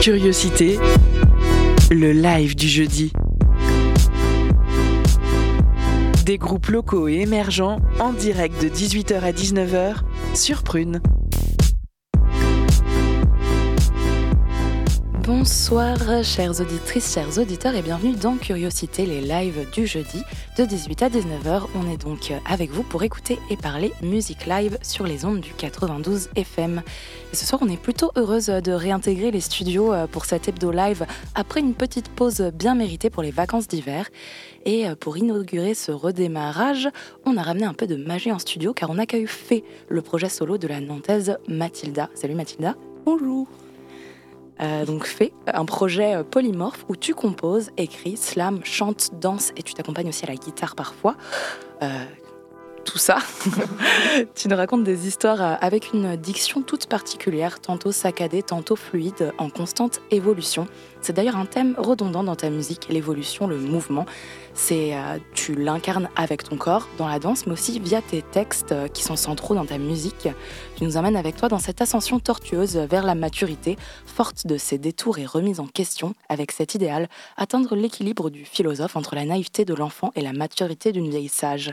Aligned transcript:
Curiosité, 0.00 0.78
le 1.90 2.12
live 2.12 2.56
du 2.56 2.68
jeudi. 2.68 3.12
Des 6.24 6.38
groupes 6.38 6.68
locaux 6.68 7.06
et 7.06 7.20
émergents 7.20 7.80
en 8.00 8.12
direct 8.12 8.62
de 8.62 8.68
18h 8.68 9.20
à 9.20 9.32
19h 9.32 9.96
sur 10.34 10.62
Prune. 10.62 11.02
Bonsoir 15.36 16.22
chères 16.22 16.60
auditrices, 16.60 17.12
chers 17.12 17.38
auditeurs 17.38 17.74
et 17.74 17.82
bienvenue 17.82 18.14
dans 18.14 18.36
Curiosité, 18.36 19.04
les 19.04 19.20
lives 19.20 19.68
du 19.72 19.84
jeudi 19.84 20.22
de 20.56 20.64
18 20.64 21.02
à 21.02 21.08
19h. 21.08 21.62
On 21.74 21.90
est 21.90 21.96
donc 21.96 22.32
avec 22.48 22.70
vous 22.70 22.84
pour 22.84 23.02
écouter 23.02 23.40
et 23.50 23.56
parler 23.56 23.92
musique 24.00 24.46
live 24.46 24.78
sur 24.80 25.08
les 25.08 25.24
ondes 25.24 25.40
du 25.40 25.52
92 25.52 26.30
FM. 26.36 26.82
Et 27.32 27.36
ce 27.36 27.44
soir 27.44 27.60
on 27.64 27.68
est 27.68 27.76
plutôt 27.76 28.12
heureuse 28.14 28.46
de 28.46 28.70
réintégrer 28.70 29.32
les 29.32 29.40
studios 29.40 29.92
euh, 29.92 30.06
pour 30.06 30.24
cet 30.24 30.46
hebdo 30.46 30.70
live 30.70 31.04
après 31.34 31.58
une 31.58 31.74
petite 31.74 32.10
pause 32.10 32.40
bien 32.54 32.76
méritée 32.76 33.10
pour 33.10 33.24
les 33.24 33.32
vacances 33.32 33.66
d'hiver. 33.66 34.08
Et 34.64 34.88
euh, 34.88 34.94
pour 34.94 35.18
inaugurer 35.18 35.74
ce 35.74 35.90
redémarrage, 35.90 36.88
on 37.26 37.36
a 37.36 37.42
ramené 37.42 37.64
un 37.64 37.74
peu 37.74 37.88
de 37.88 37.96
magie 37.96 38.30
en 38.30 38.38
studio 38.38 38.72
car 38.72 38.88
on 38.88 38.98
accueille 38.98 39.26
fait 39.26 39.64
le 39.88 40.00
projet 40.00 40.28
solo 40.28 40.58
de 40.58 40.68
la 40.68 40.78
nantaise 40.78 41.38
Mathilda. 41.48 42.08
Salut 42.14 42.36
Mathilda. 42.36 42.76
Bonjour. 43.04 43.48
Euh, 44.60 44.84
donc 44.84 45.04
fais 45.04 45.32
un 45.46 45.64
projet 45.64 46.14
euh, 46.14 46.22
polymorphe 46.22 46.84
où 46.88 46.96
tu 46.96 47.14
composes, 47.14 47.70
écris, 47.76 48.16
slam, 48.16 48.60
chantes, 48.64 49.10
danses 49.20 49.52
et 49.56 49.62
tu 49.62 49.74
t'accompagnes 49.74 50.08
aussi 50.08 50.24
à 50.24 50.28
la 50.28 50.36
guitare 50.36 50.76
parfois. 50.76 51.16
Euh, 51.82 52.04
tout 52.84 52.98
ça. 52.98 53.18
tu 54.34 54.48
nous 54.48 54.56
racontes 54.56 54.84
des 54.84 55.08
histoires 55.08 55.42
euh, 55.42 55.54
avec 55.60 55.92
une 55.92 56.16
diction 56.16 56.62
toute 56.62 56.86
particulière, 56.86 57.60
tantôt 57.60 57.90
saccadée, 57.90 58.42
tantôt 58.42 58.76
fluide, 58.76 59.32
en 59.38 59.50
constante 59.50 60.00
évolution. 60.10 60.68
C'est 61.00 61.12
d'ailleurs 61.12 61.36
un 61.36 61.46
thème 61.46 61.74
redondant 61.76 62.22
dans 62.22 62.36
ta 62.36 62.48
musique, 62.50 62.86
l'évolution, 62.88 63.46
le 63.46 63.58
mouvement. 63.58 64.06
C'est 64.54 64.94
euh, 64.94 65.18
tu 65.34 65.54
l'incarnes 65.54 66.08
avec 66.14 66.44
ton 66.44 66.56
corps 66.56 66.88
dans 66.96 67.08
la 67.08 67.18
danse, 67.18 67.46
mais 67.46 67.52
aussi 67.52 67.80
via 67.80 68.00
tes 68.00 68.22
textes 68.22 68.72
euh, 68.72 68.88
qui 68.88 69.02
sont 69.02 69.16
centraux 69.16 69.54
dans 69.54 69.66
ta 69.66 69.78
musique. 69.78 70.28
Tu 70.76 70.84
nous 70.84 70.96
emmènes 70.96 71.16
avec 71.16 71.36
toi 71.36 71.48
dans 71.48 71.58
cette 71.58 71.82
ascension 71.82 72.20
tortueuse 72.20 72.76
vers 72.76 73.04
la 73.04 73.14
maturité, 73.14 73.76
forte 74.06 74.46
de 74.46 74.56
ses 74.56 74.78
détours 74.78 75.18
et 75.18 75.26
remises 75.26 75.60
en 75.60 75.66
question, 75.66 76.14
avec 76.28 76.52
cet 76.52 76.74
idéal, 76.74 77.08
atteindre 77.36 77.74
l'équilibre 77.74 78.30
du 78.30 78.44
philosophe 78.44 78.96
entre 78.96 79.14
la 79.14 79.24
naïveté 79.24 79.64
de 79.64 79.74
l'enfant 79.74 80.12
et 80.14 80.20
la 80.20 80.32
maturité 80.32 80.92
d'une 80.92 81.10
vieille 81.10 81.28
sage 81.28 81.72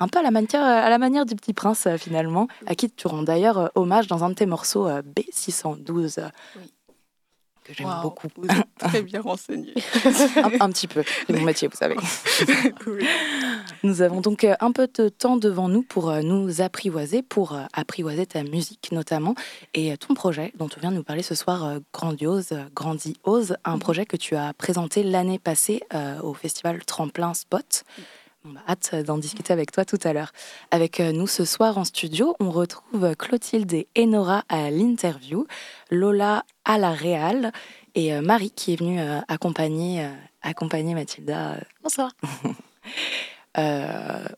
un 0.00 0.08
peu 0.08 0.18
à 0.18 0.22
la 0.22 0.30
manière, 0.30 0.62
à 0.62 0.88
la 0.88 0.98
manière 0.98 1.26
du 1.26 1.36
petit 1.36 1.52
prince 1.52 1.86
euh, 1.86 1.96
finalement, 1.96 2.48
à 2.66 2.74
qui 2.74 2.90
tu 2.90 3.06
rends 3.06 3.22
d'ailleurs 3.22 3.58
euh, 3.58 3.68
hommage 3.74 4.06
dans 4.06 4.24
un 4.24 4.30
de 4.30 4.34
tes 4.34 4.46
morceaux 4.46 4.88
euh, 4.88 5.02
B612. 5.02 6.30
Que 7.62 7.74
j'aime 7.74 7.94
beaucoup. 8.02 8.28
Vous 8.36 8.48
êtes 8.48 8.66
très 8.78 9.02
bien 9.02 9.20
renseigné. 9.20 9.74
un, 10.60 10.70
petit 10.70 10.88
peu, 10.88 11.04
c'est 11.26 11.34
mon 11.34 11.44
métier, 11.44 11.68
vous 11.68 11.76
savez. 11.76 11.96
Nous 13.82 14.00
avons 14.00 14.22
donc 14.22 14.44
un 14.44 14.72
peu 14.72 14.88
de 14.92 15.10
temps 15.10 15.36
devant 15.36 15.68
nous 15.68 15.82
pour 15.82 16.10
nous 16.22 16.62
apprivoiser, 16.62 17.22
pour 17.22 17.56
apprivoiser 17.74 18.24
ta 18.24 18.42
musique 18.42 18.90
notamment, 18.92 19.34
et 19.74 19.96
ton 19.98 20.14
projet 20.14 20.52
dont 20.56 20.68
tu 20.68 20.80
viens 20.80 20.90
de 20.90 20.96
nous 20.96 21.04
parler 21.04 21.22
ce 21.22 21.34
soir, 21.34 21.78
grandiose, 21.92 22.58
grandiose, 22.74 23.56
un 23.64 23.74
mhm. 23.74 23.80
projet 23.80 24.06
que 24.06 24.16
tu 24.16 24.36
as 24.36 24.54
présenté 24.54 25.02
l'année 25.02 25.38
passée 25.38 25.82
au 26.22 26.32
festival 26.32 26.82
Tremplin 26.84 27.34
Spot. 27.34 27.84
On 28.42 28.56
a 28.56 28.60
hâte 28.70 28.94
d'en 29.04 29.18
discuter 29.18 29.52
avec 29.52 29.70
toi 29.70 29.84
tout 29.84 29.98
à 30.02 30.14
l'heure. 30.14 30.32
Avec 30.70 30.98
euh, 30.98 31.12
nous 31.12 31.26
ce 31.26 31.44
soir 31.44 31.76
en 31.76 31.84
studio, 31.84 32.36
on 32.40 32.50
retrouve 32.50 33.14
Clotilde 33.14 33.70
et 33.74 33.86
Enora 33.98 34.44
à 34.48 34.70
l'interview, 34.70 35.46
Lola 35.90 36.46
à 36.64 36.78
la 36.78 36.92
réal 36.92 37.52
et 37.94 38.14
euh, 38.14 38.22
Marie 38.22 38.50
qui 38.50 38.72
est 38.72 38.76
venue 38.76 38.98
euh, 38.98 39.20
accompagner, 39.28 40.08
accompagner 40.40 40.94
Mathilda. 40.94 41.58
Bonsoir. 41.82 42.12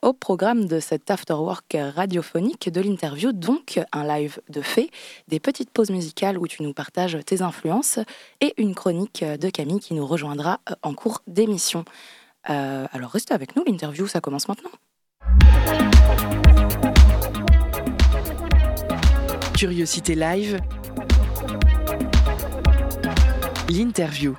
au 0.03 0.13
programme 0.15 0.65
de 0.67 0.81
cet 0.81 1.09
afterwork 1.09 1.77
radiophonique 1.95 2.71
de 2.71 2.81
l'interview, 2.81 3.31
donc 3.31 3.79
un 3.93 4.05
live 4.05 4.41
de 4.49 4.63
fait, 4.63 4.91
des 5.29 5.39
petites 5.39 5.71
pauses 5.71 5.91
musicales 5.91 6.39
où 6.39 6.49
tu 6.49 6.65
nous 6.65 6.73
partages 6.73 7.17
tes 7.25 7.41
influences 7.43 8.01
et 8.41 8.53
une 8.57 8.75
chronique 8.75 9.23
de 9.23 9.49
Camille 9.49 9.79
qui 9.79 9.95
nous 9.95 10.07
rejoindra 10.07 10.59
en 10.83 10.93
cours 10.93 11.21
d'émission. 11.29 11.84
Euh, 12.50 12.86
alors 12.92 13.10
restez 13.10 13.34
avec 13.34 13.56
nous, 13.56 13.64
l'interview, 13.64 14.06
ça 14.06 14.20
commence 14.20 14.48
maintenant. 14.48 14.70
Curiosité 19.56 20.14
live. 20.14 20.60
L'interview. 23.69 24.36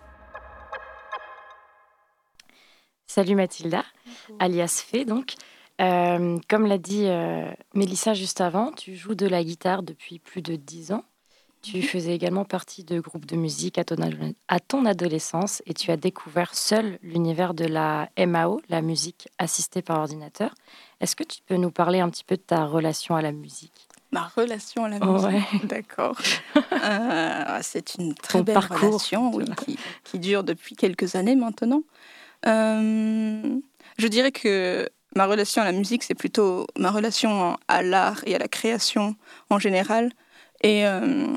Salut 3.07 3.35
Mathilda, 3.35 3.83
alias 4.39 4.83
Fé 4.85 5.05
donc. 5.05 5.35
Euh, 5.81 6.37
comme 6.49 6.67
l'a 6.67 6.77
dit 6.77 7.05
euh, 7.05 7.51
Mélissa 7.73 8.13
juste 8.13 8.41
avant, 8.41 8.71
tu 8.71 8.95
joues 8.95 9.15
de 9.15 9.27
la 9.27 9.43
guitare 9.43 9.83
depuis 9.83 10.19
plus 10.19 10.41
de 10.41 10.55
dix 10.55 10.91
ans. 10.91 11.03
Tu 11.63 11.81
faisais 11.81 12.13
également 12.13 12.43
partie 12.43 12.83
de 12.83 12.99
groupes 12.99 13.25
de 13.25 13.37
musique 13.37 13.77
à 13.77 13.85
ton, 13.85 13.95
à 14.49 14.59
ton 14.59 14.85
adolescence 14.85 15.63
et 15.65 15.73
tu 15.73 15.91
as 15.91 15.97
découvert 15.97 16.53
seul 16.55 16.99
l'univers 17.01 17.53
de 17.53 17.63
la 17.63 18.09
MAO, 18.17 18.61
la 18.67 18.81
musique 18.81 19.29
assistée 19.39 19.81
par 19.81 19.99
ordinateur. 19.99 20.53
Est-ce 20.99 21.15
que 21.15 21.23
tu 21.23 21.41
peux 21.45 21.55
nous 21.55 21.71
parler 21.71 22.01
un 22.01 22.09
petit 22.09 22.25
peu 22.25 22.35
de 22.35 22.41
ta 22.41 22.65
relation 22.65 23.15
à 23.15 23.21
la 23.21 23.31
musique? 23.31 23.87
Ma 24.11 24.27
relation 24.35 24.83
à 24.83 24.89
la 24.89 24.99
musique, 24.99 25.65
d'accord. 25.65 26.17
Euh, 26.83 27.59
c'est 27.61 27.95
une 27.95 28.13
très 28.13 28.43
belle 28.43 28.57
relation 28.57 29.31
qui, 30.03 30.19
dure 30.19 30.43
depuis 30.43 30.75
quelques 30.75 31.15
années 31.15 31.35
maintenant. 31.35 31.81
Euh, 32.45 33.57
je 33.97 34.07
dirais 34.07 34.33
que 34.33 34.89
ma 35.15 35.25
relation 35.27 35.61
à 35.61 35.65
la 35.65 35.71
musique, 35.71 36.03
c'est 36.03 36.13
plutôt 36.13 36.67
ma 36.77 36.91
relation 36.91 37.57
à 37.69 37.81
l'art 37.81 38.21
et 38.25 38.35
à 38.35 38.37
la 38.37 38.49
création 38.49 39.15
en 39.49 39.59
général. 39.59 40.11
Et 40.61 40.85
euh, 40.85 41.27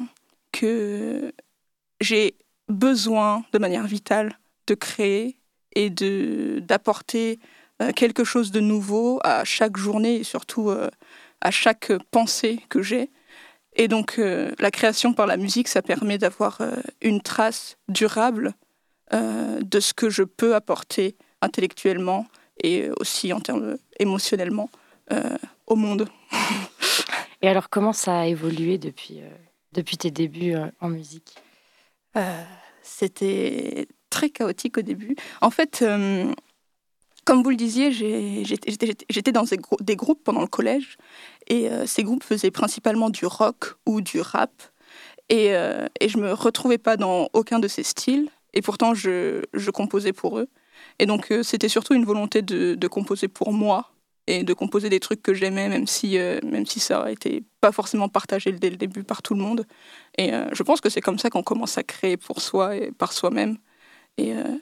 que 0.57 1.35
j'ai 2.01 2.37
besoin 2.69 3.45
de 3.53 3.59
manière 3.59 3.87
vitale 3.87 4.39
de 4.67 4.75
créer 4.75 5.37
et 5.75 5.91
de 5.91 6.61
d'apporter 6.61 7.39
euh, 7.83 7.93
quelque 7.93 8.25
chose 8.25 8.51
de 8.51 8.61
nouveau 8.61 9.21
à 9.23 9.45
chaque 9.45 9.77
journée 9.77 10.17
et 10.17 10.25
surtout 10.25 10.71
euh, 10.71 10.89
à 11.43 11.51
chaque 11.51 11.93
pensée 12.11 12.61
que 12.71 12.81
j'ai. 12.81 13.11
Et 13.75 13.87
donc 13.87 14.19
euh, 14.19 14.51
la 14.59 14.71
création 14.71 15.13
par 15.13 15.27
la 15.27 15.37
musique, 15.37 15.69
ça 15.69 15.83
permet 15.83 16.17
d'avoir 16.17 16.63
une 17.03 17.21
trace 17.21 17.77
durable 17.89 18.55
de 19.13 19.79
ce 19.79 19.95
que 19.95 20.11
je 20.11 20.25
peux 20.25 20.57
apporter 20.57 21.17
intellectuellement 21.41 22.27
et 22.65 22.91
aussi 22.99 23.33
en 23.33 23.39
termes 23.39 23.77
émotionnellement 24.01 24.69
au 25.69 25.77
monde. 25.77 26.09
et 27.43 27.49
alors 27.49 27.69
comment 27.71 27.93
ça 27.93 28.21
a 28.21 28.27
évolué 28.27 28.79
depuis 28.79 29.21
depuis 29.77 29.97
tes 29.97 30.11
débuts 30.11 30.55
euh, 30.55 30.67
en 30.81 30.89
musique 30.89 31.37
euh, 32.17 32.43
C'était 32.83 33.87
très 34.11 34.31
chaotique 34.31 34.79
au 34.79 34.83
début. 34.83 35.15
En 35.41 35.51
fait, 35.51 35.83
euh, 35.83 36.33
comme 37.25 37.43
vous 37.43 37.51
le 37.51 37.57
disiez, 37.57 37.93
j'étais 37.93 39.33
dans 39.33 39.45
des, 39.81 39.97
groupes 39.97 40.25
pendant 40.25 40.41
le 40.41 40.47
collège 40.47 40.97
et 41.49 41.69
ces 41.85 42.05
groupes 42.05 42.23
faisaient 42.23 42.53
principalement 42.53 43.11
du 43.11 43.27
rock 43.27 43.75
ou 43.85 44.01
du 44.01 44.21
rap 44.21 44.63
et, 45.29 45.47
et 45.49 46.09
je 46.09 46.19
me 46.19 46.33
retrouvais 46.33 46.79
pas 46.79 46.97
dans 46.97 47.29
aucun 47.33 47.59
de 47.59 47.67
ces 47.67 47.83
styles 47.83 48.31
et 48.55 48.63
pourtant 48.63 48.95
je, 48.95 49.43
composais 49.73 50.13
pour 50.13 50.39
eux. 50.39 50.49
Et 51.01 51.07
donc 51.07 51.35
c'était 51.43 51.69
surtout 51.69 51.95
une 51.95 52.05
volonté 52.05 52.43
de, 52.43 52.87
composer 52.87 53.27
pour 53.27 53.53
moi 53.53 53.91
et 54.27 54.43
de 54.43 54.55
composer 54.55 54.89
des 54.89 55.01
trucs 55.01 55.23
que 55.23 55.35
j'aimais, 55.35 55.69
même 55.69 55.87
si, 55.87 56.19
euh, 56.19 56.41
même 56.43 56.67
si 56.67 56.81
ça 56.81 57.03
a 57.03 57.11
été 57.11 57.45
pas 57.61 57.73
forcément 57.73 58.09
partagé 58.09 58.53
dès 58.53 58.71
le 58.71 58.77
début 58.77 59.05
par 59.05 59.23
tout 59.23 59.35
le 59.35 59.41
monde. 59.41 59.67
Et 60.19 60.35
euh, 60.35 60.49
je 60.53 60.63
pense 60.63 60.81
que 60.81 60.89
c'est 60.89 61.01
comme 61.01 61.19
ça 61.19 61.31
qu'on 61.31 61.43
commence 61.43 61.79
à 61.79 61.83
créer 61.83 62.17
pour 62.17 62.41
soi 62.41 62.77
et 62.77 62.91
par 62.91 63.13
soi-même. 63.13 63.59
Et, 64.19 64.35
euh, 64.35 64.57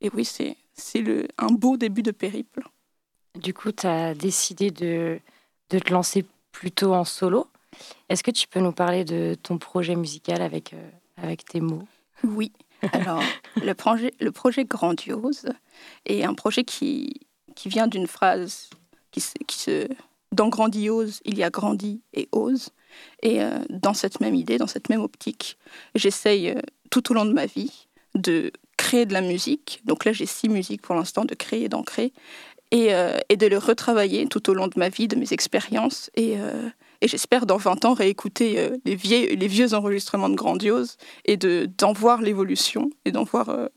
et 0.00 0.10
oui, 0.14 0.24
c'est, 0.24 0.56
c'est 0.74 1.00
le, 1.00 1.26
un 1.38 1.48
beau 1.48 1.76
début 1.76 2.02
de 2.02 2.12
périple. 2.12 2.62
Du 3.38 3.52
coup, 3.54 3.72
tu 3.72 3.86
as 3.86 4.14
décidé 4.14 4.70
de, 4.70 5.18
de 5.70 5.78
te 5.78 5.92
lancer 5.92 6.24
plutôt 6.52 6.94
en 6.94 7.04
solo. 7.04 7.48
Est-ce 8.08 8.22
que 8.22 8.30
tu 8.30 8.46
peux 8.46 8.60
nous 8.60 8.72
parler 8.72 9.04
de 9.04 9.36
ton 9.42 9.58
projet 9.58 9.96
musical 9.96 10.42
avec, 10.42 10.74
avec 11.16 11.44
tes 11.44 11.60
mots? 11.60 11.86
Oui. 12.24 12.52
Alors, 12.92 13.22
le 13.64 13.72
projet, 13.74 14.12
le 14.20 14.32
projet 14.32 14.64
Grandiose 14.64 15.46
est 16.06 16.24
un 16.24 16.34
projet 16.34 16.64
qui, 16.64 17.20
qui 17.54 17.68
vient 17.68 17.86
d'une 17.86 18.06
phrase 18.06 18.70
qui, 19.10 19.22
dans 20.32 20.48
Grandiose, 20.48 21.20
il 21.24 21.38
y 21.38 21.42
a 21.42 21.50
grandi 21.50 22.02
et 22.14 22.28
ose. 22.32 22.70
Et 23.22 23.42
euh, 23.42 23.58
dans 23.68 23.94
cette 23.94 24.20
même 24.20 24.34
idée, 24.34 24.58
dans 24.58 24.66
cette 24.66 24.88
même 24.88 25.00
optique, 25.00 25.58
j'essaye 25.94 26.50
euh, 26.50 26.60
tout 26.90 27.10
au 27.10 27.14
long 27.14 27.24
de 27.24 27.32
ma 27.32 27.46
vie 27.46 27.88
de 28.14 28.52
créer 28.76 29.06
de 29.06 29.12
la 29.12 29.20
musique. 29.20 29.80
Donc 29.84 30.04
là, 30.04 30.12
j'ai 30.12 30.26
six 30.26 30.48
musiques 30.48 30.82
pour 30.82 30.94
l'instant, 30.94 31.24
de 31.24 31.34
créer 31.34 31.64
et 31.64 31.68
d'en 31.68 31.82
créer. 31.82 32.12
Et, 32.72 32.94
euh, 32.94 33.18
de 33.36 33.46
le 33.46 33.58
retravailler 33.58 34.26
tout 34.26 34.48
au 34.50 34.54
long 34.54 34.68
de 34.68 34.78
ma 34.78 34.88
vie, 34.88 35.08
de 35.08 35.16
mes 35.16 35.32
expériences. 35.32 36.10
Et, 36.14 36.36
j'espère 37.02 37.46
dans 37.46 37.56
20 37.56 37.84
ans 37.84 37.94
réécouter 37.94 38.70
les 38.84 38.94
vieux 38.94 39.74
enregistrements 39.74 40.28
de 40.28 40.34
Grandiose 40.34 40.96
et 41.24 41.36
d'en 41.36 41.92
voir 41.92 42.20
l'évolution 42.20 42.90
et 43.04 43.10
d'en 43.10 43.24
voir 43.24 43.70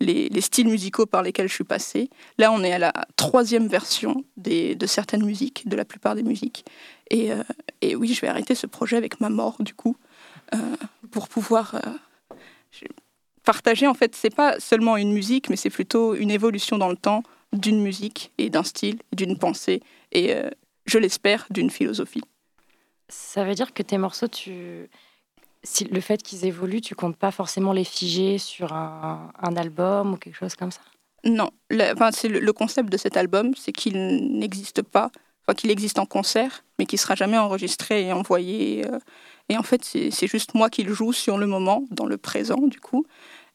les, 0.00 0.40
styles 0.40 0.68
musicaux 0.68 1.06
par 1.06 1.22
lesquels 1.22 1.48
je 1.48 1.54
suis 1.54 1.64
passée. 1.64 2.10
Là, 2.38 2.52
on 2.52 2.62
est 2.62 2.72
à 2.72 2.78
la 2.78 2.92
troisième 3.16 3.68
version 3.68 4.24
de 4.36 4.86
certaines 4.86 5.24
musiques, 5.24 5.68
de 5.68 5.76
la 5.76 5.84
plupart 5.84 6.14
des 6.14 6.22
musiques. 6.22 6.64
Et, 7.10 7.32
euh, 7.32 7.42
oui, 7.94 8.12
je 8.14 8.20
vais 8.20 8.28
arrêter 8.28 8.54
ce 8.54 8.66
projet 8.66 8.96
avec 8.96 9.20
ma 9.20 9.28
mort, 9.28 9.56
du 9.60 9.74
coup, 9.74 9.96
euh, 10.54 10.58
pour 11.10 11.28
pouvoir 11.28 11.74
euh, 11.74 12.86
partager. 13.44 13.86
En 13.86 13.94
fait, 13.94 14.14
c'est 14.14 14.34
pas 14.34 14.58
seulement 14.60 14.96
une 14.96 15.12
musique, 15.12 15.50
mais 15.50 15.56
c'est 15.56 15.70
plutôt 15.70 16.14
une 16.14 16.30
évolution 16.30 16.78
dans 16.78 16.88
le 16.88 16.96
temps 16.96 17.22
d'une 17.52 17.80
musique 17.80 18.32
et 18.38 18.50
d'un 18.50 18.64
style, 18.64 18.98
d'une 19.12 19.38
pensée, 19.38 19.80
et 20.10 20.34
je 20.86 20.98
l'espère, 20.98 21.46
d'une 21.50 21.70
philosophie. 21.70 22.22
Ça 23.08 23.44
veut 23.44 23.54
dire 23.54 23.72
que 23.72 23.82
tes 23.84 23.96
morceaux, 23.96 24.26
tu 24.26 24.88
le 25.90 26.00
fait 26.00 26.22
qu'ils 26.22 26.44
évoluent, 26.44 26.80
tu 26.80 26.94
comptes 26.94 27.16
pas 27.16 27.30
forcément 27.30 27.72
les 27.72 27.84
figer 27.84 28.38
sur 28.38 28.72
un, 28.72 29.30
album 29.56 30.14
ou 30.14 30.16
quelque 30.16 30.36
chose 30.36 30.54
comme 30.54 30.70
ça? 30.70 30.80
Non, 31.24 31.50
le, 31.70 31.92
enfin, 31.92 32.10
c'est 32.12 32.28
le, 32.28 32.52
concept 32.52 32.90
de 32.90 32.96
cet 32.96 33.16
album, 33.16 33.54
c'est 33.56 33.72
qu'il 33.72 33.96
n'existe 34.38 34.82
pas, 34.82 35.10
qu'il 35.56 35.70
existe 35.70 35.98
en 35.98 36.06
concert, 36.06 36.64
mais 36.78 36.86
qu'il 36.86 36.98
sera 36.98 37.14
jamais 37.14 37.38
enregistré 37.38 38.06
et 38.06 38.12
envoyé. 38.12 38.86
Euh, 38.86 38.98
et 39.48 39.56
en 39.56 39.62
fait, 39.62 39.84
c'est 39.84 40.26
juste 40.26 40.54
moi 40.54 40.70
qui 40.70 40.82
le 40.82 40.94
joue 40.94 41.12
sur 41.12 41.38
le 41.38 41.46
moment, 41.46 41.84
dans 41.90 42.06
le 42.06 42.16
présent 42.16 42.60
du 42.60 42.80
coup, 42.80 43.06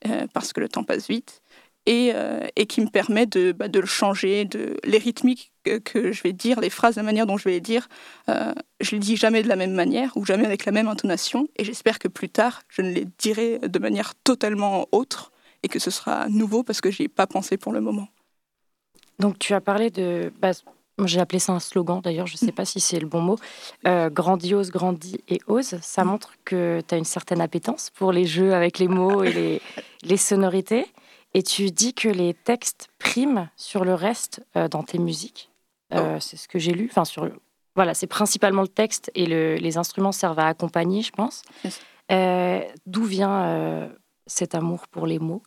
euh, 0.07 0.27
parce 0.33 0.53
que 0.53 0.59
le 0.59 0.69
temps 0.69 0.83
passe 0.83 1.07
vite. 1.07 1.41
Euh, 1.89 2.45
et, 2.55 2.67
qui 2.67 2.81
me 2.81 2.87
permet 2.87 3.25
de, 3.25 3.51
bah, 3.51 3.67
de, 3.67 3.79
le 3.79 3.87
changer, 3.87 4.45
de 4.45 4.77
les 4.83 4.99
rythmiques 4.99 5.51
que, 5.63 6.11
je 6.11 6.21
vais 6.21 6.33
dire, 6.33 6.59
les 6.59 6.69
phrases, 6.69 6.97
la 6.97 7.03
manière 7.03 7.25
dont 7.25 7.37
je 7.37 7.45
vais 7.45 7.51
les 7.51 7.61
dire, 7.61 7.89
euh, 8.29 8.53
je 8.79 8.91
les 8.91 8.99
dis 8.99 9.17
jamais 9.17 9.41
de 9.41 9.47
la 9.47 9.55
même 9.55 9.73
manière 9.73 10.15
ou 10.15 10.23
jamais 10.23 10.45
avec 10.45 10.65
la 10.65 10.71
même 10.71 10.87
intonation. 10.87 11.47
Et 11.55 11.63
j'espère 11.63 11.97
que 11.97 12.07
plus 12.07 12.29
tard, 12.29 12.61
je 12.69 12.83
ne 12.83 12.91
les 12.91 13.07
dirai 13.17 13.57
de 13.59 13.79
manière 13.79 14.13
totalement 14.23 14.87
autre 14.91 15.31
et 15.63 15.67
que 15.67 15.79
ce 15.79 15.89
sera 15.89 16.29
nouveau 16.29 16.61
parce 16.61 16.79
que 16.79 16.91
j'y 16.91 17.03
ai 17.03 17.07
pas 17.07 17.25
pensé 17.25 17.57
pour 17.57 17.73
le 17.73 17.81
moment. 17.81 18.07
Donc 19.17 19.39
tu 19.39 19.55
as 19.55 19.61
parlé 19.61 19.89
de, 19.89 20.31
bah, 20.39 20.51
j'ai 21.05 21.19
appelé 21.19 21.39
ça 21.39 21.53
un 21.53 21.59
slogan 21.59 22.01
d'ailleurs, 22.01 22.27
je 22.27 22.33
ne 22.33 22.37
sais 22.37 22.51
pas 22.51 22.65
si 22.65 22.79
c'est 22.79 22.99
le 22.99 23.07
bon 23.07 23.21
mot, 23.21 23.37
euh, 23.87 24.11
grandiose, 24.11 24.69
grandit 24.69 25.21
et 25.27 25.39
ose. 25.47 25.79
Ça 25.81 26.03
montre 26.03 26.33
que 26.45 26.81
tu 26.87 26.93
as 26.93 26.97
une 26.99 27.03
certaine 27.03 27.41
appétence 27.41 27.89
pour 27.89 28.11
les 28.11 28.25
jeux 28.25 28.53
avec 28.53 28.77
les 28.77 28.87
mots 28.87 29.23
et 29.23 29.33
les, 29.33 29.61
les 30.03 30.17
sonorités. 30.17 30.85
Et 31.33 31.43
tu 31.43 31.71
dis 31.71 31.93
que 31.93 32.09
les 32.09 32.33
textes 32.33 32.87
priment 32.97 33.49
sur 33.55 33.85
le 33.85 33.93
reste 33.93 34.41
euh, 34.55 34.67
dans 34.67 34.83
tes 34.83 34.97
musiques. 34.97 35.51
Euh, 35.93 36.15
oh. 36.15 36.19
C'est 36.19 36.37
ce 36.37 36.47
que 36.47 36.57
j'ai 36.59 36.73
lu. 36.73 36.87
Enfin, 36.89 37.05
sur 37.05 37.29
voilà, 37.75 37.93
c'est 37.93 38.07
principalement 38.07 38.63
le 38.63 38.67
texte 38.67 39.11
et 39.15 39.25
les 39.25 39.77
instruments 39.77 40.11
servent 40.11 40.39
à 40.39 40.47
accompagner, 40.47 41.01
je 41.01 41.11
pense. 41.11 41.43
Euh, 42.11 42.61
d'où 42.85 43.03
vient 43.03 43.89
cet 44.25 44.53
amour 44.53 44.87
pour 44.89 45.07
les 45.07 45.19
mots? 45.19 45.43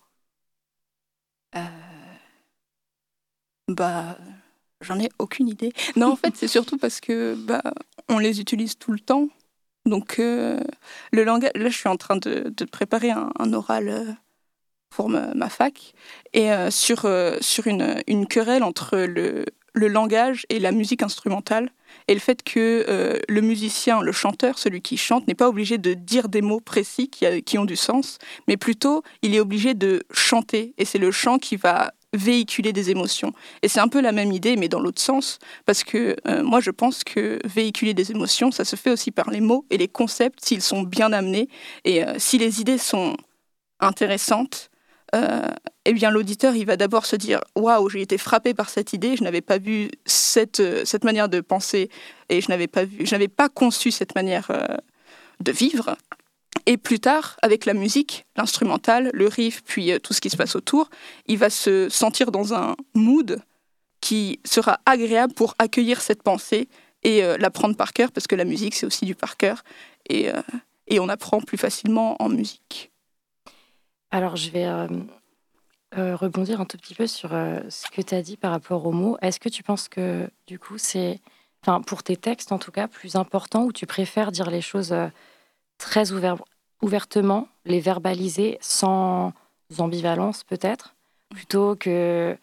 Bah, 3.69 4.17
j'en 4.81 4.99
ai 4.99 5.11
aucune 5.19 5.49
idée. 5.49 5.73
Non, 5.97 6.13
en 6.13 6.17
fait, 6.17 6.35
c'est 6.37 6.49
surtout 6.49 6.79
parce 6.79 7.01
que 7.01 7.35
bah, 7.35 7.63
on 8.09 8.19
les 8.19 8.41
utilise 8.41 8.79
tout 8.79 8.93
le 8.93 9.01
temps. 9.01 9.29
Donc, 9.85 10.17
le 10.17 10.65
langage. 11.13 11.51
Là, 11.55 11.69
je 11.69 11.77
suis 11.77 11.89
en 11.89 11.97
train 11.97 12.17
de, 12.17 12.53
de 12.57 12.65
préparer 12.65 13.11
un, 13.11 13.31
un 13.39 13.53
oral 13.53 14.17
pour 14.93 15.09
ma, 15.09 15.49
fac, 15.49 15.95
et 16.33 16.53
euh, 16.53 16.71
sur, 16.71 17.05
euh, 17.05 17.37
sur 17.41 17.67
une, 17.67 18.03
une, 18.07 18.27
querelle 18.27 18.63
entre 18.63 18.99
le, 18.99 19.47
le, 19.73 19.89
langage 19.89 20.47
et 20.51 20.59
la 20.59 20.71
musique 20.71 21.03
instrumentale, 21.03 21.71
et 22.09 22.15
le 22.15 22.21
fait 22.21 22.43
que 22.43 22.85
euh, 22.89 23.19
le 23.29 23.41
musicien, 23.41 24.01
le 24.03 24.13
chanteur, 24.13 24.59
celui 24.59 24.83
qui 24.83 24.97
chante, 24.97 25.27
n'est 25.27 25.35
pas 25.35 25.49
obligé 25.49 25.79
de 25.79 25.95
dire 25.95 26.29
des 26.29 26.43
mots 26.43 26.61
précis 26.61 27.09
qui, 27.09 27.43
qui 27.43 27.59
ont 27.59 27.65
du 27.65 27.77
sens, 27.77 28.19
mais 28.49 28.57
plutôt 28.57 29.03
il 29.23 29.35
est 29.35 29.41
obligé 29.41 29.75
de 29.75 30.03
chanter, 30.13 30.75
et 30.79 30.85
c'est 30.85 30.99
le 30.99 31.11
chant 31.11 31.39
qui 31.39 31.57
va 31.57 31.93
véhiculer 32.15 32.75
des 32.75 32.91
émotions. 32.91 33.33
Et 33.63 33.69
c'est 33.69 33.81
un 33.81 33.89
peu 33.89 34.03
la 34.03 34.13
même 34.13 34.33
idée, 34.33 34.57
mais 34.57 34.69
dans 34.69 34.81
l'autre 34.81 35.01
sens, 35.01 35.39
parce 35.65 35.83
que 35.83 36.15
moi 36.43 36.61
je 36.61 36.71
pense 36.71 37.05
que 37.05 37.39
véhiculer 37.47 37.95
des 37.95 38.11
émotions, 38.11 38.51
ça 38.51 38.67
se 38.67 38.77
fait 38.77 38.91
aussi 38.91 39.11
par 39.11 39.31
les 39.31 39.41
mots 39.41 39.65
et 39.71 39.79
les 39.79 39.89
concepts, 39.89 40.45
s'ils 40.45 40.61
sont 40.61 40.83
bien 40.83 41.11
amenés, 41.15 41.49
et 41.87 42.03
si 42.19 42.37
les 42.37 42.61
idées 42.61 42.77
sont 42.77 43.17
intéressantes, 43.81 44.71
euh, 45.15 45.43
eh 45.85 45.93
bien 45.93 46.11
l'auditeur 46.11 46.55
il 46.57 46.65
va 46.65 46.79
d'abord 46.79 47.05
se 47.05 47.17
dire 47.17 47.41
waouh 47.55 47.91
j'ai 47.91 48.01
été 48.01 48.17
frappé 48.17 48.55
par 48.55 48.71
cette 48.71 48.95
idée 48.95 49.15
je 49.15 49.23
n'avais 49.23 49.43
pas 49.43 49.59
vu 49.59 49.91
cette, 50.07 50.61
euh, 50.61 50.87
cette 50.87 51.05
manière 51.05 51.29
de 51.29 51.43
penser 51.43 51.91
et 52.31 52.41
je 52.41 52.49
n'avais 52.49 52.67
pas 52.67 52.85
vu 52.87 53.05
je 53.05 53.13
n'avais 53.13 53.29
pas 53.29 53.51
conçu 53.51 53.91
cette 53.91 54.15
manière 54.15 54.51
euh, 54.51 54.67
de 55.41 55.53
vivre. 55.53 55.97
Et 56.65 56.79
plus 56.79 56.99
tard 56.99 57.37
avec 57.43 57.67
la 57.67 57.75
musique 57.75 58.25
l'instrumental 58.37 59.11
le 59.13 59.27
riff 59.27 59.63
puis 59.65 59.93
tout 60.03 60.15
ce 60.15 60.21
qui 60.23 60.31
se 60.31 60.37
passe 60.37 60.57
autour 60.57 60.89
il 61.27 61.37
va 61.37 61.51
se 61.51 61.91
sentir 61.91 62.31
dans 62.31 62.55
un 62.55 62.75
mood 62.95 63.43
qui 64.01 64.41
sera 64.47 64.81
agréable 64.87 65.35
pour 65.35 65.55
accueillir 65.59 66.01
cette 66.01 66.23
pensée 66.23 66.69
et 67.03 67.23
la 67.23 67.51
prendre 67.51 67.77
par 67.77 67.93
cœur 67.93 68.13
parce 68.13 68.27
que 68.27 68.37
la 68.37 68.45
musique 68.45 68.75
c'est 68.75 68.87
aussi 68.87 69.05
du 69.07 69.15
par 69.15 69.37
cœur 69.37 69.65
et, 70.09 70.29
et 70.87 71.01
on 71.01 71.09
apprend 71.09 71.41
plus 71.41 71.59
facilement 71.59 72.17
en 72.23 72.29
musique 72.29 72.92
alors, 74.13 74.37
je 74.37 74.51
vais 74.51 74.67
euh, 74.67 74.87
euh, 75.97 76.15
rebondir 76.17 76.61
un 76.61 76.67
tout 76.67 76.77
petit 76.77 76.95
peu 76.95 77.07
sur 77.07 77.33
euh, 77.33 77.61
ce 77.71 77.91
que 77.91 78.03
tu 78.03 78.15
as 78.15 78.21
dit 78.21 78.37
par 78.37 78.51
rapport 78.51 78.85
aux 78.85 78.93
mots. 78.93 79.17
Est-ce 79.23 79.41
que 79.41 79.49
tu 79.49 79.63
penses 79.63 79.89
que, 79.89 80.29
du 80.47 80.59
coup, 80.59 80.77
c'est, 80.77 81.19
pour 81.87 82.03
tes 82.03 82.19
textes 82.19 82.53
en 82.53 82.59
tout 82.59 82.71
cas, 82.71 82.89
plus 82.89 83.17
important 83.17 83.65
ou 83.65 83.73
tu 83.73 83.87
préfères 83.87 84.31
dire 84.31 84.51
les 84.51 84.61
choses 84.61 84.95
très 85.79 86.13
ouvertement, 86.83 87.49
les 87.65 87.81
verbaliser 87.81 88.59
sans 88.61 89.33
ambivalence 89.79 90.45
peut-être, 90.45 90.95
plutôt 91.31 91.75
que 91.75 92.37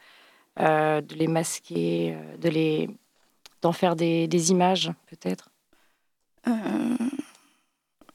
de 0.58 1.16
les 1.16 1.28
masquer, 1.28 2.18
de 2.40 2.88
d'en 3.62 3.74
faire 3.74 3.96
des 3.96 4.52
images 4.52 4.92
peut-être? 5.08 5.50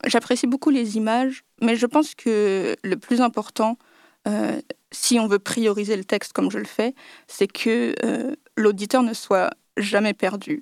J'apprécie 0.07 0.47
beaucoup 0.47 0.71
les 0.71 0.97
images, 0.97 1.45
mais 1.61 1.77
je 1.77 1.87
pense 1.87 2.15
que 2.15 2.77
le 2.83 2.97
plus 2.97 3.21
important, 3.21 3.79
euh, 4.27 4.61
si 4.91 5.19
on 5.19 5.27
veut 5.27 5.39
prioriser 5.39 5.97
le 5.97 6.05
texte 6.05 6.33
comme 6.33 6.51
je 6.51 6.59
le 6.59 6.65
fais, 6.65 6.95
c'est 7.27 7.47
que 7.47 7.95
euh, 8.05 8.35
l'auditeur 8.57 9.03
ne 9.03 9.13
soit 9.13 9.51
jamais 9.77 10.15
perdu. 10.15 10.61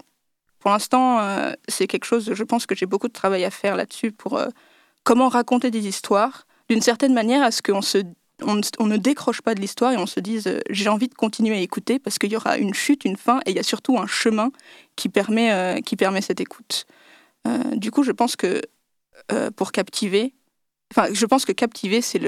Pour 0.58 0.70
l'instant, 0.70 1.20
euh, 1.20 1.52
c'est 1.68 1.86
quelque 1.86 2.04
chose, 2.04 2.32
je 2.34 2.44
pense 2.44 2.66
que 2.66 2.74
j'ai 2.74 2.86
beaucoup 2.86 3.08
de 3.08 3.12
travail 3.12 3.44
à 3.44 3.50
faire 3.50 3.76
là-dessus 3.76 4.12
pour 4.12 4.40
comment 5.04 5.28
raconter 5.28 5.70
des 5.70 5.86
histoires 5.86 6.46
d'une 6.68 6.80
certaine 6.80 7.12
manière 7.12 7.42
à 7.42 7.50
ce 7.50 7.60
qu'on 7.62 8.86
ne 8.86 8.96
décroche 8.96 9.42
pas 9.42 9.54
de 9.54 9.60
l'histoire 9.60 9.92
et 9.92 9.96
on 9.96 10.06
se 10.06 10.20
dise 10.20 10.60
j'ai 10.70 10.88
envie 10.88 11.08
de 11.08 11.14
continuer 11.14 11.56
à 11.56 11.60
écouter 11.60 11.98
parce 11.98 12.18
qu'il 12.18 12.32
y 12.32 12.36
aura 12.36 12.58
une 12.58 12.74
chute, 12.74 13.04
une 13.04 13.16
fin 13.16 13.40
et 13.44 13.50
il 13.50 13.56
y 13.56 13.58
a 13.58 13.64
surtout 13.64 13.98
un 13.98 14.06
chemin 14.06 14.50
qui 14.94 15.08
permet, 15.08 15.82
qui 15.84 15.96
permet 15.96 16.22
cette 16.22 16.40
écoute. 16.40 16.86
du 17.74 17.90
coup, 17.90 18.04
je 18.04 18.12
pense 18.12 18.36
que 18.36 18.62
euh, 19.30 19.50
pour 19.50 19.72
captiver. 19.72 20.34
Enfin, 20.92 21.08
je 21.12 21.26
pense 21.26 21.44
que 21.44 21.52
captiver, 21.52 22.00
c'est 22.00 22.20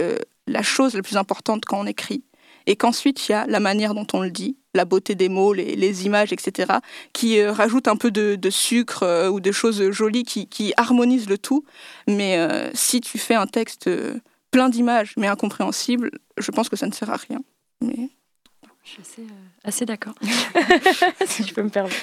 la 0.47 0.63
chose 0.63 0.95
la 0.95 1.03
plus 1.03 1.17
importante 1.17 1.65
quand 1.65 1.81
on 1.81 1.87
écrit. 1.87 2.25
Et 2.67 2.77
qu'ensuite, 2.77 3.29
il 3.29 3.33
y 3.33 3.35
a 3.35 3.47
la 3.47 3.61
manière 3.61 3.95
dont 3.95 4.07
on 4.15 4.23
le 4.23 4.31
dit, 4.31 4.57
la 4.75 4.87
beauté 4.87 5.15
des 5.15 5.29
mots, 5.29 5.53
les, 5.53 6.07
images, 6.07 6.33
etc., 6.33 6.79
qui 7.13 7.39
euh, 7.39 7.53
rajoutent 7.53 7.89
un 7.89 7.97
peu 7.97 8.11
de, 8.11 8.51
sucre 8.51 9.03
euh, 9.03 9.29
ou 9.29 9.41
de 9.41 9.53
choses 9.53 9.91
jolies 9.91 10.23
qui, 10.23 10.47
qui, 10.47 10.73
harmonisent 10.77 11.29
le 11.29 11.37
tout. 11.37 11.65
Mais 12.09 12.39
si 12.75 13.01
tu 13.01 13.19
fais 13.19 13.35
un 13.35 13.47
texte 13.47 13.91
plein 14.51 14.69
d'images 14.69 15.15
mais 15.17 15.27
incompréhensible, 15.27 16.11
je 16.39 16.51
pense 16.51 16.69
que 16.69 16.77
ça 16.77 16.87
ne 16.87 16.93
sert 16.93 17.11
à 17.11 17.17
rien. 17.17 17.41
Mais... 17.81 18.09
Je 18.85 18.91
suis 18.91 19.03
assez, 19.03 19.27
assez 19.65 19.87
d'accord, 19.87 20.15
si 21.27 21.43
je 21.43 21.55
peux 21.55 21.63
me 21.63 21.71
permettre. 21.71 21.97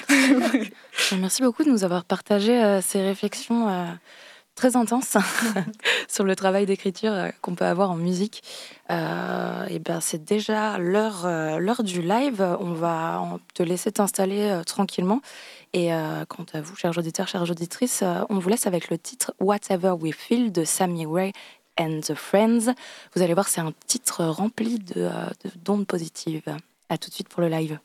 Merci 1.16 1.42
beaucoup 1.42 1.62
de 1.62 1.70
nous 1.70 1.84
avoir 1.84 2.04
partagé 2.04 2.80
ces 2.82 3.00
réflexions 3.00 3.68
très 4.54 4.76
intense 4.76 5.16
sur 6.08 6.24
le 6.24 6.36
travail 6.36 6.66
d'écriture 6.66 7.12
euh, 7.12 7.28
qu'on 7.40 7.54
peut 7.54 7.64
avoir 7.64 7.90
en 7.90 7.96
musique. 7.96 8.42
Euh, 8.90 9.66
et 9.68 9.78
ben 9.78 10.00
c'est 10.00 10.24
déjà 10.24 10.78
l'heure 10.78 11.24
euh, 11.24 11.58
l'heure 11.58 11.82
du 11.82 12.02
live. 12.02 12.42
On 12.60 12.72
va 12.72 13.38
te 13.54 13.62
laisser 13.62 13.92
t'installer 13.92 14.60
tranquillement. 14.66 15.20
Et 15.74 15.88
quant 16.28 16.44
à 16.52 16.60
vous, 16.60 16.76
chers 16.76 16.98
auditeurs, 16.98 17.28
chères 17.28 17.50
auditrices, 17.50 18.04
on 18.28 18.38
vous 18.38 18.48
laisse 18.50 18.66
avec 18.66 18.90
le 18.90 18.98
titre 18.98 19.32
Whatever 19.40 19.92
We 19.98 20.14
Feel 20.14 20.52
de 20.52 20.64
Sammy 20.64 21.06
Ray 21.06 21.32
and 21.80 22.00
the 22.00 22.14
Friends. 22.14 22.74
Vous 23.14 23.22
allez 23.22 23.32
voir, 23.32 23.48
c'est 23.48 23.62
un 23.62 23.72
titre 23.86 24.22
rempli 24.24 24.78
de, 24.78 25.04
de 25.04 25.50
d'ondes 25.64 25.86
positives. 25.86 26.42
À 26.90 26.98
tout 26.98 27.08
de 27.08 27.14
suite 27.14 27.30
pour 27.30 27.40
le 27.40 27.48
live. 27.48 27.78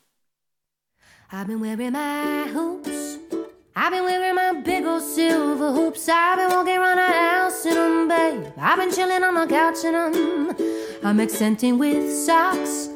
I've 3.80 3.92
been 3.92 4.02
wearing 4.02 4.34
my 4.34 4.54
big 4.54 4.84
old 4.84 5.04
silver 5.04 5.70
hoops. 5.70 6.08
I've 6.08 6.36
been 6.36 6.50
walking 6.50 6.78
around 6.78 6.96
the 6.96 7.06
house 7.06 7.64
in 7.64 7.74
them, 7.74 8.08
babe. 8.08 8.52
I've 8.58 8.76
been 8.76 8.90
chilling 8.90 9.22
on 9.22 9.34
the 9.34 9.46
couch 9.46 9.84
in 9.84 9.92
them. 9.92 10.56
I'm 11.04 11.20
accenting 11.20 11.78
with 11.78 12.12
socks. 12.12 12.88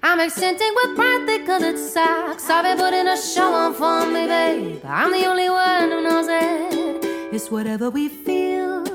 I'm 0.00 0.20
accenting 0.20 0.72
with 0.76 0.94
brightly 0.94 1.44
colored 1.44 1.76
socks. 1.76 2.48
I've 2.48 2.62
been 2.62 2.78
putting 2.78 3.08
a 3.08 3.16
show 3.20 3.52
on 3.52 3.74
for 3.74 4.06
me, 4.06 4.28
babe. 4.28 4.80
I'm 4.84 5.10
the 5.10 5.26
only 5.26 5.50
one 5.50 5.90
who 5.90 6.02
knows 6.04 6.28
it. 6.28 7.34
It's 7.34 7.50
whatever 7.50 7.90
we 7.90 8.08
feel. 8.08 8.86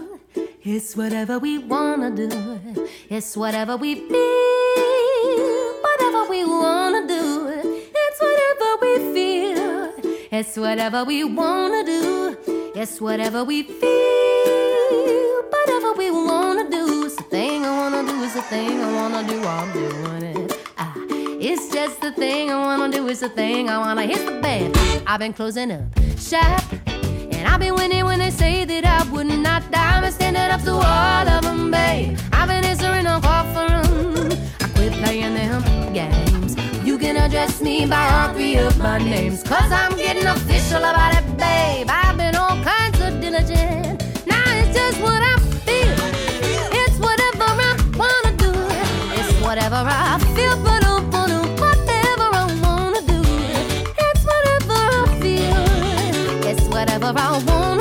It's 0.64 0.96
whatever 0.96 1.40
we 1.40 1.58
wanna 1.58 2.10
do. 2.12 2.88
It's 3.10 3.36
whatever 3.36 3.76
we 3.76 3.96
feel. 3.96 5.82
Whatever 5.82 6.24
we 6.30 6.46
wanna 6.46 7.03
It's 10.36 10.58
whatever 10.58 11.04
we 11.04 11.24
wanna 11.24 11.84
do. 11.84 12.36
It's 12.74 13.00
whatever 13.00 13.44
we 13.44 13.62
feel. 13.62 15.44
Whatever 15.52 15.94
we 15.94 16.10
wanna 16.10 16.68
do. 16.72 17.06
It's 17.06 17.18
the 17.18 17.24
thing 17.30 17.64
I 17.64 17.70
wanna 17.78 18.02
do. 18.12 18.24
It's 18.24 18.34
the 18.34 18.42
thing 18.42 18.82
I 18.82 18.92
wanna 18.94 19.28
do. 19.28 19.40
I'm 19.44 19.72
doing 19.72 20.24
it. 20.24 20.58
Ah, 20.80 20.92
it's 21.40 21.72
just 21.72 22.02
the 22.02 22.12
thing 22.14 22.50
I 22.50 22.56
wanna 22.56 22.92
do. 22.92 23.08
It's 23.10 23.20
the 23.20 23.30
thing 23.30 23.70
I 23.70 23.78
wanna 23.78 24.08
hit 24.08 24.26
the 24.26 24.42
bed. 24.42 24.76
I've 25.06 25.20
been 25.20 25.34
closing 25.34 25.72
up 25.72 25.84
shop. 26.18 26.64
And 26.88 27.48
I've 27.48 27.60
been 27.60 27.76
winning 27.76 28.04
when 28.04 28.18
they 28.18 28.32
say 28.32 28.66
that 28.66 28.86
I 28.86 29.04
would 29.12 29.28
not 29.28 29.70
die. 29.70 30.02
I'm 30.02 30.12
standing 30.12 30.50
up 30.56 30.64
to 30.64 30.72
all 30.72 31.28
of 31.28 31.44
them, 31.44 31.70
babe. 31.70 32.18
I've 32.32 32.48
been 32.48 32.66
answering 32.66 33.06
a 33.06 33.22
call 33.22 33.44
for 33.54 33.68
them. 33.70 34.32
I 34.62 34.68
quit 34.74 34.94
playing 34.94 35.36
them 35.36 35.94
games. 35.94 36.43
You 36.84 36.98
can 36.98 37.16
address 37.16 37.62
me 37.62 37.86
by 37.86 38.06
all 38.14 38.34
three 38.34 38.58
of 38.58 38.78
my 38.78 38.98
names. 38.98 39.42
Cause 39.44 39.72
I'm 39.72 39.96
getting 39.96 40.26
official 40.26 40.80
about 40.80 41.16
it, 41.16 41.26
babe. 41.38 41.88
I've 41.90 42.18
been 42.18 42.36
all 42.36 42.62
kinds 42.62 43.00
of 43.00 43.22
diligent. 43.22 44.04
Now 44.28 44.44
it's 44.60 44.76
just 44.76 45.00
what 45.02 45.24
I 45.24 45.36
feel. 45.64 45.96
It's 46.82 47.00
whatever 47.00 47.48
I 47.48 47.72
wanna 47.96 48.36
do. 48.36 48.52
It's 49.18 49.32
whatever 49.42 49.82
I 49.88 50.20
feel, 50.36 50.58
but 50.62 50.84
I 50.84 50.94
whatever 51.64 52.28
I 52.42 52.46
wanna 52.62 53.02
do. 53.14 53.22
It's 54.06 54.24
whatever 54.30 54.80
I 55.00 55.18
feel. 55.22 56.50
It's 56.50 56.68
whatever 56.68 57.14
I 57.16 57.44
wanna 57.48 57.73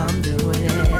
I'm 0.00 0.22
doing 0.22 0.62
it. 0.62 0.99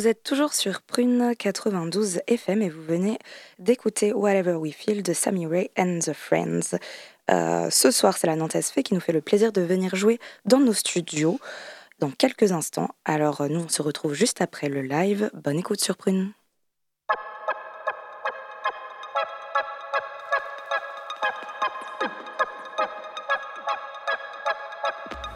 Vous 0.00 0.08
êtes 0.08 0.22
toujours 0.22 0.54
sur 0.54 0.80
Prune 0.80 1.34
92 1.38 2.20
FM 2.26 2.62
et 2.62 2.70
vous 2.70 2.82
venez 2.82 3.18
d'écouter 3.58 4.14
Whatever 4.14 4.54
We 4.54 4.72
Feel 4.74 5.02
de 5.02 5.12
Sammy 5.12 5.44
Ray 5.46 5.70
and 5.76 5.98
the 5.98 6.14
Friends. 6.14 6.78
Euh, 7.30 7.68
ce 7.68 7.90
soir, 7.90 8.16
c'est 8.16 8.26
la 8.26 8.34
Nantes 8.34 8.56
Fée 8.62 8.82
qui 8.82 8.94
nous 8.94 9.00
fait 9.00 9.12
le 9.12 9.20
plaisir 9.20 9.52
de 9.52 9.60
venir 9.60 9.94
jouer 9.96 10.18
dans 10.46 10.58
nos 10.58 10.72
studios 10.72 11.38
dans 11.98 12.10
quelques 12.10 12.50
instants. 12.50 12.88
Alors, 13.04 13.46
nous, 13.50 13.60
on 13.60 13.68
se 13.68 13.82
retrouve 13.82 14.14
juste 14.14 14.40
après 14.40 14.70
le 14.70 14.80
live. 14.80 15.30
Bonne 15.34 15.58
écoute 15.58 15.82
sur 15.82 15.98
Prune. 15.98 16.32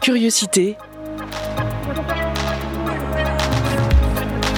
Curiosité. 0.01 0.75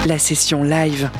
La 0.08 0.18
session 0.18 0.62
live. 0.62 1.10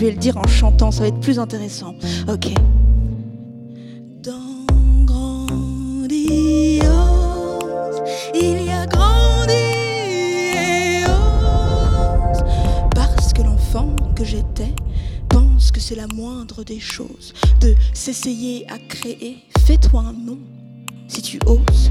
Je 0.00 0.06
que 0.06 0.06
vais 0.06 0.12
le 0.12 0.16
dire 0.16 0.38
en 0.38 0.48
chantant, 0.48 0.90
ça 0.90 1.02
va 1.02 1.08
être 1.08 1.20
plus 1.20 1.38
intéressant. 1.38 1.94
Ok. 2.26 2.54
Dans 4.22 4.64
Grandiose, 5.04 6.08
il 8.34 8.64
y 8.64 8.70
a 8.70 8.86
grandi 8.86 9.52
et 9.52 11.04
ose. 11.04 12.42
j'étais. 14.24 14.72
Pense 15.28 15.70
que 15.70 15.80
c'est 15.80 15.96
la 15.96 16.06
moindre 16.06 16.64
des 16.64 16.80
choses 16.80 17.34
de 17.60 17.74
s'essayer 17.92 18.66
à 18.70 18.78
créer. 18.78 19.44
Fais-toi 19.66 20.00
un 20.00 20.14
nom 20.14 20.38
si 21.08 21.20
tu 21.20 21.38
oses. 21.44 21.90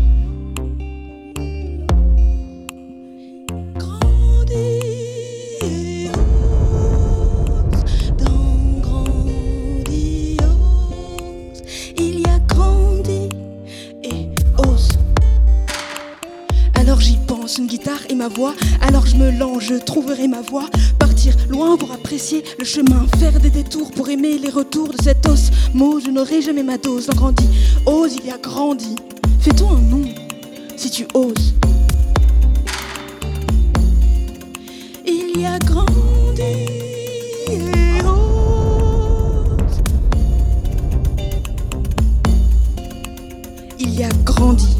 Et 18.09 18.15
ma 18.15 18.27
voix. 18.27 18.53
Alors 18.81 19.05
je 19.05 19.15
me 19.15 19.31
lance, 19.31 19.63
je 19.63 19.75
trouverai 19.75 20.27
ma 20.27 20.41
voix. 20.41 20.65
Partir 20.97 21.33
loin 21.49 21.77
pour 21.77 21.91
apprécier 21.91 22.43
le 22.57 22.65
chemin. 22.65 23.05
Faire 23.17 23.39
des 23.39 23.49
détours 23.49 23.91
pour 23.91 24.09
aimer 24.09 24.37
les 24.37 24.49
retours 24.49 24.89
de 24.89 25.01
cet 25.01 25.27
os. 25.27 25.49
Mot, 25.73 25.99
je 25.99 26.09
n'aurai 26.09 26.41
jamais 26.41 26.63
ma 26.63 26.77
dose. 26.77 27.07
grandi 27.07 27.47
ose, 27.85 28.15
il 28.15 28.27
y 28.27 28.31
a 28.31 28.37
grandi. 28.37 28.95
Fais-toi 29.41 29.69
un 29.69 29.81
nom 29.81 30.03
si 30.75 30.89
tu 30.89 31.05
oses. 31.13 31.53
Il 35.05 35.39
y 35.41 35.45
a 35.45 35.59
grandi. 35.59 35.89
Il 43.79 43.99
y 43.99 44.03
a 44.03 44.09
grandi 44.23 44.78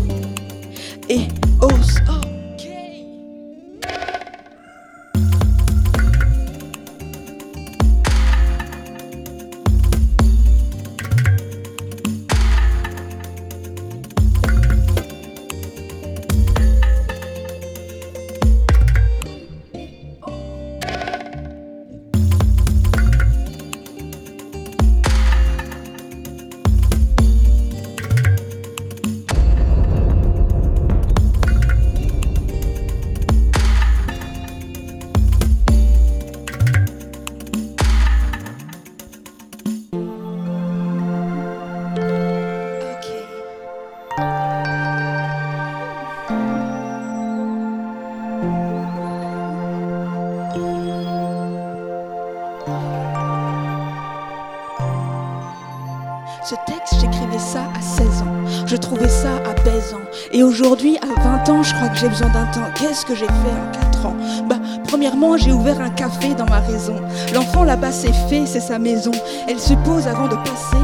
Et 60.31 60.43
aujourd'hui, 60.43 60.97
à 60.97 61.21
20 61.21 61.49
ans, 61.49 61.63
je 61.63 61.75
crois 61.75 61.89
que 61.89 61.97
j'ai 61.97 62.09
besoin 62.09 62.29
d'un 62.29 62.45
temps. 62.47 62.65
Qu'est-ce 62.75 63.05
que 63.05 63.13
j'ai 63.13 63.27
fait 63.27 63.31
en 63.31 63.71
4 63.91 64.05
ans? 64.07 64.15
Bah, 64.47 64.55
premièrement, 64.87 65.37
j'ai 65.37 65.51
ouvert 65.51 65.79
un 65.79 65.89
café 65.89 66.33
dans 66.33 66.45
ma 66.45 66.59
raison. 66.59 66.95
L'enfant 67.33 67.63
là-bas, 67.63 67.91
c'est 67.91 68.13
fait, 68.29 68.45
c'est 68.45 68.59
sa 68.59 68.79
maison. 68.79 69.11
Elle 69.47 69.59
se 69.59 69.73
pose 69.73 70.07
avant 70.07 70.27
de 70.27 70.35
passer 70.37 70.83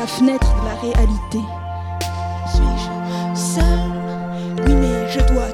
la 0.00 0.06
fenêtre 0.06 0.46
de 0.60 0.66
la 0.66 0.94
réalité. 0.94 1.40
Suis-je 2.54 3.40
seule? 3.54 3.64
Oui, 4.66 4.74
mais 4.74 5.08
je 5.10 5.20
dois 5.32 5.51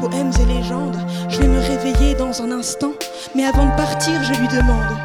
poèmes 0.00 0.32
et 0.40 0.46
légendes. 0.46 0.96
Je 1.28 1.38
vais 1.38 1.48
me 1.48 1.60
réveiller 1.60 2.14
dans 2.14 2.42
un 2.42 2.50
instant. 2.52 2.92
Mais 3.34 3.44
avant 3.44 3.66
de 3.66 3.76
partir, 3.76 4.22
je 4.22 4.32
lui 4.40 4.48
demande 4.48 4.96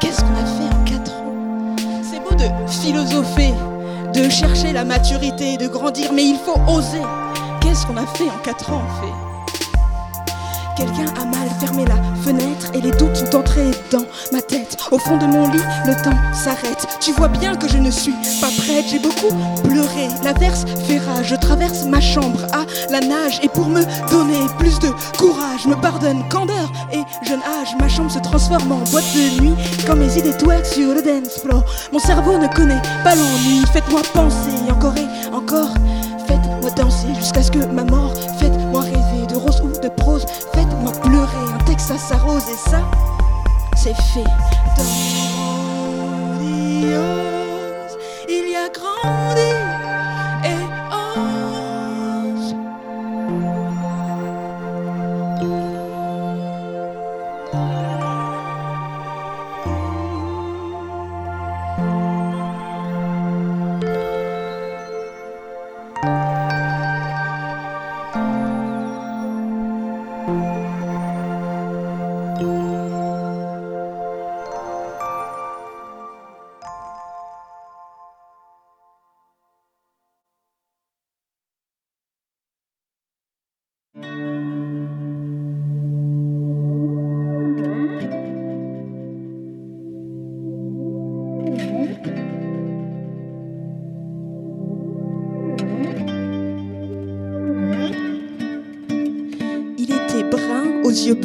Qu'est-ce 0.00 0.20
qu'on 0.20 0.34
a 0.34 0.46
fait 0.46 0.74
en 0.74 0.84
quatre 0.84 1.12
ans? 1.12 1.76
C'est 2.02 2.20
beau 2.20 2.34
de 2.34 2.70
philosopher, 2.70 3.52
de 4.14 4.28
chercher 4.28 4.72
la 4.72 4.84
maturité, 4.84 5.56
de 5.56 5.68
grandir, 5.68 6.12
mais 6.12 6.24
il 6.24 6.36
faut 6.36 6.60
oser. 6.68 7.02
Qu'est-ce 7.60 7.86
qu'on 7.86 7.96
a 7.96 8.06
fait 8.06 8.28
en 8.28 8.38
quatre 8.42 8.72
ans, 8.72 8.82
en 8.82 9.02
fait 9.02 9.29
Quelqu'un 10.76 11.12
a 11.20 11.24
mal 11.24 11.48
fermé 11.58 11.84
la 11.84 11.96
fenêtre 12.22 12.70
et 12.74 12.80
les 12.80 12.90
doutes 12.92 13.16
sont 13.16 13.36
entrés 13.36 13.70
dans 13.90 14.04
ma 14.32 14.40
tête. 14.40 14.76
Au 14.90 14.98
fond 14.98 15.16
de 15.16 15.26
mon 15.26 15.50
lit, 15.50 15.62
le 15.86 15.94
temps 16.02 16.16
s'arrête. 16.32 16.86
Tu 17.00 17.12
vois 17.12 17.28
bien 17.28 17.54
que 17.54 17.68
je 17.68 17.78
ne 17.78 17.90
suis 17.90 18.14
pas 18.40 18.48
prête. 18.58 18.86
J'ai 18.88 18.98
beaucoup 18.98 19.34
pleuré. 19.62 20.08
L'averse 20.22 20.64
fait 20.86 20.98
rage. 20.98 21.28
Je 21.28 21.36
traverse 21.36 21.84
ma 21.84 22.00
chambre 22.00 22.40
à 22.52 22.64
la 22.90 23.00
nage 23.00 23.40
et 23.42 23.48
pour 23.48 23.68
me 23.68 23.82
donner 24.10 24.46
plus 24.58 24.78
de 24.78 24.88
courage, 25.18 25.66
me 25.66 25.74
pardonne 25.74 26.22
candeur 26.28 26.72
et 26.92 27.02
jeune 27.26 27.40
âge. 27.60 27.74
Ma 27.78 27.88
chambre 27.88 28.10
se 28.10 28.18
transforme 28.18 28.72
en 28.72 28.78
boîte 28.90 29.04
de 29.14 29.42
nuit 29.42 29.54
quand 29.86 29.96
mes 29.96 30.16
idées 30.18 30.36
twerk 30.36 30.64
sur 30.66 30.94
le 30.94 31.02
dance 31.02 31.40
floor. 31.42 31.64
Mon 31.92 31.98
cerveau 31.98 32.38
ne 32.38 32.48
connaît 32.48 32.82
pas 33.04 33.14
l'ennui. 33.14 33.64
Faites-moi 33.72 34.02
penser 34.12 34.70
encore 34.70 34.94
et 34.96 35.34
encore. 35.34 35.74
Faites-moi 36.26 36.70
danser 36.70 37.08
jusqu'à 37.18 37.42
ce 37.42 37.50
que 37.50 37.64
ma 37.66 37.84
mort. 37.84 38.14
Faites-moi 38.38 38.59
pleurer 41.90 41.96
un 41.96 41.96
texte 41.96 41.96
à 41.96 41.98
sa 41.98 42.16
rose 42.16 42.48
et 42.48 42.70
ça, 42.70 42.82
c'est 43.76 43.94
fait. 43.94 44.24
Dans 44.76 44.84
il 48.28 48.50
y 48.50 48.56
a 48.56 48.68
grandi. 48.68 49.69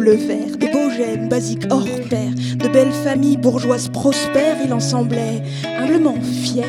Bleu 0.05 0.17
vert, 0.17 0.57
des 0.59 0.67
beaux 0.67 0.91
gènes 0.91 1.29
basiques 1.29 1.65
hors 1.71 1.83
pair, 2.11 2.29
de 2.29 2.67
belles 2.67 2.91
familles 2.91 3.37
bourgeoises 3.37 3.89
prospères, 3.89 4.57
il 4.63 4.71
en 4.71 4.79
semblait 4.79 5.41
humblement 5.79 6.17
fier. 6.21 6.67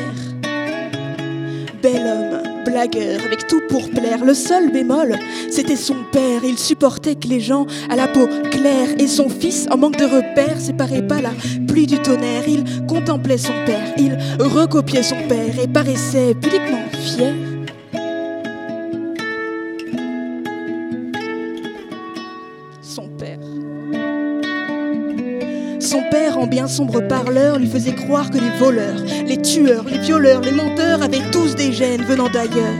Bel 1.83 2.01
homme, 2.01 2.63
blagueur, 2.65 3.19
avec 3.23 3.45
tout 3.45 3.61
pour 3.69 3.91
plaire, 3.91 4.25
le 4.25 4.33
seul 4.33 4.71
bémol, 4.71 5.15
c'était 5.51 5.75
son 5.75 5.97
père, 6.11 6.43
il 6.43 6.57
supportait 6.57 7.13
que 7.13 7.27
les 7.27 7.39
gens 7.39 7.67
à 7.91 7.95
la 7.95 8.07
peau 8.07 8.27
claire 8.49 8.89
et 8.97 9.05
son 9.05 9.29
fils, 9.29 9.67
en 9.69 9.77
manque 9.77 9.97
de 9.97 10.05
repères, 10.05 10.59
séparait 10.59 11.05
pas 11.05 11.21
la 11.21 11.33
pluie 11.67 11.85
du 11.85 11.99
tonnerre, 11.99 12.47
il 12.47 12.63
contemplait 12.87 13.37
son 13.37 13.53
père, 13.67 13.93
il 13.99 14.17
recopiait 14.39 15.03
son 15.03 15.27
père 15.29 15.59
et 15.61 15.67
paraissait 15.67 16.33
pudiquement 16.33 16.85
fier. 16.91 17.35
Bien 26.47 26.67
sombre 26.67 27.01
parleur 27.01 27.59
lui 27.59 27.67
faisait 27.67 27.95
croire 27.95 28.29
que 28.29 28.37
les 28.37 28.49
voleurs, 28.59 29.03
les 29.25 29.41
tueurs, 29.41 29.85
les 29.89 29.97
violeurs, 29.97 30.41
les 30.41 30.51
menteurs 30.51 31.01
avaient 31.01 31.31
tous 31.31 31.55
des 31.55 31.71
gènes 31.71 32.03
venant 32.03 32.29
d'ailleurs. 32.29 32.73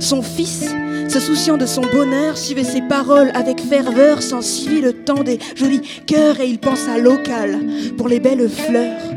Son 0.00 0.22
fils, 0.22 0.68
se 1.08 1.20
souciant 1.20 1.56
de 1.56 1.66
son 1.66 1.82
bonheur, 1.82 2.36
suivait 2.36 2.64
ses 2.64 2.82
paroles 2.82 3.30
avec 3.34 3.60
ferveur, 3.60 4.22
sans 4.22 4.40
suivre 4.40 4.86
le 4.86 4.92
temps 4.92 5.22
des 5.22 5.38
jolis 5.54 5.82
cœurs 6.06 6.40
et 6.40 6.46
il 6.46 6.58
pensa 6.58 6.98
local 6.98 7.60
pour 7.96 8.08
les 8.08 8.20
belles 8.20 8.48
fleurs. 8.48 9.11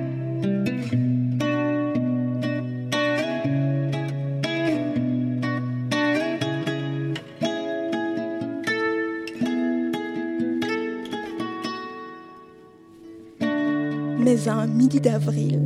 D'avril, 15.01 15.60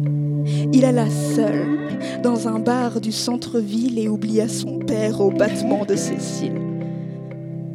il 0.74 0.84
alla 0.84 1.06
seul 1.10 1.65
dans 2.24 2.48
un 2.48 2.60
bar 2.60 3.00
du 3.00 3.12
centre-ville 3.12 4.00
et 4.00 4.10
oublia 4.10 4.50
son 4.50 4.80
père 4.80 5.22
au 5.22 5.32
battement 5.32 5.86
de 5.86 5.96
ses 5.96 6.20
cils. 6.20 6.60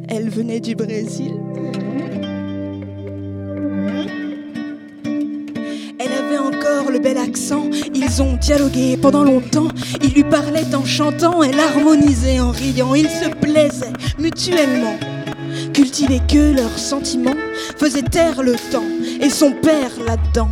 Elle 0.09 0.29
venait 0.29 0.59
du 0.59 0.75
Brésil. 0.75 1.33
Elle 5.97 6.11
avait 6.11 6.37
encore 6.37 6.91
le 6.91 6.99
bel 6.99 7.17
accent. 7.17 7.69
Ils 7.95 8.21
ont 8.21 8.35
dialogué 8.35 8.97
pendant 8.97 9.23
longtemps. 9.23 9.69
Il 10.03 10.13
lui 10.13 10.23
parlait 10.23 10.75
en 10.75 10.85
chantant, 10.85 11.41
elle 11.41 11.59
harmonisait 11.59 12.39
en 12.39 12.51
riant. 12.51 12.93
Ils 12.93 13.09
se 13.09 13.29
plaisaient 13.29 13.93
mutuellement. 14.19 14.97
Cultiver 15.73 16.19
que 16.27 16.53
leurs 16.53 16.77
sentiments 16.77 17.37
faisait 17.77 18.03
taire 18.03 18.43
le 18.43 18.55
temps 18.71 18.83
et 19.21 19.29
son 19.29 19.51
père 19.51 19.91
là-dedans. 20.05 20.49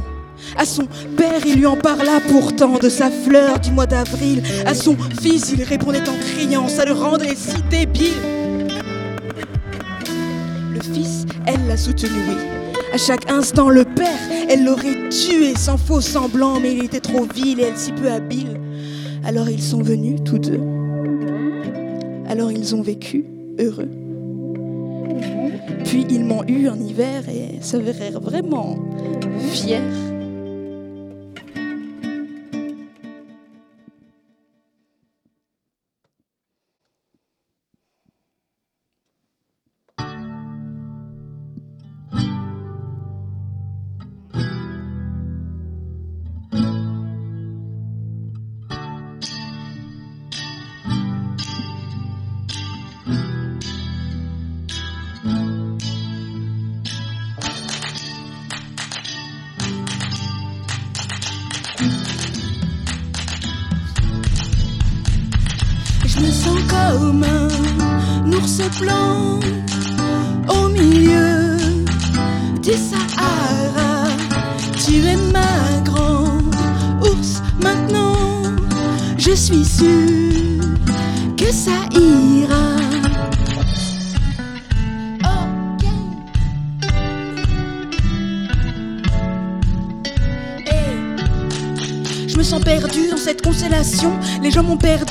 À 0.58 0.66
son 0.66 0.86
père, 1.18 1.42
il 1.46 1.56
lui 1.56 1.66
en 1.66 1.76
parla 1.76 2.20
pourtant 2.30 2.78
de 2.78 2.90
sa 2.90 3.10
fleur 3.10 3.60
du 3.60 3.72
mois 3.72 3.88
d'avril. 3.88 4.44
À 4.66 4.74
son 4.74 4.96
fils, 5.22 5.54
il 5.56 5.64
répondait 5.64 6.08
en 6.08 6.18
criant, 6.36 6.68
ça 6.68 6.86
le 6.86 6.94
rendait 6.94 7.36
si 7.36 7.62
débile. 7.70 8.14
Le 10.74 10.82
fils, 10.82 11.26
elle 11.46 11.68
l'a 11.68 11.78
soutenu, 11.78 12.10
oui. 12.30 12.36
À 12.94 12.98
chaque 12.98 13.32
instant, 13.32 13.70
le 13.70 13.86
père, 13.86 14.20
elle 14.48 14.66
l'aurait 14.66 15.10
tué 15.10 15.56
sans 15.58 15.78
faux 15.78 16.02
semblant, 16.02 16.60
mais 16.60 16.74
il 16.74 16.86
était 16.86 17.00
trop 17.00 17.26
vil 17.26 17.60
et 17.60 17.64
elle 17.64 17.78
si 17.78 17.92
peu 17.92 18.12
habile. 18.12 18.60
Alors 19.26 19.50
ils 19.50 19.64
sont 19.64 19.82
venus, 19.82 20.20
tous 20.24 20.38
deux. 20.38 20.62
Alors 22.30 22.52
ils 22.52 22.76
ont 22.76 22.82
vécu, 22.82 23.26
heureux. 23.60 23.90
Puis 25.86 26.06
ils 26.10 26.24
m'ont 26.24 26.44
eu 26.48 26.68
en 26.68 26.80
hiver 26.80 27.24
et 27.30 27.62
s'avérèrent 27.62 28.20
vraiment 28.20 28.78
fiers. 29.52 29.82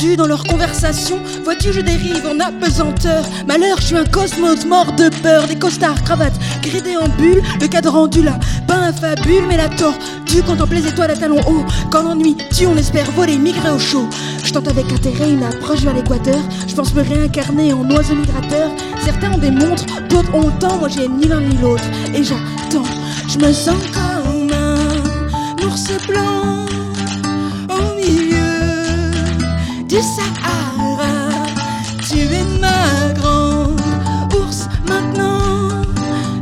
Dans 0.03 0.27
leur 0.27 0.43
conversation. 0.45 1.21
Vois-tu, 1.45 1.73
je 1.73 1.81
dérive 1.81 2.27
en 2.27 2.41
apesanteur. 2.41 3.25
Malheur, 3.47 3.77
je 3.79 3.87
suis 3.87 3.97
un 3.97 4.05
cosmos 4.05 4.67
mort 4.67 4.93
de 4.93 5.09
peur. 5.23 5.47
Des 5.47 5.57
costards, 5.57 6.03
cravates, 6.03 6.39
gridés 6.61 6.97
en 6.97 7.09
bulle. 7.09 7.41
Le 7.61 7.69
cadre 7.69 7.91
rendu 7.91 8.23
là, 8.23 8.39
pas 8.67 8.75
un 8.75 8.93
fabule, 8.93 9.45
mais 9.47 9.57
la 9.57 9.69
Tu 10.27 10.43
contemples 10.43 10.75
les 10.75 10.89
étoiles 10.89 11.13
à 11.13 11.17
talons 11.17 11.41
hauts. 11.47 11.65
Quand 11.91 12.03
l'ennui 12.03 12.37
tue, 12.51 12.67
on 12.67 12.77
espère 12.77 13.11
voler, 13.13 13.39
migrer 13.39 13.71
au 13.71 13.79
chaud. 13.79 14.09
Je 14.43 14.53
tente 14.53 14.67
avec 14.67 14.93
intérêt 14.93 15.31
une 15.31 15.45
approche 15.45 15.83
vers 15.83 15.95
l'équateur. 15.95 16.41
Je 16.67 16.75
pense 16.75 16.93
me 16.95 17.03
réincarner 17.03 17.73
en 17.73 17.89
oiseau 17.91 18.17
migrateur. 18.17 18.71
Certains 19.05 19.33
ont 19.33 19.39
des 19.39 19.53
montres, 19.53 19.87
d'autres 20.09 20.35
ont 20.35 20.49
le 20.49 20.59
temps. 20.59 20.79
Moi, 20.79 20.89
j'ai 20.89 21.07
ni 21.07 21.29
l'un 21.29 21.41
ni 21.41 21.57
l'autre. 21.59 21.85
Et 22.13 22.25
j'attends. 22.25 22.89
Je 23.29 23.39
me 23.39 23.53
sens 23.53 23.81
comme 23.95 24.51
un 24.53 25.65
ours 25.65 25.91
blanc 26.09 26.43
du 29.93 30.01
Sahara. 30.01 31.45
Tu 32.09 32.21
es 32.21 32.45
ma 32.59 33.13
grande 33.13 33.79
ours 34.35 34.67
maintenant. 34.89 35.83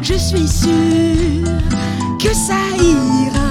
Je 0.00 0.14
suis 0.14 0.46
sûre 0.46 1.50
que 2.22 2.32
ça 2.32 2.60
ira. 2.78 3.50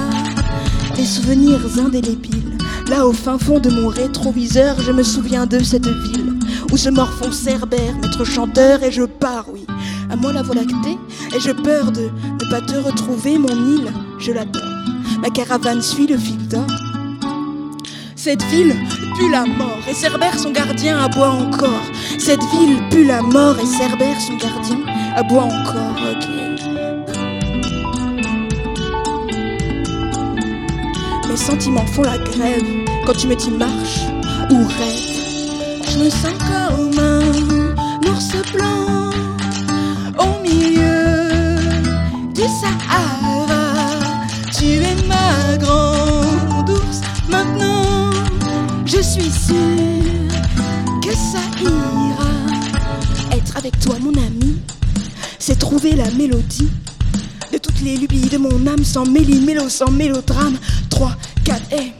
Des 0.96 1.04
souvenirs 1.04 1.60
indélébiles. 1.78 2.56
Là 2.88 3.06
au 3.06 3.12
fin 3.12 3.36
fond 3.36 3.58
de 3.58 3.68
mon 3.68 3.88
rétroviseur, 3.88 4.80
je 4.80 4.90
me 4.90 5.02
souviens 5.02 5.44
de 5.44 5.62
cette 5.62 5.86
ville 5.86 6.38
où 6.72 6.78
se 6.78 6.88
morfond 6.88 7.30
Cerbère, 7.30 7.94
maître 8.00 8.24
chanteur, 8.24 8.82
et 8.82 8.90
je 8.90 9.02
pars, 9.02 9.46
oui. 9.52 9.66
À 10.10 10.16
moi 10.16 10.32
la 10.32 10.42
voie 10.42 10.54
lactée, 10.54 10.98
et 11.36 11.40
je 11.40 11.50
peur 11.50 11.92
de 11.92 12.08
ne 12.42 12.50
pas 12.50 12.62
te 12.62 12.76
retrouver, 12.76 13.38
mon 13.38 13.48
île, 13.48 13.92
je 14.18 14.32
l'adore. 14.32 14.62
Ma 15.20 15.28
caravane 15.28 15.82
suit 15.82 16.06
le 16.06 16.16
fil 16.16 16.48
d'or. 16.48 16.89
Cette 18.22 18.42
ville 18.50 18.76
pue 19.16 19.30
la 19.30 19.46
mort 19.46 19.80
et 19.88 19.94
Cerbère 19.94 20.38
son 20.38 20.50
gardien 20.50 20.98
aboie 20.98 21.30
encore. 21.30 21.90
Cette 22.18 22.42
ville 22.52 22.76
pue 22.90 23.06
la 23.06 23.22
mort 23.22 23.58
et 23.58 23.64
Cerbère 23.64 24.20
son 24.20 24.34
gardien 24.34 24.78
aboie 25.16 25.44
encore. 25.44 25.96
Ok. 26.02 26.28
Mes 31.30 31.36
sentiments 31.38 31.86
font 31.86 32.02
la 32.02 32.18
grève 32.18 32.62
quand 33.06 33.14
tu 33.14 33.26
me 33.26 33.34
dis 33.34 33.52
marche 33.52 34.00
ou 34.50 34.66
rêve. 34.66 35.80
Je 35.88 35.98
me 35.98 36.10
sens 36.10 36.36
comme 36.46 36.98
un 36.98 38.06
ours 38.06 38.32
blanc 38.52 39.12
au 40.18 40.42
milieu 40.42 41.56
du 42.34 42.42
Sahara. 42.42 43.96
Tu 44.52 44.74
es 44.74 44.96
ma 45.08 45.56
grande 45.56 46.68
ours 46.68 47.00
maintenant. 47.26 47.79
Je 48.92 49.00
suis 49.02 49.30
sûre 49.30 50.40
que 51.00 51.14
ça 51.14 51.38
ira. 51.62 52.26
Être 53.30 53.56
avec 53.56 53.78
toi, 53.78 53.94
mon 54.00 54.12
ami, 54.14 54.56
c'est 55.38 55.56
trouver 55.60 55.94
la 55.94 56.10
mélodie 56.10 56.68
de 57.52 57.58
toutes 57.58 57.80
les 57.82 57.96
lubies 57.96 58.28
de 58.28 58.36
mon 58.36 58.66
âme 58.66 58.82
sans 58.82 59.06
méli-mélo, 59.06 59.68
sans 59.68 59.92
mélodrame. 59.92 60.56
3, 60.88 61.12
4 61.44 61.62
et. 61.72 61.92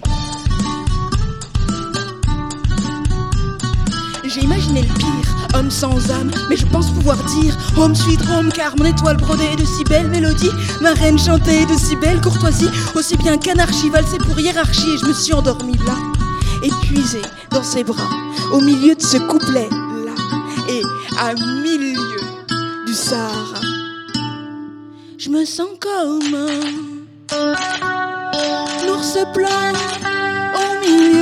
J'ai 4.25 4.41
imaginé 4.41 4.83
le 4.83 4.95
pire, 4.95 5.37
homme 5.55 5.71
sans 5.71 6.11
âme, 6.11 6.33
mais 6.49 6.57
je 6.57 6.67
pense 6.67 6.91
pouvoir 6.91 7.19
dire 7.23 7.57
Home 7.77 7.95
sweet 7.95 8.21
home, 8.29 8.51
car 8.53 8.77
mon 8.77 8.85
étoile 8.85 9.17
brodée 9.17 9.55
de 9.57 9.65
si 9.65 9.85
belles 9.85 10.11
mélodies, 10.11 10.51
ma 10.81 10.93
reine 10.95 11.21
chantait 11.21 11.67
de 11.67 11.75
si 11.75 11.95
belles 11.95 12.21
courtoisies, 12.21 12.71
aussi 12.97 13.17
bien 13.17 13.39
qu'anarchie 13.39 13.91
valsée 13.91 14.19
pour 14.19 14.41
hiérarchie, 14.41 14.91
et 14.95 14.99
je 14.99 15.07
me 15.07 15.13
suis 15.13 15.33
endormie 15.33 15.79
là 15.87 16.10
épuisé 16.63 17.23
dans 17.51 17.63
ses 17.63 17.85
bras, 17.85 18.11
au 18.53 18.61
milieu 18.61 18.95
de 18.95 19.03
ce 19.03 19.17
couplet-là, 19.19 20.13
et 20.69 20.83
à 21.19 21.35
mille 21.35 21.95
lieues 21.95 22.87
du 22.87 22.95
Sahara. 22.95 23.61
Je 25.19 25.31
me 25.31 25.45
sens 25.45 25.69
comme 25.79 26.35
un 26.35 27.53
ours 28.89 29.19
blanc 29.35 29.73
au 30.55 30.87
milieu 30.87 31.20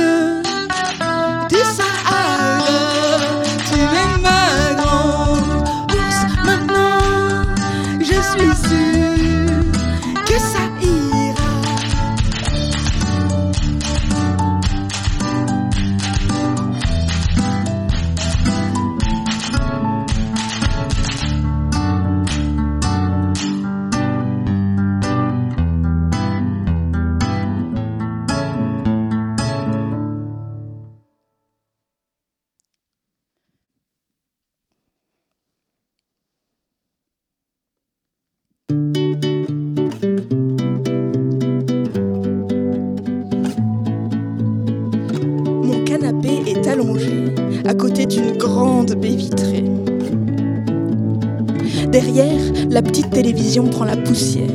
prend 53.67 53.85
la 53.85 53.97
poussière. 53.97 54.49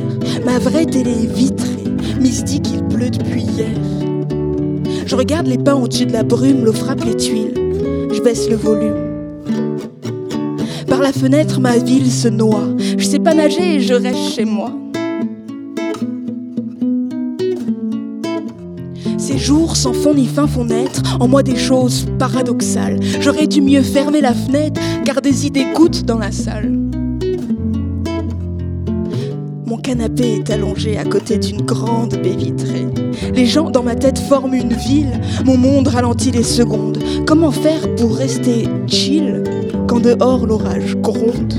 Ma 0.45 0.59
vraie 0.59 0.85
télé 0.85 1.11
est 1.11 1.33
vitrée, 1.33 1.83
mystique, 2.19 2.67
il 2.73 2.83
pleut 2.83 3.09
depuis 3.09 3.41
hier. 3.41 3.75
Je 5.05 5.15
regarde 5.15 5.47
les 5.47 5.57
pins 5.57 5.75
au-dessus 5.75 6.05
de 6.05 6.13
la 6.13 6.23
brume, 6.23 6.65
l'eau 6.65 6.73
frappe 6.73 7.03
les 7.03 7.15
tuiles. 7.15 7.53
Je 8.11 8.21
baisse 8.21 8.49
le 8.49 8.55
volume. 8.55 8.95
Par 10.87 10.99
la 10.99 11.11
fenêtre, 11.11 11.59
ma 11.59 11.77
ville 11.77 12.11
se 12.11 12.27
noie. 12.27 12.67
Je 12.97 13.05
sais 13.05 13.19
pas 13.19 13.33
nager 13.33 13.75
et 13.75 13.79
je 13.81 13.93
reste 13.93 14.33
chez 14.35 14.45
moi. 14.45 14.71
Ces 19.17 19.37
jours 19.37 19.75
sans 19.75 19.93
fond 19.93 20.13
ni 20.13 20.25
fin 20.25 20.47
font 20.47 20.65
naître 20.65 21.01
en 21.19 21.27
moi 21.27 21.43
des 21.43 21.57
choses 21.57 22.05
paradoxales. 22.17 22.99
J'aurais 23.19 23.47
dû 23.47 23.61
mieux 23.61 23.81
fermer 23.81 24.21
la 24.21 24.33
fenêtre 24.33 24.79
car 25.03 25.21
des 25.21 25.45
idées 25.45 25.65
goûtent 25.75 26.05
dans 26.05 26.17
la 26.17 26.31
salle. 26.31 26.84
Canapé 29.85 30.37
est 30.37 30.49
allongé 30.49 30.97
à 30.97 31.03
côté 31.03 31.37
d'une 31.37 31.61
grande 31.61 32.15
baie 32.15 32.35
vitrée. 32.35 32.87
Les 33.35 33.45
gens 33.45 33.69
dans 33.69 33.83
ma 33.83 33.93
tête 33.93 34.17
forment 34.17 34.55
une 34.55 34.73
ville, 34.73 35.21
mon 35.45 35.57
monde 35.57 35.87
ralentit 35.87 36.31
les 36.31 36.41
secondes. 36.41 36.97
Comment 37.27 37.51
faire 37.51 37.93
pour 37.95 38.15
rester 38.15 38.67
chill 38.87 39.43
quand 39.87 39.99
dehors 39.99 40.47
l'orage 40.47 40.95
gronde? 40.95 41.53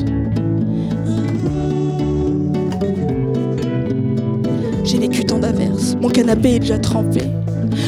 J'ai 4.82 4.98
vécu 4.98 5.24
tant 5.24 5.38
d'averses, 5.38 5.96
mon 6.02 6.08
canapé 6.08 6.56
est 6.56 6.58
déjà 6.58 6.80
trempé. 6.80 7.20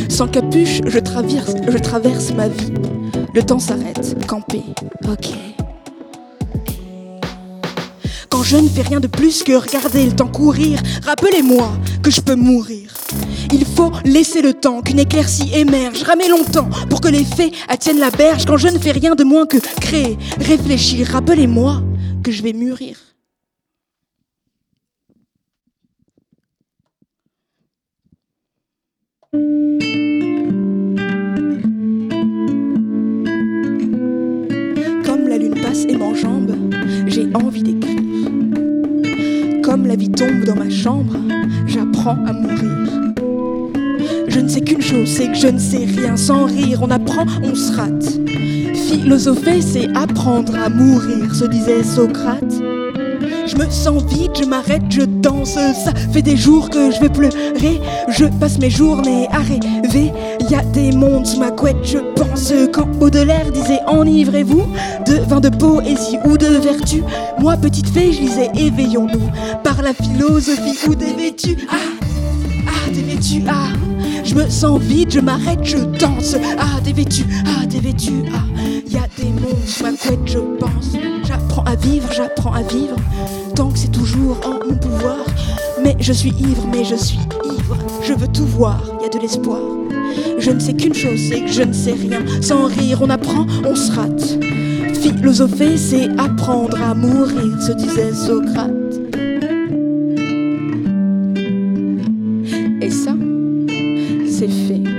Sans 0.08 0.28
capuche, 0.28 0.82
je 0.86 0.98
traverse, 1.00 1.54
je 1.66 1.78
traverse 1.78 2.32
ma 2.32 2.46
vie. 2.46 2.74
Le 3.34 3.42
temps 3.42 3.58
s'arrête, 3.58 4.16
campé. 4.28 4.62
Ok. 5.10 5.57
Je 8.50 8.56
ne 8.56 8.66
fais 8.66 8.80
rien 8.80 8.98
de 8.98 9.08
plus 9.08 9.42
que 9.42 9.52
regarder 9.52 10.06
le 10.06 10.16
temps 10.16 10.26
courir, 10.26 10.80
rappelez-moi 11.04 11.70
que 12.02 12.10
je 12.10 12.22
peux 12.22 12.34
mourir. 12.34 12.94
Il 13.52 13.66
faut 13.66 13.92
laisser 14.06 14.40
le 14.40 14.54
temps 14.54 14.80
qu'une 14.80 15.00
éclaircie 15.00 15.50
émerge, 15.52 16.02
ramer 16.02 16.28
longtemps 16.28 16.70
pour 16.88 17.02
que 17.02 17.08
les 17.08 17.24
faits 17.24 17.52
attiennent 17.68 17.98
la 17.98 18.08
berge. 18.08 18.46
Quand 18.46 18.56
je 18.56 18.68
ne 18.68 18.78
fais 18.78 18.92
rien 18.92 19.14
de 19.14 19.22
moins 19.22 19.44
que 19.44 19.58
créer, 19.82 20.16
réfléchir, 20.38 21.08
rappelez-moi 21.08 21.82
que 22.24 22.32
je 22.32 22.42
vais 22.42 22.54
mûrir. 22.54 22.96
Comme 35.04 35.28
la 35.28 35.36
lune 35.36 35.60
passe 35.60 35.84
et 35.86 35.96
m'enjambe, 35.98 36.56
j'ai 37.08 37.28
envie 37.34 37.62
d'écrire. 37.62 38.07
La 39.88 39.96
vie 39.96 40.10
tombe 40.10 40.44
dans 40.44 40.54
ma 40.54 40.68
chambre, 40.68 41.16
j'apprends 41.66 42.18
à 42.26 42.32
mourir. 42.34 43.14
Je 44.28 44.38
ne 44.38 44.46
sais 44.46 44.60
qu'une 44.60 44.82
chose, 44.82 45.08
c'est 45.08 45.28
que 45.28 45.34
je 45.34 45.46
ne 45.48 45.58
sais 45.58 45.86
rien. 45.86 46.14
Sans 46.14 46.44
rire, 46.44 46.80
on 46.82 46.90
apprend, 46.90 47.24
on 47.42 47.54
se 47.54 47.72
rate. 47.72 48.20
Philosopher, 48.74 49.62
c'est 49.62 49.88
apprendre 49.96 50.54
à 50.56 50.68
mourir, 50.68 51.34
se 51.34 51.46
disait 51.46 51.82
Socrate. 51.82 52.77
Je 53.58 53.64
me 53.64 53.70
sens 53.70 54.04
vide, 54.04 54.30
je 54.38 54.44
m'arrête, 54.44 54.84
je 54.88 55.00
danse. 55.00 55.54
Ça 55.54 55.92
fait 56.12 56.22
des 56.22 56.36
jours 56.36 56.70
que 56.70 56.92
je 56.92 57.00
vais 57.00 57.08
pleurer. 57.08 57.80
Je 58.08 58.26
passe 58.38 58.56
mes 58.60 58.70
journées 58.70 59.26
à 59.32 59.38
rêver. 59.38 60.12
Y 60.48 60.54
a 60.54 60.62
des 60.62 60.92
mondes 60.92 61.26
sous 61.26 61.40
ma 61.40 61.50
couette, 61.50 61.82
je 61.82 61.98
pense. 62.14 62.52
Quand 62.72 62.86
Baudelaire 62.86 63.50
disait 63.50 63.80
enivrez-vous 63.88 64.62
de 65.06 65.14
vin 65.28 65.40
de 65.40 65.48
poésie 65.48 66.18
ou 66.24 66.38
de 66.38 66.46
vertu? 66.46 67.02
Moi, 67.40 67.56
petite 67.56 67.88
fée, 67.88 68.12
je 68.12 68.20
lisais 68.20 68.50
éveillons-nous 68.54 69.28
par 69.64 69.82
la 69.82 69.92
philosophie 69.92 70.78
ou 70.86 70.94
des 70.94 71.14
vêtus. 71.14 71.56
Ah, 71.68 71.74
ah, 72.68 72.90
des 72.92 73.02
vêtus, 73.02 73.42
ah. 73.48 73.70
Je 74.22 74.36
me 74.36 74.48
sens 74.48 74.80
vide, 74.80 75.10
je 75.10 75.18
m'arrête, 75.18 75.64
je 75.64 75.78
danse. 75.78 76.36
Ah, 76.58 76.80
des 76.84 76.92
vêtus, 76.92 77.26
ah, 77.44 77.66
des 77.66 77.80
vêtus, 77.80 78.22
ah. 78.32 78.44
Y 78.88 78.98
a 78.98 79.08
des 79.20 79.30
mondes 79.30 79.66
sous 79.66 79.82
ma 79.82 79.90
couette, 79.90 80.26
je 80.26 80.38
pense. 80.38 81.07
J'apprends 81.58 81.72
à 81.72 81.76
vivre, 81.76 82.12
j'apprends 82.12 82.52
à 82.52 82.62
vivre. 82.62 82.96
Tant 83.56 83.70
que 83.70 83.78
c'est 83.78 83.90
toujours 83.90 84.38
en 84.46 84.64
mon 84.64 84.76
pouvoir. 84.76 85.16
Mais 85.82 85.96
je 85.98 86.12
suis 86.12 86.30
ivre, 86.30 86.64
mais 86.70 86.84
je 86.84 86.94
suis 86.94 87.18
ivre. 87.18 87.76
Je 88.00 88.12
veux 88.12 88.28
tout 88.28 88.46
voir, 88.46 88.80
y 89.02 89.06
a 89.06 89.08
de 89.08 89.18
l'espoir. 89.18 89.58
Je 90.38 90.52
ne 90.52 90.60
sais 90.60 90.74
qu'une 90.74 90.94
chose, 90.94 91.18
c'est 91.28 91.40
que 91.40 91.50
je 91.50 91.62
ne 91.62 91.72
sais 91.72 91.94
rien. 91.94 92.20
Sans 92.42 92.66
rire, 92.66 93.00
on 93.02 93.10
apprend, 93.10 93.44
on 93.64 93.74
se 93.74 93.90
rate. 93.90 94.38
Philosopher, 94.94 95.76
c'est 95.76 96.08
apprendre 96.16 96.80
à 96.80 96.94
mourir, 96.94 97.60
se 97.60 97.72
disait 97.72 98.12
Socrate. 98.12 98.70
Et 102.80 102.90
ça, 102.90 103.14
c'est 104.28 104.48
fait. 104.48 104.97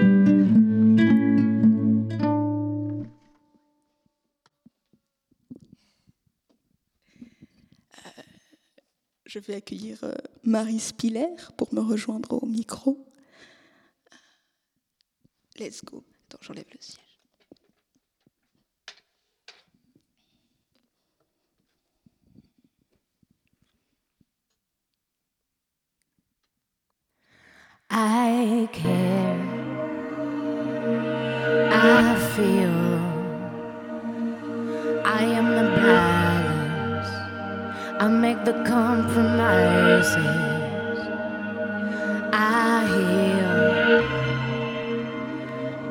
Je 9.39 9.51
vais 9.51 9.55
accueillir 9.55 9.97
euh, 10.03 10.13
Marie 10.43 10.79
Spiller 10.79 11.27
pour 11.57 11.73
me 11.73 11.79
rejoindre 11.79 12.41
au 12.41 12.45
micro. 12.45 13.05
Let's 15.57 15.83
go. 15.83 16.03
Attends, 16.25 16.39
j'enlève 16.41 16.65
le 16.71 16.77
siège. 16.79 16.99
I 38.01 38.07
make 38.07 38.45
the 38.45 38.53
compromises. 38.65 40.15
I 42.31 42.85
heal. 42.93 44.03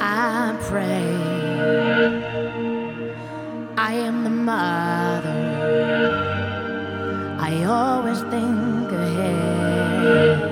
I 0.00 0.56
pray. 0.68 1.04
I 3.76 3.92
am 3.92 4.24
the 4.24 4.30
mother. 4.30 5.38
I 7.38 7.64
always 7.64 8.20
think 8.32 8.90
ahead 8.90 10.42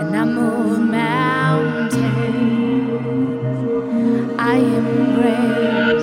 and 0.00 0.16
I 0.16 0.24
move 0.24 0.78
mountains. 0.78 1.94
I 4.38 4.56
am 4.56 4.86
embrace. 4.86 5.99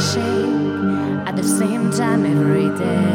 Shake 0.00 1.28
at 1.28 1.36
the 1.36 1.42
same 1.44 1.90
time 1.90 2.24
every 2.24 2.70
day. 2.78 3.09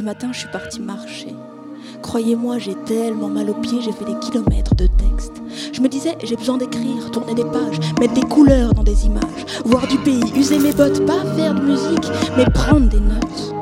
Ce 0.00 0.04
matin, 0.06 0.30
je 0.32 0.38
suis 0.38 0.48
partie 0.48 0.80
marcher. 0.80 1.34
Croyez-moi, 2.00 2.56
j'ai 2.56 2.74
tellement 2.86 3.28
mal 3.28 3.50
aux 3.50 3.60
pieds, 3.60 3.82
j'ai 3.82 3.92
fait 3.92 4.06
des 4.06 4.18
kilomètres 4.18 4.74
de 4.74 4.86
texte. 4.86 5.42
Je 5.74 5.82
me 5.82 5.88
disais, 5.88 6.16
j'ai 6.24 6.36
besoin 6.36 6.56
d'écrire, 6.56 7.10
tourner 7.10 7.34
des 7.34 7.44
pages, 7.44 7.78
mettre 8.00 8.14
des 8.14 8.22
couleurs 8.22 8.72
dans 8.72 8.82
des 8.82 9.04
images, 9.04 9.44
voir 9.66 9.86
du 9.88 9.98
pays, 9.98 10.24
user 10.34 10.58
mes 10.58 10.72
bottes, 10.72 11.04
pas 11.04 11.22
faire 11.36 11.54
de 11.54 11.60
musique, 11.60 12.10
mais 12.34 12.46
prendre 12.46 12.88
des 12.88 12.98
notes. 12.98 13.54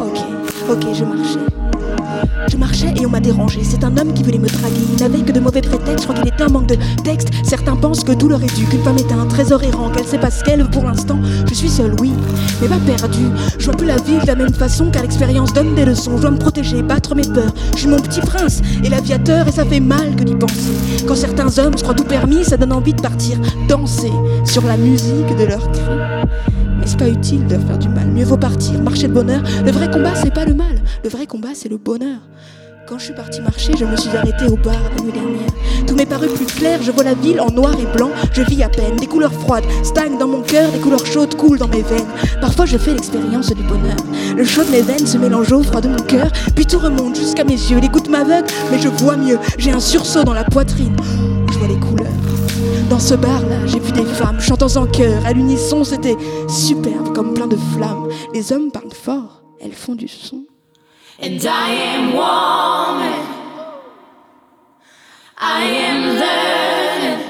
Ok, 0.00 0.18
ok, 0.70 0.94
je 0.94 1.04
marchais. 1.04 1.65
Je 2.48 2.56
marchais 2.56 2.92
et 2.96 3.06
on 3.06 3.10
m'a 3.10 3.20
dérangé. 3.20 3.60
C'est 3.62 3.84
un 3.84 3.96
homme 3.96 4.12
qui 4.12 4.22
voulait 4.22 4.38
me 4.38 4.48
draguer. 4.48 4.80
Il 4.92 5.00
n'avait 5.00 5.20
que 5.20 5.32
de 5.32 5.40
mauvais 5.40 5.60
prétextes. 5.60 6.00
Je 6.00 6.08
crois 6.08 6.14
qu'il 6.14 6.28
était 6.28 6.42
un 6.42 6.48
manque 6.48 6.68
de 6.68 6.76
texte. 7.02 7.28
Certains 7.44 7.76
pensent 7.76 8.04
que 8.04 8.12
tout 8.12 8.28
leur 8.28 8.42
est 8.42 8.54
dû. 8.54 8.64
Qu'une 8.66 8.82
femme 8.82 8.98
est 8.98 9.12
un 9.12 9.26
trésor 9.26 9.62
errant. 9.62 9.90
Qu'elle 9.90 10.06
sait 10.06 10.18
pas 10.18 10.30
ce 10.30 10.44
qu'elle 10.44 10.64
pour 10.70 10.84
l'instant. 10.84 11.18
Je 11.48 11.54
suis 11.54 11.68
seule, 11.68 11.94
oui, 12.00 12.12
mais 12.60 12.68
pas 12.68 12.78
perdue. 12.78 13.28
Je 13.58 13.64
vois 13.64 13.74
plus 13.74 13.86
la 13.86 13.96
vie 13.96 14.18
de 14.18 14.26
la 14.26 14.34
même 14.34 14.54
façon 14.54 14.90
car 14.90 15.02
l'expérience 15.02 15.52
donne 15.52 15.74
des 15.74 15.84
leçons. 15.84 16.16
Je 16.16 16.22
dois 16.22 16.30
me 16.30 16.38
protéger, 16.38 16.82
battre 16.82 17.14
mes 17.14 17.22
peurs. 17.22 17.52
Je 17.74 17.80
suis 17.80 17.88
mon 17.88 18.00
petit 18.00 18.20
prince 18.20 18.62
et 18.82 18.88
l'aviateur 18.88 19.48
et 19.48 19.52
ça 19.52 19.64
fait 19.64 19.80
mal 19.80 20.14
que 20.16 20.24
d'y 20.24 20.34
penser. 20.34 20.72
Quand 21.06 21.16
certains 21.16 21.58
hommes 21.58 21.76
se 21.76 21.82
croient 21.82 21.94
tout 21.94 22.04
permis, 22.04 22.44
ça 22.44 22.56
donne 22.56 22.72
envie 22.72 22.94
de 22.94 23.02
partir 23.02 23.38
danser 23.68 24.12
sur 24.44 24.64
la 24.66 24.76
musique 24.76 25.36
de 25.36 25.44
leurs 25.44 25.70
cris. 25.70 25.80
Mais 26.78 26.86
c'est 26.86 26.98
pas 26.98 27.08
utile 27.08 27.46
de 27.46 27.56
faire 27.58 27.78
du 27.78 27.88
mal. 27.88 28.06
Mieux 28.08 28.24
vaut 28.24 28.36
partir, 28.36 28.80
marcher 28.82 29.08
de 29.08 29.12
bonheur. 29.12 29.42
Le 29.64 29.70
vrai 29.70 29.90
combat, 29.90 30.14
c'est 30.14 30.32
pas 30.32 30.44
le 30.44 30.54
mal. 30.54 30.80
Le 31.04 31.10
vrai 31.10 31.26
combat, 31.26 31.50
c'est 31.54 31.68
le 31.68 31.78
bonheur. 31.78 32.20
Quand 32.88 33.00
je 33.00 33.06
suis 33.06 33.14
partie 33.14 33.40
marcher, 33.40 33.72
je 33.76 33.84
me 33.84 33.96
suis 33.96 34.16
arrêtée 34.16 34.46
au 34.46 34.56
bar 34.56 34.76
la 34.96 35.02
nuit 35.02 35.10
dernière. 35.10 35.50
Tout 35.88 35.96
m'est 35.96 36.06
paru 36.06 36.28
plus 36.28 36.46
clair, 36.46 36.80
je 36.80 36.92
vois 36.92 37.02
la 37.02 37.14
ville 37.14 37.40
en 37.40 37.50
noir 37.50 37.72
et 37.80 37.96
blanc, 37.96 38.10
je 38.32 38.42
vis 38.42 38.62
à 38.62 38.68
peine. 38.68 38.94
Des 38.96 39.08
couleurs 39.08 39.32
froides 39.32 39.64
stagnent 39.82 40.18
dans 40.18 40.28
mon 40.28 40.40
cœur, 40.40 40.70
des 40.70 40.78
couleurs 40.78 41.04
chaudes 41.04 41.34
coulent 41.34 41.58
dans 41.58 41.66
mes 41.66 41.82
veines. 41.82 42.06
Parfois 42.40 42.64
je 42.64 42.78
fais 42.78 42.92
l'expérience 42.92 43.48
du 43.52 43.62
bonheur. 43.64 43.96
Le 44.36 44.44
chaud 44.44 44.62
de 44.62 44.70
mes 44.70 44.82
veines 44.82 45.04
se 45.04 45.18
mélange 45.18 45.50
au 45.50 45.64
froid 45.64 45.80
de 45.80 45.88
mon 45.88 45.96
cœur, 45.96 46.30
puis 46.54 46.64
tout 46.64 46.78
remonte 46.78 47.16
jusqu'à 47.16 47.42
mes 47.42 47.54
yeux. 47.54 47.80
Les 47.80 47.88
gouttes 47.88 48.08
m'aveuglent, 48.08 48.46
mais 48.70 48.78
je 48.78 48.88
vois 48.88 49.16
mieux. 49.16 49.38
J'ai 49.58 49.72
un 49.72 49.80
sursaut 49.80 50.22
dans 50.22 50.34
la 50.34 50.44
poitrine. 50.44 50.94
Je 51.52 51.58
vois 51.58 51.66
les 51.66 51.80
couleurs. 51.80 51.95
Dans 52.88 53.00
ce 53.00 53.14
bar-là, 53.14 53.66
j'ai 53.66 53.80
vu 53.80 53.90
des 53.90 54.04
femmes 54.04 54.40
chantant 54.40 54.74
en 54.76 54.86
chœur. 54.86 55.26
À 55.26 55.32
l'unisson, 55.32 55.82
c'était 55.82 56.16
superbe, 56.48 57.12
comme 57.14 57.34
plein 57.34 57.48
de 57.48 57.56
flammes. 57.74 58.08
Les 58.32 58.52
hommes 58.52 58.70
parlent 58.70 58.92
fort, 58.92 59.42
elles 59.60 59.72
font 59.72 59.94
du 59.96 60.06
son. 60.06 60.44
And 61.20 61.38
I 61.42 61.72
am 61.72 62.14
woman. 62.14 63.26
I 65.38 65.62
am 65.64 66.02
learning. 66.14 67.24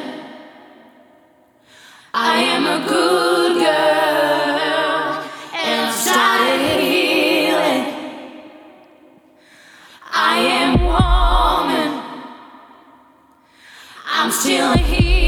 I 2.13 2.43
am 2.43 2.67
a 2.67 2.87
good 2.87 3.59
girl. 3.59 5.23
And 5.55 5.87
I've 5.87 5.95
started 5.95 6.81
healing. 6.81 7.95
I 10.13 10.39
am 10.39 10.85
woman. 10.85 12.03
I'm 14.13 14.31
still 14.31 14.73
healing. 14.77 15.26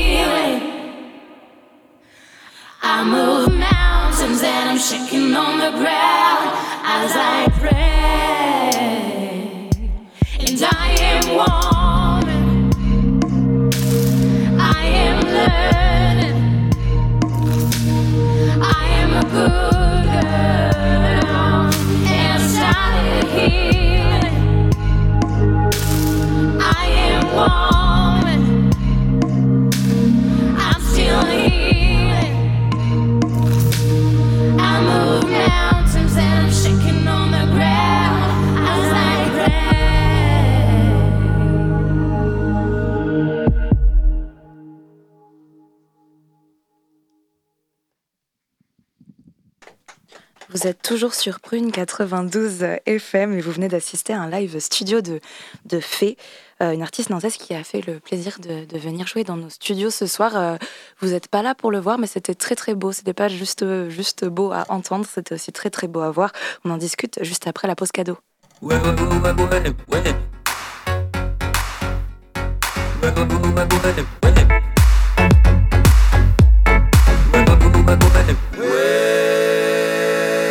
Toujours 50.89 51.13
sur 51.13 51.39
Prune 51.41 51.71
92 51.71 52.65
FM 52.87 53.37
et 53.37 53.43
vous 53.43 53.53
venez 53.53 53.69
d'assister 53.69 54.15
à 54.15 54.23
un 54.23 54.31
live 54.31 54.59
studio 54.59 55.03
de, 55.03 55.21
de 55.67 55.81
Fée, 55.81 56.17
euh, 56.63 56.73
une 56.73 56.81
artiste 56.81 57.11
nantaise 57.11 57.37
qui 57.37 57.53
a 57.53 57.63
fait 57.63 57.87
le 57.87 58.01
plaisir 58.01 58.39
de, 58.41 58.79
venir 58.79 59.07
jouer 59.07 59.23
dans 59.23 59.37
nos 59.37 59.51
studios 59.51 59.91
ce 59.91 60.07
soir. 60.07 60.35
Euh, 60.35 60.57
vous 61.01 61.09
n'êtes 61.09 61.29
pas 61.29 61.43
là 61.43 61.55
pour 61.55 61.71
le 61.71 61.79
voir, 61.79 61.99
mais 61.99 62.07
c'était 62.07 62.35
très 62.35 62.55
très 62.55 62.75
beau. 62.75 62.91
C'était 62.91 63.13
pas 63.13 63.29
juste, 63.29 63.67
juste 63.91 64.25
beau 64.25 64.51
à 64.51 64.65
entendre, 64.71 65.05
c'était 65.05 65.35
aussi 65.35 65.53
très 65.53 65.69
très 65.69 65.89
beau 65.89 66.01
à 66.01 66.11
voir. 66.11 66.33
On 66.65 66.71
en 66.71 66.79
discute 66.79 67.23
juste 67.23 67.47
après 67.47 67.69
la 67.69 67.77
pause 67.77 67.93
cadeau. 67.93 68.17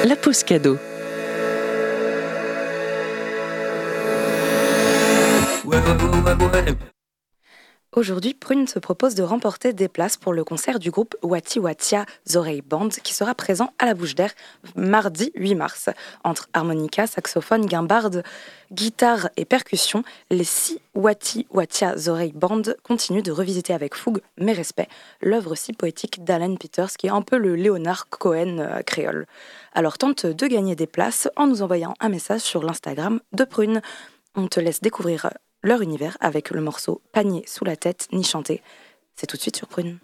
La 0.05 0.15
pause 0.15 0.43
cadeau. 0.43 0.77
Aujourd'hui, 7.97 8.35
Prune 8.35 8.67
se 8.67 8.77
propose 8.77 9.15
de 9.15 9.23
remporter 9.23 9.73
des 9.73 9.87
places 9.87 10.17
pour 10.17 10.31
le 10.31 10.43
concert 10.43 10.77
du 10.77 10.91
groupe 10.91 11.15
Wati 11.23 11.57
Watia 11.57 12.05
Zorei 12.29 12.61
Band 12.61 12.89
qui 12.89 13.15
sera 13.15 13.33
présent 13.33 13.73
à 13.79 13.87
la 13.87 13.95
Bouche 13.95 14.13
d'Air 14.13 14.35
mardi 14.75 15.31
8 15.33 15.55
mars. 15.55 15.89
Entre 16.23 16.47
harmonica, 16.53 17.07
saxophone, 17.07 17.65
guimbarde, 17.65 18.21
guitare 18.71 19.29
et 19.35 19.45
percussion, 19.45 20.03
les 20.29 20.43
six 20.43 20.79
Wati 20.93 21.47
Watia 21.49 21.97
Zorei 21.97 22.33
Band 22.35 22.61
continuent 22.83 23.23
de 23.23 23.31
revisiter 23.31 23.73
avec 23.73 23.95
fougue, 23.95 24.21
mais 24.37 24.53
respect, 24.53 24.89
l'œuvre 25.19 25.55
si 25.55 25.73
poétique 25.73 26.23
d'Alan 26.23 26.55
Peters 26.55 26.91
qui 26.97 27.07
est 27.07 27.09
un 27.09 27.23
peu 27.23 27.39
le 27.39 27.55
Léonard 27.55 28.09
Cohen 28.09 28.59
euh, 28.59 28.83
créole. 28.83 29.25
Alors 29.73 29.97
tente 29.97 30.27
de 30.27 30.45
gagner 30.45 30.75
des 30.75 30.85
places 30.85 31.29
en 31.35 31.47
nous 31.47 31.63
envoyant 31.63 31.95
un 31.99 32.09
message 32.09 32.41
sur 32.41 32.61
l'Instagram 32.61 33.21
de 33.33 33.43
Prune. 33.43 33.81
On 34.35 34.47
te 34.47 34.59
laisse 34.59 34.81
découvrir 34.81 35.31
leur 35.67 35.81
univers 35.81 36.17
avec 36.21 36.49
le 36.51 36.61
morceau 36.61 37.01
Panier 37.11 37.43
sous 37.45 37.65
la 37.65 37.75
tête 37.75 38.07
ni 38.13 38.23
chanté. 38.23 38.61
C'est 39.15 39.27
tout 39.27 39.35
de 39.35 39.41
suite 39.41 39.57
sur 39.57 39.67
Prune. 39.67 39.99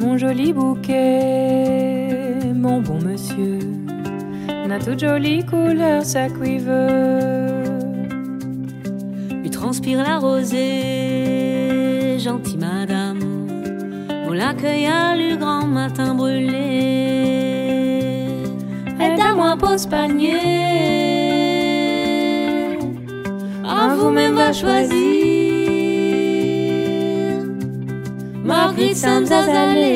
mon 0.00 0.16
joli 0.16 0.52
bouquet, 0.52 2.08
mon 2.54 2.80
bon 2.80 3.00
monsieur, 3.00 3.58
n'a 4.66 4.78
toute 4.78 5.00
jolie 5.00 5.44
couleur 5.44 6.04
sa 6.04 6.28
cuivre. 6.28 6.70
Lui 9.30 9.50
transpire 9.50 10.02
la 10.02 10.18
rosée, 10.18 10.56
gentille 12.20 12.58
madame, 12.58 13.18
on 14.28 14.32
l'accueille 14.32 14.86
à 14.86 15.16
lu 15.16 15.36
grand 15.36 15.66
matin 15.66 16.14
brûlé. 16.14 17.47
Moi 19.48 19.56
pose 19.56 19.86
panier, 19.86 20.34
à 23.64 23.94
vous-même 23.96 24.34
va 24.34 24.52
choisir. 24.52 24.92
Marguerite 28.44 29.02
aller 29.04 29.88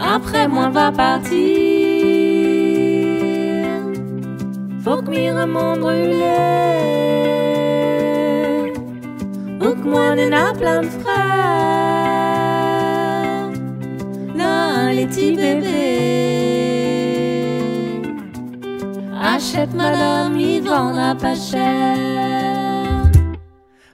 Après 0.00 0.46
moi 0.46 0.68
va 0.68 0.92
partir. 0.92 1.32
Faut 4.84 5.02
que 5.02 5.10
m'y 5.10 5.28
mon 5.28 5.76
brûlé. 5.76 6.38
Ou 9.60 9.70
que 9.74 9.88
moi 9.88 10.14
n'a 10.14 10.52
plein 10.52 10.82
de 10.82 11.01
les 14.92 15.06
petits 15.06 15.32
bébés. 15.32 15.72
Achète 19.22 19.74
madame, 19.74 20.38
ils 20.38 20.62
vendent 20.62 21.18
pas 21.18 21.34
cher. 21.34 21.96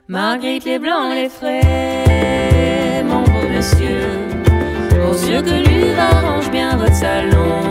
Marguerite 0.07 0.65
les 0.65 0.79
blancs, 0.79 1.13
les 1.13 1.29
frais, 1.29 3.03
mon 3.05 3.21
beau 3.21 3.47
monsieur. 3.55 4.07
Aux 5.07 5.17
yeux 5.29 5.41
que 5.41 5.69
lui 5.69 5.85
arrange 5.97 6.49
bien 6.51 6.75
votre 6.75 6.95
salon. 6.95 7.61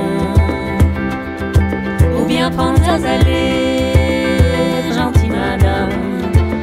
Ou 2.19 2.25
bien 2.27 2.51
prendre 2.51 2.83
à 2.89 2.95
allées, 2.95 3.93
gentille 4.95 5.31
madame. 5.31 5.91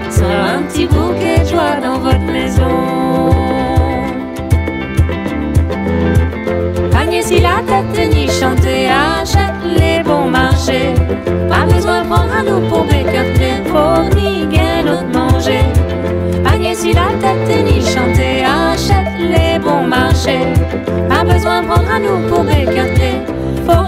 Sera 0.09 0.57
un 0.57 0.63
petit 0.63 0.86
bouquet 0.86 1.39
de 1.39 1.45
joie 1.45 1.78
dans 1.82 1.99
votre 1.99 2.26
maison. 2.32 3.14
Chanter, 8.40 8.88
achète 8.90 9.62
les 9.64 10.04
bons 10.04 10.30
marchés. 10.30 10.94
Pas 11.50 11.66
besoin 11.66 12.02
de 12.02 12.08
prendre 12.08 12.32
un 12.34 12.44
nous 12.44 12.68
pour 12.70 12.84
bécoter, 12.84 13.56
faut 13.66 14.04
ni 14.16 14.46
gain 14.48 14.86
autre 14.92 15.10
manger. 15.14 15.62
Si 16.74 16.92
la 16.92 17.08
tête 17.22 17.66
ni 17.66 17.80
chanter, 17.82 18.44
achète 18.44 19.18
les 19.18 19.58
bons 19.60 19.88
marchés. 19.88 20.46
Pas 21.08 21.24
besoin 21.24 21.62
de 21.62 21.68
prendre 21.68 21.90
un 21.90 22.00
nous 22.00 22.28
pour 22.28 22.44
bécoter, 22.44 23.22
faut 23.66 23.85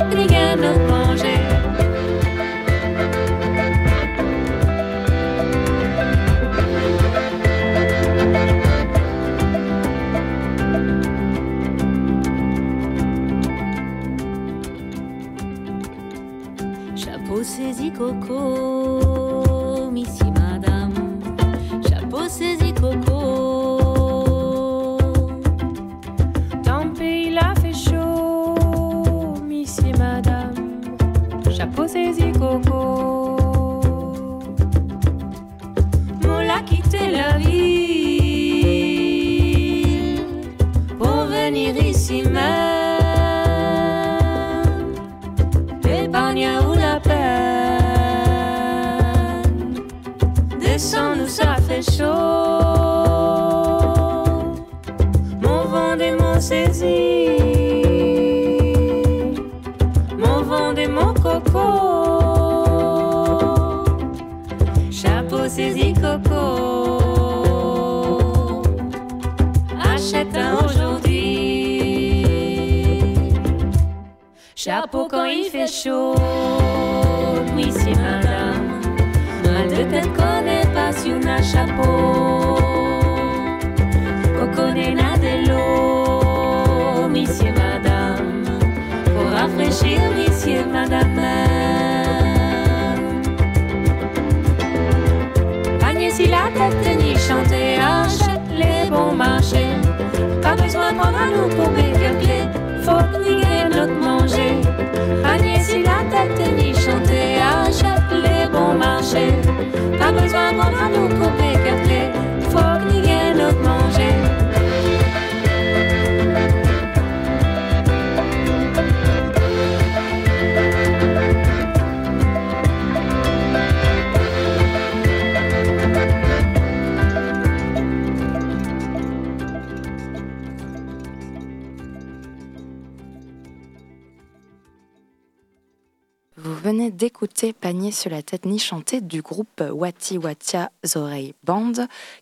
d'écouter 136.98 137.54
Panier 137.54 137.91
sur 137.91 138.10
la 138.10 138.24
tête 138.24 138.45
ni 138.45 138.58
chanter 138.58 139.02
du 139.02 139.22
groupe 139.22 139.64
Wati 139.70 140.18
Watia 140.18 140.72
Zorei 140.84 141.36
Band 141.43 141.74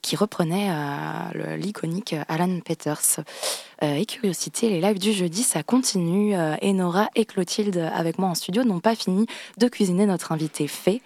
qui 0.01 0.17
reprenait 0.17 0.69
euh, 0.69 1.55
l'iconique 1.55 2.13
Alan 2.27 2.59
Peters. 2.59 3.21
Euh, 3.83 3.95
et 3.95 4.05
curiosité, 4.05 4.69
les 4.69 4.81
lives 4.81 4.99
du 4.99 5.13
jeudi, 5.13 5.43
ça 5.43 5.63
continue. 5.63 6.35
Euh, 6.35 6.55
et 6.61 6.73
Nora 6.73 7.09
et 7.15 7.25
Clotilde, 7.25 7.77
avec 7.77 8.19
moi 8.19 8.27
en 8.27 8.35
studio, 8.35 8.65
n'ont 8.65 8.81
pas 8.81 8.95
fini 8.95 9.27
de 9.57 9.67
cuisiner 9.69 10.05
notre 10.05 10.33
invité 10.33 10.67
fait. 10.67 11.01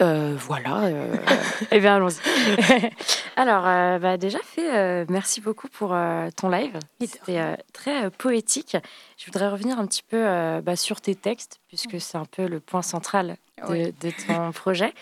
Euh, 0.00 0.34
voilà. 0.38 0.84
euh, 0.84 1.16
Eh 1.70 1.80
bien, 1.80 1.96
allons-y. 1.96 2.16
Alors, 3.36 3.66
euh, 3.66 3.98
bah, 3.98 4.16
déjà 4.16 4.38
fait, 4.42 5.04
merci 5.08 5.40
beaucoup 5.40 5.68
pour 5.68 5.94
ton 6.36 6.48
live. 6.48 6.78
C'était 7.00 7.56
très 7.72 8.10
poétique. 8.10 8.76
Je 9.18 9.26
voudrais 9.26 9.48
revenir 9.48 9.78
un 9.78 9.86
petit 9.86 10.02
peu 10.02 10.60
bah, 10.62 10.76
sur 10.76 11.00
tes 11.00 11.14
textes, 11.14 11.60
puisque 11.68 12.00
c'est 12.00 12.18
un 12.18 12.24
peu 12.24 12.46
le 12.46 12.60
point 12.60 12.82
central 12.82 13.36
de, 13.58 13.72
Oui. 13.72 13.94
de 14.00 14.10
ton 14.26 14.52
projet. 14.52 14.92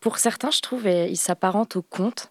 Pour 0.00 0.18
certains, 0.18 0.50
je 0.50 0.60
trouve, 0.60 0.86
ils 0.86 1.16
s'apparentent 1.16 1.76
au 1.76 1.82
conte. 1.82 2.30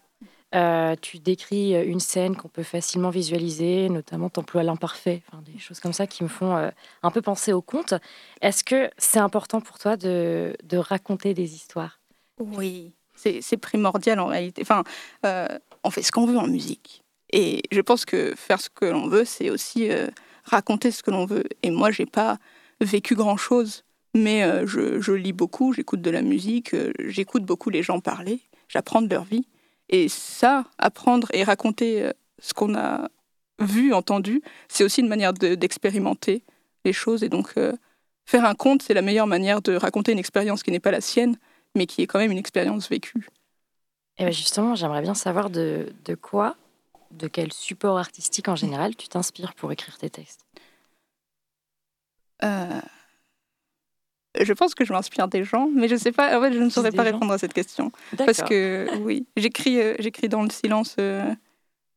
Euh, 0.52 0.96
tu 1.00 1.20
décris 1.20 1.76
euh, 1.76 1.84
une 1.84 2.00
scène 2.00 2.34
qu'on 2.34 2.48
peut 2.48 2.64
facilement 2.64 3.10
visualiser, 3.10 3.88
notamment 3.88 4.28
t'emploies 4.30 4.64
l'imparfait, 4.64 5.22
enfin, 5.28 5.42
des 5.42 5.60
choses 5.60 5.78
comme 5.78 5.92
ça 5.92 6.08
qui 6.08 6.24
me 6.24 6.28
font 6.28 6.56
euh, 6.56 6.70
un 7.04 7.10
peu 7.12 7.22
penser 7.22 7.52
au 7.52 7.62
conte. 7.62 7.94
Est-ce 8.40 8.64
que 8.64 8.90
c'est 8.98 9.20
important 9.20 9.60
pour 9.60 9.78
toi 9.78 9.96
de, 9.96 10.56
raconter 10.72 11.34
des 11.34 11.54
histoires? 11.54 12.00
Oui, 12.38 12.92
c'est 13.14 13.56
primordial 13.58 14.18
en 14.18 14.26
réalité. 14.26 14.62
Enfin, 14.62 14.82
on 15.84 15.90
fait 15.90 16.02
ce 16.02 16.10
qu'on 16.10 16.26
veut 16.26 16.38
en 16.38 16.48
musique. 16.48 17.04
Et 17.32 17.62
je 17.70 17.80
pense 17.80 18.04
que 18.04 18.34
faire 18.34 18.60
ce 18.60 18.70
que 18.70 18.86
l'on 18.86 19.08
veut, 19.08 19.24
c'est 19.24 19.50
aussi 19.50 19.90
raconter 20.44 20.90
ce 20.90 21.02
que 21.02 21.10
l'on 21.10 21.26
veut. 21.26 21.44
Et 21.62 21.70
moi, 21.70 21.90
j'ai 21.90 22.06
pas 22.06 22.38
vécu 22.80 23.14
grand-chose, 23.14 23.84
mais 24.14 24.42
je, 24.66 25.00
je 25.00 25.12
lis 25.12 25.34
beaucoup, 25.34 25.74
j'écoute 25.74 26.00
de 26.00 26.10
la 26.10 26.22
musique, 26.22 26.74
j'écoute 26.98 27.44
beaucoup 27.44 27.68
les 27.68 27.82
gens 27.82 28.00
parler, 28.00 28.40
j'apprends 28.68 29.02
de 29.02 29.14
leur 29.14 29.24
vie. 29.24 29.46
Et 29.90 30.08
ça, 30.08 30.64
apprendre 30.78 31.28
et 31.32 31.44
raconter 31.44 32.02
euh, 32.02 32.12
ce 32.38 32.54
qu'on 32.54 32.74
a 32.76 33.10
vu, 33.58 33.92
entendu, 33.92 34.40
c'est 34.68 34.84
aussi 34.84 35.00
une 35.02 35.08
manière 35.08 35.34
de- 35.34 35.54
d'expérimenter 35.54 36.44
les 36.84 36.92
choses. 36.92 37.22
Et 37.22 37.28
donc, 37.28 37.52
euh, 37.58 37.74
faire 38.24 38.44
un 38.44 38.54
conte, 38.54 38.82
c'est 38.82 38.94
la 38.94 39.02
meilleure 39.02 39.26
manière 39.26 39.60
de 39.60 39.74
raconter 39.74 40.12
une 40.12 40.18
expérience 40.18 40.62
qui 40.62 40.70
n'est 40.70 40.80
pas 40.80 40.92
la 40.92 41.00
sienne, 41.00 41.36
mais 41.74 41.86
qui 41.86 42.02
est 42.02 42.06
quand 42.06 42.18
même 42.18 42.30
une 42.30 42.38
expérience 42.38 42.88
vécue. 42.88 43.28
Et 44.16 44.24
ben 44.24 44.32
justement, 44.32 44.74
j'aimerais 44.74 45.02
bien 45.02 45.14
savoir 45.14 45.50
de, 45.50 45.92
de 46.04 46.14
quoi, 46.14 46.56
de 47.10 47.26
quel 47.26 47.52
support 47.52 47.98
artistique 47.98 48.48
en 48.48 48.56
général 48.56 48.94
tu 48.94 49.08
t'inspires 49.08 49.54
pour 49.54 49.72
écrire 49.72 49.98
tes 49.98 50.10
textes? 50.10 50.46
Euh, 52.44 52.80
Je 54.42 54.52
pense 54.52 54.74
que 54.74 54.84
je 54.84 54.92
m'inspire 54.92 55.28
des 55.28 55.44
gens, 55.44 55.68
mais 55.74 55.86
je 55.88 55.96
sais 55.96 56.12
pas. 56.12 56.38
En 56.38 56.42
fait, 56.42 56.52
je 56.52 56.58
ne 56.58 56.68
saurais 56.70 56.90
pas 56.92 57.04
gens 57.04 57.12
répondre 57.12 57.32
à 57.32 57.38
cette 57.38 57.52
question 57.52 57.92
parce 58.26 58.38
que 58.48 58.98
oui, 59.00 59.26
j'écris, 59.36 59.80
euh, 59.80 59.94
j'écris 59.98 60.28
dans 60.28 60.42
le 60.42 60.50
silence 60.50 60.96
euh, 60.98 61.32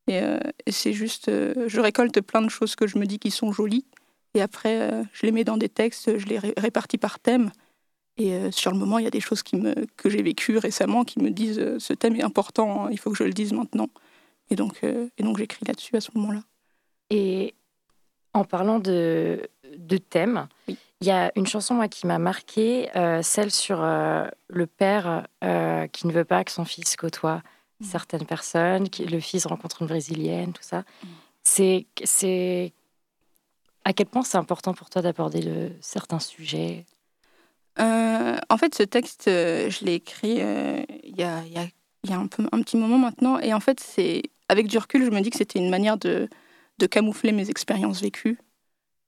et, 0.07 0.19
euh, 0.21 0.37
et 0.65 0.71
c'est 0.71 0.93
juste, 0.93 1.29
je 1.29 1.79
récolte 1.79 2.19
plein 2.21 2.41
de 2.41 2.49
choses 2.49 2.75
que 2.75 2.87
je 2.87 2.97
me 2.97 3.05
dis 3.05 3.19
qui 3.19 3.31
sont 3.31 3.51
jolies 3.51 3.85
et 4.33 4.41
après 4.41 4.91
je 5.13 5.25
les 5.25 5.31
mets 5.31 5.43
dans 5.43 5.57
des 5.57 5.69
textes, 5.69 6.17
je 6.17 6.25
les 6.25 6.39
ré- 6.39 6.53
répartis 6.57 6.97
par 6.97 7.19
thème. 7.19 7.51
Et 8.17 8.33
euh, 8.33 8.51
sur 8.51 8.71
le 8.71 8.77
moment, 8.77 8.99
il 8.99 9.05
y 9.05 9.07
a 9.07 9.11
des 9.11 9.19
choses 9.21 9.41
qui 9.41 9.55
me, 9.55 9.73
que 9.97 10.07
j'ai 10.09 10.21
vécues 10.21 10.57
récemment 10.57 11.03
qui 11.03 11.19
me 11.19 11.31
disent 11.31 11.57
euh, 11.59 11.79
ce 11.79 11.93
thème 11.93 12.15
est 12.15 12.21
important, 12.23 12.87
il 12.89 12.99
faut 12.99 13.09
que 13.09 13.17
je 13.17 13.23
le 13.23 13.33
dise 13.33 13.53
maintenant. 13.53 13.89
Et 14.51 14.55
donc, 14.55 14.83
euh, 14.83 15.07
et 15.17 15.23
donc 15.23 15.37
j'écris 15.39 15.65
là-dessus 15.65 15.95
à 15.95 16.01
ce 16.01 16.11
moment-là. 16.15 16.41
Et 17.09 17.55
en 18.33 18.43
parlant 18.43 18.77
de, 18.79 19.39
de 19.77 19.97
thèmes, 19.97 20.47
Oui. 20.67 20.77
Il 21.03 21.07
y 21.07 21.11
a 21.11 21.33
une 21.35 21.45
chanson 21.47 21.73
moi 21.73 21.89
qui 21.89 22.07
m'a 22.07 22.17
marquée, 22.17 22.89
euh, 22.95 23.21
celle 23.21 23.51
sur 23.51 23.83
euh, 23.83 24.25
le 24.47 24.65
père 24.67 25.27
euh, 25.43 25.85
qui 25.87 26.07
ne 26.07 26.13
veut 26.13 26.23
pas 26.23 26.45
que 26.45 26.51
son 26.51 26.63
fils 26.63 26.95
côtoie 26.95 27.41
Mhm. 27.81 27.87
certaines 27.89 28.25
personnes, 28.25 28.87
qui, 28.89 29.03
le 29.03 29.19
fils 29.19 29.45
rencontre 29.45 29.81
une 29.81 29.87
brésilienne, 29.89 30.53
tout 30.53 30.63
ça. 30.63 30.77
Mhm. 31.03 31.09
C'est, 31.43 31.85
c'est 32.05 32.71
à 33.83 33.91
quel 33.91 34.05
point 34.05 34.23
c'est 34.23 34.37
important 34.37 34.73
pour 34.73 34.89
toi 34.89 35.01
d'aborder 35.01 35.73
certains 35.81 36.19
sujets? 36.19 36.85
En 37.77 38.57
fait, 38.57 38.73
ce 38.75 38.83
texte, 38.83 39.23
je 39.27 39.83
l'ai 39.83 39.95
écrit 39.95 40.35
il 40.37 41.15
y, 41.17 41.23
a, 41.23 41.43
il 41.45 41.51
y 41.51 41.57
a- 41.57 41.67
il 42.05 42.09
y 42.09 42.13
a 42.13 42.17
un, 42.17 42.27
peu, 42.27 42.45
un 42.51 42.61
petit 42.61 42.77
moment 42.77 42.97
maintenant. 42.97 43.39
Et 43.39 43.53
en 43.53 43.59
fait, 43.59 43.79
c'est 43.79 44.21
avec 44.49 44.67
du 44.67 44.77
recul, 44.77 45.03
je 45.05 45.09
me 45.09 45.19
dis 45.21 45.29
que 45.31 45.37
c'était 45.37 45.59
une 45.59 45.69
manière 45.69 45.97
de, 45.97 46.29
de 46.77 46.85
camoufler 46.85 47.31
mes 47.33 47.49
expériences 47.49 48.01
vécues. 48.01 48.37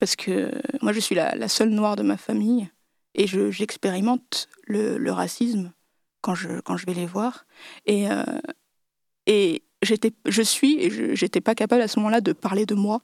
Parce 0.05 0.15
que 0.15 0.51
moi, 0.83 0.93
je 0.93 0.99
suis 0.99 1.15
la, 1.15 1.47
seule 1.47 1.69
noire 1.69 1.95
de 1.95 2.03
ma 2.03 2.15
famille 2.15 2.69
et 3.15 3.25
j'expérimente 3.25 4.47
le, 4.65 4.99
le, 4.99 5.11
racisme 5.11 5.73
quand 6.21 6.35
je, 6.35 6.59
quand 6.59 6.77
je 6.77 6.85
vais 6.85 6.93
les 6.93 7.07
voir. 7.07 7.47
Et, 7.87 8.07
euh, 8.07 8.23
et 9.25 9.63
je 9.81 10.41
suis, 10.43 10.77
et 10.79 11.15
j'étais 11.15 11.41
pas 11.41 11.55
capable 11.55 11.81
à 11.81 11.87
ce 11.87 11.97
moment-là 11.97 12.21
de 12.21 12.33
parler 12.33 12.67
de 12.67 12.75
moi. 12.75 13.01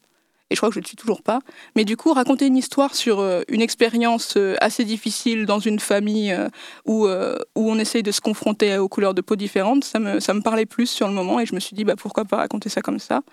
Et 0.51 0.55
je 0.55 0.59
crois 0.59 0.69
que 0.69 0.75
je 0.75 0.79
ne 0.79 0.85
suis 0.85 0.95
toujours 0.95 1.23
pas. 1.23 1.39
Mais 1.75 1.85
du 1.85 1.97
coup, 1.97 2.13
raconter 2.13 2.45
une 2.45 2.55
histoire 2.55 2.93
sur 2.93 3.19
euh, 3.19 3.41
une 3.47 3.63
expérience 3.63 4.37
euh, 4.37 4.55
assez 4.61 4.85
difficile 4.85 5.47
dans 5.47 5.57
une 5.57 5.79
famille 5.79 6.37
où, 6.85 7.07
où 7.07 7.71
on 7.71 7.79
essaye 7.79 8.03
de 8.03 8.11
se 8.11 8.21
confronter 8.21 8.77
aux 8.77 8.89
couleurs 8.89 9.15
de 9.15 9.21
peau 9.21 9.35
différentes, 9.35 9.85
ça 9.85 9.97
me, 9.97 10.19
ça 10.19 10.35
me 10.35 10.41
parlait 10.41 10.67
plus 10.67 10.85
sur 10.85 11.07
le 11.07 11.15
moment. 11.15 11.39
Et 11.39 11.47
je 11.47 11.55
me 11.55 11.59
suis 11.59 11.75
dit, 11.75 11.83
bah, 11.83 11.95
pourquoi 11.95 12.25
pas 12.25 12.37
raconter 12.37 12.69
ça 12.69 12.83
comme 12.83 12.99
ça? 12.99 13.23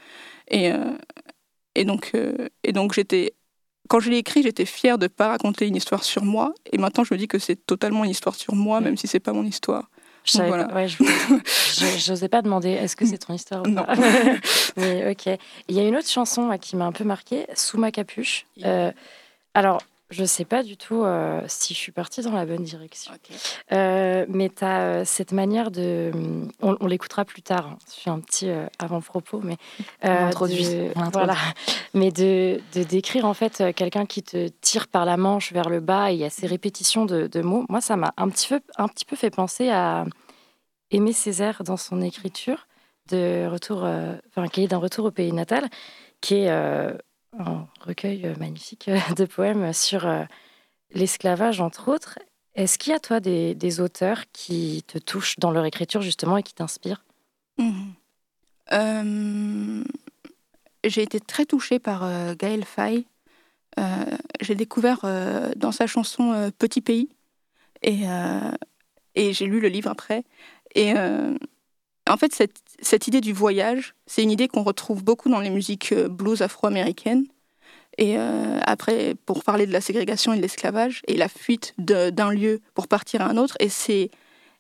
Et, 0.51 0.73
et 1.75 1.85
donc, 1.85 2.13
et 2.65 2.73
donc 2.73 2.95
j'étais 2.95 3.35
quand 3.89 4.01
je 4.01 4.11
l'ai 4.11 4.19
écrit, 4.19 4.43
j'étais 4.43 4.67
fière 4.67 4.99
de 4.99 5.05
ne 5.05 5.09
pas 5.09 5.29
raconter 5.29 5.67
une 5.67 5.77
histoire 5.77 6.05
sur 6.05 6.23
moi. 6.23 6.55
Et 6.73 6.79
maintenant, 6.79 7.05
je 7.05 7.15
me 7.15 7.19
dis 7.19 7.27
que 7.27 7.39
c'est 7.39 7.57
totalement 7.57 8.05
une 8.05 8.11
histoire 8.11 8.35
sur 8.35 8.55
moi, 8.55 8.81
même 8.81 8.97
si 8.97 9.07
c'est 9.07 9.21
pas 9.21 9.33
mon 9.33 9.45
histoire. 9.45 9.89
Je 10.99 12.11
n'osais 12.11 12.29
pas 12.29 12.43
demander 12.43 12.71
est-ce 12.71 12.97
que 12.97 13.07
c'est 13.07 13.19
ton 13.19 13.33
histoire 13.33 13.63
ou 13.67 13.75
pas? 13.75 13.87
Mais 14.77 15.11
ok. 15.11 15.39
Il 15.69 15.75
y 15.75 15.81
a 15.81 15.85
une 15.85 15.97
autre 15.97 16.09
chanson 16.09 16.57
qui 16.61 16.77
m'a 16.77 16.85
un 16.85 16.93
peu 16.93 17.05
marquée, 17.05 17.47
Sous 17.55 17.79
ma 17.79 17.91
capuche. 17.91 18.45
Euh, 18.65 18.93
alors, 19.55 19.83
je 20.11 20.23
ne 20.23 20.27
sais 20.27 20.47
pas 20.47 20.63
du 20.63 20.79
tout 20.79 21.05
euh, 21.05 21.43
si 21.49 21.75
je 21.75 21.79
suis 21.79 21.93
partie 21.93 22.23
dans 22.23 22.33
la 22.33 22.47
bonne 22.47 22.63
direction. 22.63 23.13
Euh, 23.73 24.25
mais 24.29 24.49
tu 24.49 24.65
as 24.65 24.81
euh, 24.81 25.03
cette 25.05 25.33
manière 25.33 25.71
de. 25.71 26.11
On, 26.63 26.87
l'écoutera 26.87 27.27
plus 27.27 27.43
tard. 27.43 27.67
Hein. 27.67 27.79
Je 27.95 28.01
fais 28.01 28.11
un 28.11 28.21
petit 28.21 28.49
avant-propos, 28.79 29.41
mais. 29.45 29.57
Introduit. 30.03 30.67
Voilà. 31.13 31.37
Mais 31.93 32.11
de, 32.11 32.61
de 32.75 32.83
décrire 32.85 33.27
en 33.27 33.35
fait 33.35 33.63
quelqu'un 33.75 34.07
qui 34.07 34.23
te 34.23 34.49
tire 34.63 34.89
par 34.89 35.05
la 35.05 35.19
manche 35.19 35.53
vers 35.53 35.69
le 35.69 35.81
bas 35.81 36.11
et 36.11 36.15
il 36.15 36.21
y 36.21 36.25
a 36.25 36.31
ces 36.31 36.47
répétitions 36.47 37.05
de, 37.05 37.27
de 37.27 37.41
mots. 37.43 37.67
Moi, 37.69 37.83
ça 37.83 37.97
m'a 37.97 38.15
un 38.17 38.31
petit, 38.31 38.49
peu, 38.49 38.61
un 38.79 38.89
petit 38.89 39.05
peu 39.05 39.15
fait 39.17 39.31
penser 39.31 39.69
à 39.69 40.07
Aimé 40.91 41.13
Césaire 41.13 41.65
dans 41.65 41.77
son 41.77 42.01
écriture 42.01 42.67
de 43.11 43.47
retour. 43.47 43.87
enfin, 44.29 44.49
qui 44.49 44.65
est 44.65 44.69
d'un 44.69 44.79
retour 44.79 45.05
au 45.05 45.11
pays 45.11 45.33
natal, 45.33 45.69
qui 46.23 46.37
est 46.37 46.99
un 47.37 47.67
recueil 47.81 48.27
euh, 48.27 48.35
magnifique 48.37 48.89
euh, 48.89 48.99
de 49.17 49.25
poèmes 49.25 49.73
sur 49.73 50.07
euh, 50.07 50.25
l'esclavage, 50.93 51.61
entre 51.61 51.89
autres. 51.89 52.19
Est-ce 52.55 52.79
qu'il 52.79 52.93
y 52.93 52.97
a, 52.97 53.01
toi, 53.01 53.21
des, 53.21 53.81
auteurs 53.81 54.23
qui 54.33 54.83
te 54.87 54.99
touchent 54.99 55.39
dans 55.39 55.51
leur 55.51 55.65
écriture, 55.65 56.03
justement, 56.03 56.37
et 56.37 56.43
qui 56.43 56.55
t'inspirent? 56.55 57.05
Mmh. 57.59 57.93
J'ai 60.85 61.03
été 61.03 61.21
très 61.21 61.45
touchée 61.45 61.79
par 61.79 62.35
Gaël 62.35 62.65
Faye. 62.65 63.07
j'ai 64.41 64.57
découvert 64.57 65.03
dans 65.57 65.71
sa 65.71 65.87
chanson 65.87 66.51
Petit 66.59 66.81
Pays, 66.81 67.09
et, 67.83 68.07
et 69.15 69.33
j'ai 69.33 69.47
lu 69.47 69.61
le 69.61 69.69
livre 69.69 69.91
après. 69.91 70.25
Et 70.75 70.93
en 70.95 72.17
fait, 72.17 72.35
cette, 72.35 72.61
cette 72.81 73.09
idée 73.09 73.21
du 73.21 73.33
voyage, 73.33 73.95
c'est 74.07 74.23
une 74.23 74.31
idée 74.31 74.49
qu'on 74.49 74.63
retrouve 74.63 75.03
beaucoup 75.03 75.29
dans 75.29 75.41
les 75.41 75.51
musiques 75.51 75.93
euh, 75.93 76.09
blues 76.09 76.43
afro-américaines. 76.43 77.27
Et 77.97 78.17
euh, 78.17 78.61
après, 78.65 79.17
pour 79.27 79.43
parler 79.43 79.67
de 79.67 79.73
la 79.73 79.81
ségrégation 79.81 80.33
et 80.33 80.37
de 80.37 80.43
l'esclavage, 80.43 81.03
et 81.09 81.17
la 81.17 81.29
fuite 81.29 81.75
d'un 81.79 82.31
lieu 82.31 82.61
pour 82.75 82.87
partir 82.87 83.23
à 83.23 83.27
un 83.27 83.37
autre, 83.37 83.57
et 83.59 83.69
c'est 83.69 84.11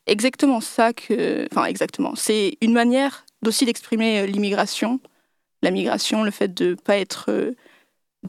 exactement 0.07 0.61
ça 0.61 0.93
que. 0.93 1.47
Enfin, 1.53 1.67
exactement. 1.67 2.15
C'est 2.17 2.57
une 2.61 2.73
manière 2.73 3.25
d'aussi 3.43 3.65
d'exprimer 3.65 4.21
euh, 4.21 4.27
l'immigration, 4.27 4.99
la 5.63 5.71
migration, 5.71 6.25
le 6.25 6.33
fait 6.33 6.53
de 6.53 6.71
ne 6.71 6.75
pas 6.75 6.97
être. 6.97 7.55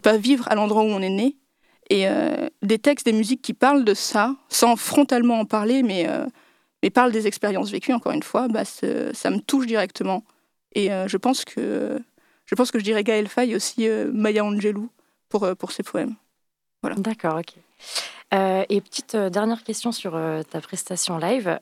pas 0.04 0.18
vivre 0.18 0.48
à 0.52 0.56
l'endroit 0.56 0.84
où 0.84 0.88
on 0.88 1.02
est 1.02 1.10
né. 1.10 1.36
Et 1.92 2.06
des 2.62 2.78
textes, 2.78 3.08
des 3.08 3.14
musiques 3.14 3.42
qui 3.42 3.56
parlent 3.56 3.84
de 3.84 3.96
ça, 3.96 4.36
sans 4.48 4.76
frontalement 4.76 5.40
en 5.40 5.46
parler, 5.46 5.82
mais 5.82 6.08
mais 6.82 6.90
parle 6.90 7.12
des 7.12 7.28
expériences 7.28 7.72
vécues, 7.72 7.94
encore 7.94 8.12
une 8.14 8.24
fois, 8.24 8.48
bah, 8.48 8.66
ça 8.66 9.30
me 9.30 9.40
touche 9.40 9.66
directement. 9.66 10.24
Et 10.74 10.92
euh, 10.92 11.08
je, 11.08 11.18
pense 11.18 11.46
que, 11.46 12.00
je 12.46 12.56
pense 12.56 12.72
que 12.72 12.80
je 12.80 12.84
dirais 12.84 13.04
Gaël 13.04 13.28
Faye 13.28 13.56
aussi 13.56 13.88
euh, 13.88 14.12
Maya 14.14 14.46
Angelou 14.46 14.90
pour, 15.28 15.44
euh, 15.44 15.56
pour 15.56 15.72
ses 15.72 15.84
poèmes. 15.84 16.16
Voilà. 16.82 16.96
D'accord, 16.98 17.40
ok. 17.40 17.56
et 18.70 18.82
petite 18.82 19.16
dernière 19.16 19.64
question 19.64 19.92
sur 19.92 20.18
ta 20.50 20.62
prestation 20.62 21.18
live. 21.18 21.60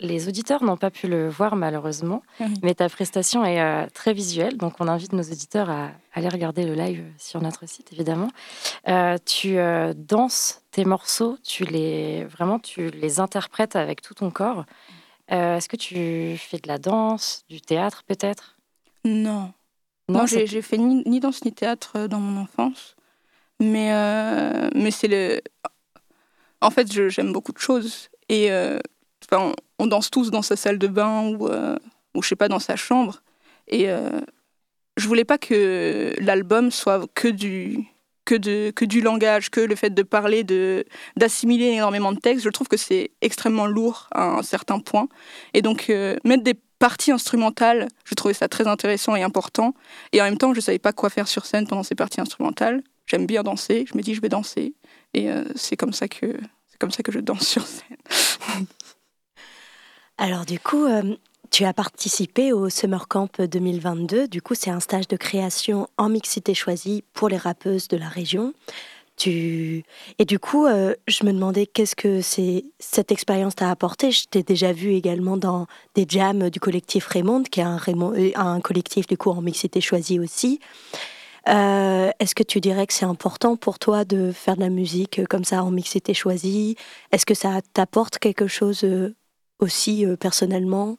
Les 0.00 0.28
auditeurs 0.28 0.64
n'ont 0.64 0.76
pas 0.76 0.90
pu 0.90 1.06
le 1.06 1.28
voir 1.28 1.56
malheureusement, 1.56 2.22
mais 2.62 2.74
ta 2.74 2.88
prestation 2.88 3.44
est 3.44 3.86
très 3.90 4.12
visuelle, 4.12 4.56
donc 4.56 4.74
on 4.80 4.88
invite 4.88 5.12
nos 5.12 5.22
auditeurs 5.22 5.70
à 5.70 5.90
aller 6.14 6.28
regarder 6.28 6.64
le 6.64 6.74
live 6.74 7.04
sur 7.18 7.40
notre 7.40 7.68
site 7.68 7.92
évidemment. 7.92 8.30
tu 9.24 9.56
danses 9.96 10.62
tes 10.70 10.84
morceaux, 10.84 11.36
tu 11.44 11.64
les 11.64 12.24
vraiment 12.24 12.58
tu 12.58 12.90
les 12.90 13.20
interprètes 13.20 13.76
avec 13.76 14.02
tout 14.02 14.14
ton 14.14 14.30
corps. 14.30 14.64
Euh, 15.32 15.56
est-ce 15.56 15.68
que 15.68 15.76
tu 15.76 16.36
fais 16.38 16.58
de 16.58 16.66
la 16.66 16.78
danse, 16.78 17.44
du 17.48 17.60
théâtre 17.60 18.02
peut-être? 18.06 18.56
Non. 19.04 19.52
Non, 20.08 20.26
j'ai 20.26 20.62
fait 20.62 20.76
ni, 20.76 21.20
danse 21.20 21.44
ni 21.44 21.52
théâtre 21.52 21.92
euh, 21.96 22.08
dans 22.08 22.18
mon 22.18 22.40
enfance. 22.40 22.96
Mais, 23.60 23.92
euh, 23.92 24.68
mais 24.74 24.90
c'est 24.90 25.06
le. 25.06 25.40
En 26.60 26.70
fait, 26.70 26.90
j'aime 27.10 27.32
beaucoup 27.32 27.52
de 27.52 27.58
choses. 27.58 28.08
Et 28.28 28.50
on, 29.78 29.86
danse 29.86 30.10
tous 30.10 30.30
dans 30.30 30.42
sa 30.42 30.56
salle 30.56 30.78
de 30.78 30.86
bain 30.86 31.28
ou, 31.28 31.48
ou 32.14 32.22
je 32.22 32.28
sais 32.28 32.36
pas, 32.36 32.48
dans 32.48 32.58
sa 32.58 32.76
chambre. 32.76 33.22
Et 33.68 33.88
je 34.96 35.08
voulais 35.08 35.24
pas 35.24 35.38
que 35.38 36.14
l'album 36.18 36.70
soit 36.70 37.06
que 37.14 37.28
du, 37.28 37.86
que, 38.30 38.34
de, 38.34 38.70
que 38.70 38.84
du 38.84 39.00
langage, 39.00 39.50
que 39.50 39.60
le 39.60 39.74
fait 39.74 39.90
de 39.90 40.02
parler, 40.02 40.44
de, 40.44 40.84
d'assimiler 41.16 41.66
énormément 41.66 42.12
de 42.12 42.18
textes, 42.18 42.44
je 42.44 42.50
trouve 42.50 42.68
que 42.68 42.76
c'est 42.76 43.10
extrêmement 43.22 43.66
lourd 43.66 44.08
à 44.12 44.24
un 44.24 44.42
certain 44.42 44.78
point. 44.78 45.08
Et 45.54 45.62
donc, 45.62 45.90
euh, 45.90 46.16
mettre 46.24 46.44
des 46.44 46.54
parties 46.78 47.10
instrumentales, 47.10 47.88
je 48.04 48.14
trouvais 48.14 48.34
ça 48.34 48.48
très 48.48 48.68
intéressant 48.68 49.16
et 49.16 49.22
important. 49.22 49.74
Et 50.12 50.20
en 50.20 50.24
même 50.24 50.38
temps, 50.38 50.52
je 50.52 50.58
ne 50.58 50.62
savais 50.62 50.78
pas 50.78 50.92
quoi 50.92 51.10
faire 51.10 51.28
sur 51.28 51.44
scène 51.44 51.66
pendant 51.66 51.82
ces 51.82 51.96
parties 51.96 52.20
instrumentales. 52.20 52.82
J'aime 53.06 53.26
bien 53.26 53.42
danser, 53.42 53.84
je 53.90 53.96
me 53.96 54.02
dis 54.02 54.14
je 54.14 54.20
vais 54.20 54.28
danser. 54.28 54.74
Et 55.12 55.30
euh, 55.30 55.42
c'est, 55.56 55.76
comme 55.76 55.92
ça 55.92 56.06
que, 56.06 56.38
c'est 56.68 56.78
comme 56.78 56.92
ça 56.92 57.02
que 57.02 57.10
je 57.10 57.18
danse 57.18 57.46
sur 57.46 57.66
scène. 57.66 58.66
Alors 60.22 60.44
du 60.44 60.60
coup, 60.60 60.84
euh, 60.84 61.16
tu 61.50 61.64
as 61.64 61.72
participé 61.72 62.52
au 62.52 62.68
Summer 62.68 63.08
Camp 63.08 63.40
2022. 63.40 64.28
Du 64.28 64.42
coup, 64.42 64.54
c'est 64.54 64.68
un 64.68 64.78
stage 64.78 65.08
de 65.08 65.16
création 65.16 65.88
en 65.96 66.10
mixité 66.10 66.52
choisie 66.52 67.02
pour 67.14 67.30
les 67.30 67.38
rappeuses 67.38 67.88
de 67.88 67.96
la 67.96 68.08
région. 68.08 68.52
Et 69.26 69.82
du 70.26 70.38
coup, 70.38 70.66
euh, 70.66 70.94
je 71.08 71.24
me 71.24 71.32
demandais 71.32 71.66
qu'est-ce 71.66 71.96
que 71.96 72.20
c'est 72.20 72.64
cette 72.78 73.12
expérience 73.12 73.54
t'a 73.54 73.70
apporté. 73.70 74.10
Je 74.10 74.26
t'ai 74.26 74.42
déjà 74.42 74.74
vu 74.74 74.92
également 74.92 75.38
dans 75.38 75.66
des 75.94 76.04
jams 76.06 76.50
du 76.50 76.60
collectif 76.60 77.06
Raymond, 77.06 77.44
qui 77.44 77.60
est 77.60 77.64
un, 77.64 77.78
euh, 77.88 78.60
collectif 78.60 79.06
du 79.06 79.16
coup 79.16 79.30
en 79.30 79.40
mixité 79.40 79.80
choisie 79.80 80.20
aussi. 80.20 80.60
Est-ce 81.46 82.34
que 82.34 82.42
tu 82.42 82.60
dirais 82.60 82.86
que 82.86 82.92
c'est 82.92 83.06
important 83.06 83.56
pour 83.56 83.78
toi 83.78 84.04
de 84.04 84.32
faire 84.32 84.56
de 84.56 84.60
la 84.60 84.68
musique 84.68 85.26
comme 85.28 85.44
ça 85.44 85.64
en 85.64 85.70
mixité 85.70 86.12
choisie? 86.12 86.76
Est-ce 87.10 87.24
que 87.24 87.34
ça 87.34 87.60
t'apporte 87.72 88.18
quelque 88.18 88.46
chose 88.46 88.84
aussi 89.60 90.04
personnellement 90.18 90.98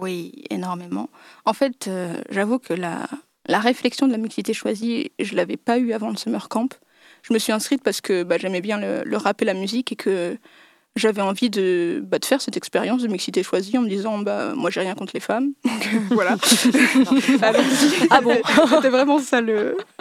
oui, 0.00 0.44
énormément. 0.50 1.08
En 1.44 1.52
fait, 1.52 1.88
euh, 1.88 2.20
j'avoue 2.30 2.58
que 2.58 2.74
la, 2.74 3.08
la 3.46 3.60
réflexion 3.60 4.06
de 4.06 4.12
la 4.12 4.18
mixité 4.18 4.52
choisie, 4.52 5.12
je 5.18 5.34
l'avais 5.34 5.56
pas 5.56 5.78
eue 5.78 5.92
avant 5.92 6.10
le 6.10 6.16
summer 6.16 6.48
camp. 6.48 6.68
Je 7.22 7.32
me 7.32 7.38
suis 7.38 7.52
inscrite 7.52 7.82
parce 7.82 8.00
que 8.00 8.22
bah, 8.22 8.36
j'aimais 8.38 8.60
bien 8.60 8.78
le, 8.78 9.02
le, 9.04 9.16
rap 9.16 9.40
et 9.42 9.44
la 9.44 9.54
musique 9.54 9.92
et 9.92 9.96
que 9.96 10.38
j'avais 10.96 11.22
envie 11.22 11.50
de, 11.50 12.02
bah, 12.04 12.18
de, 12.18 12.24
faire 12.24 12.40
cette 12.40 12.56
expérience 12.56 13.02
de 13.02 13.08
mixité 13.08 13.42
choisie 13.42 13.78
en 13.78 13.82
me 13.82 13.88
disant 13.88 14.18
bah, 14.18 14.54
moi 14.54 14.70
j'ai 14.70 14.80
rien 14.80 14.94
contre 14.94 15.12
les 15.14 15.20
femmes. 15.20 15.52
voilà. 16.10 16.36
ah 18.10 18.20
bon 18.20 18.36
C'était 18.68 18.88
vraiment 18.88 19.20
ça 19.20 19.40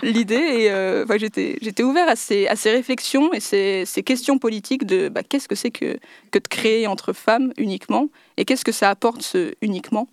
l'idée. 0.02 0.36
Et 0.36 0.72
euh, 0.72 1.06
j'étais 1.18 1.84
ouvert 1.84 2.10
à 2.10 2.16
ces, 2.16 2.48
à 2.48 2.56
ces 2.56 2.72
réflexions 2.72 3.32
et 3.34 3.40
ces, 3.40 3.84
ces 3.86 4.04
questions 4.04 4.40
politiques 4.40 4.86
de 4.86 5.10
bah, 5.10 5.22
qu'est-ce 5.24 5.48
que 5.48 5.56
c'est 5.56 5.72
que, 5.72 6.00
que 6.32 6.40
de 6.40 6.48
créer 6.48 6.88
entre 6.88 7.14
femmes 7.14 7.54
uniquement 7.58 8.08
et 8.38 8.46
qu'est-ce 8.46 8.66
que 8.66 8.72
ça 8.72 8.90
apporte 8.90 9.22
ce 9.22 9.54
uniquement? 9.62 10.08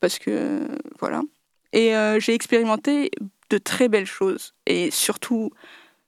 Parce 0.00 0.18
que 0.18 0.60
voilà. 1.00 1.22
Et 1.72 1.94
euh, 1.94 2.18
j'ai 2.20 2.34
expérimenté 2.34 3.10
de 3.50 3.58
très 3.58 3.88
belles 3.88 4.06
choses 4.06 4.54
et 4.66 4.90
surtout 4.90 5.50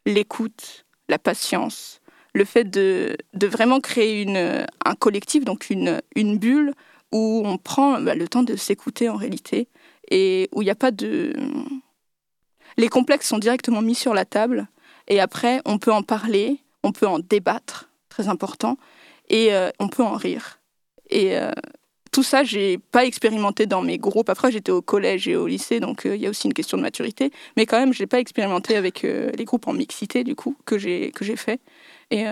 l'écoute, 0.07 0.87
la 1.09 1.19
patience 1.19 2.01
le 2.37 2.45
fait 2.45 2.65
de, 2.65 3.17
vraiment 3.35 3.81
créer 3.81 4.27
un 4.85 4.95
collectif, 4.95 5.45
donc 5.45 5.71
une, 5.71 6.01
bulle 6.15 6.75
où 7.11 7.43
on 7.45 7.57
prend 7.57 7.99
bah, 8.01 8.15
le 8.15 8.29
temps 8.29 8.43
de 8.43 8.57
s'écouter 8.57 9.09
en 9.09 9.17
réalité 9.17 9.69
et 10.11 10.49
où 10.53 10.61
il 10.61 10.67
n'y 10.67 10.71
a 10.71 10.77
pas 10.77 10.91
de... 10.91 11.33
Les 12.77 12.89
complexes 12.89 13.27
sont 13.27 13.39
directement 13.39 13.81
mis 13.81 13.95
sur 13.95 14.13
la 14.13 14.27
table 14.27 14.69
et 15.09 15.19
après 15.19 15.63
on 15.65 15.79
peut 15.79 15.93
en 15.93 16.03
parler, 16.03 16.59
on 16.83 16.93
peut 16.93 17.07
en 17.07 17.21
débattre, 17.21 17.89
très 18.11 18.29
important, 18.29 18.77
et 19.31 19.55
euh, 19.55 19.71
on 19.79 19.89
peut 19.89 20.05
en 20.05 20.15
rire. 20.15 20.61
Et 21.09 21.39
euh, 21.39 21.53
tout 22.13 22.23
ça, 22.23 22.45
j'ai 22.45 22.77
pas 22.77 23.07
expérimenté 23.07 23.67
dans 23.67 23.83
mes 23.83 23.99
groupes. 23.99 24.29
Après, 24.29 24.53
j'étais 24.53 24.73
au 24.73 24.83
collège 24.83 25.27
et 25.27 25.37
au 25.37 25.47
lycée, 25.47 25.81
donc 25.81 26.03
il 26.05 26.17
y 26.17 26.27
a 26.27 26.31
aussi 26.31 26.47
une 26.47 26.55
question 26.55 26.77
de 26.77 26.83
maturité. 26.83 27.31
Mais 27.57 27.67
quand 27.67 27.79
même, 27.79 27.95
je 27.95 28.03
n'ai 28.03 28.07
pas 28.07 28.21
expérimenté 28.21 28.77
avec 28.77 29.03
les 29.03 29.45
groupes 29.45 29.69
en 29.69 29.73
mixité, 29.73 30.25
du 30.25 30.35
coup, 30.35 30.57
que 30.65 30.79
j'ai 30.79 31.13
fait. 31.37 31.61
Et, 32.11 32.25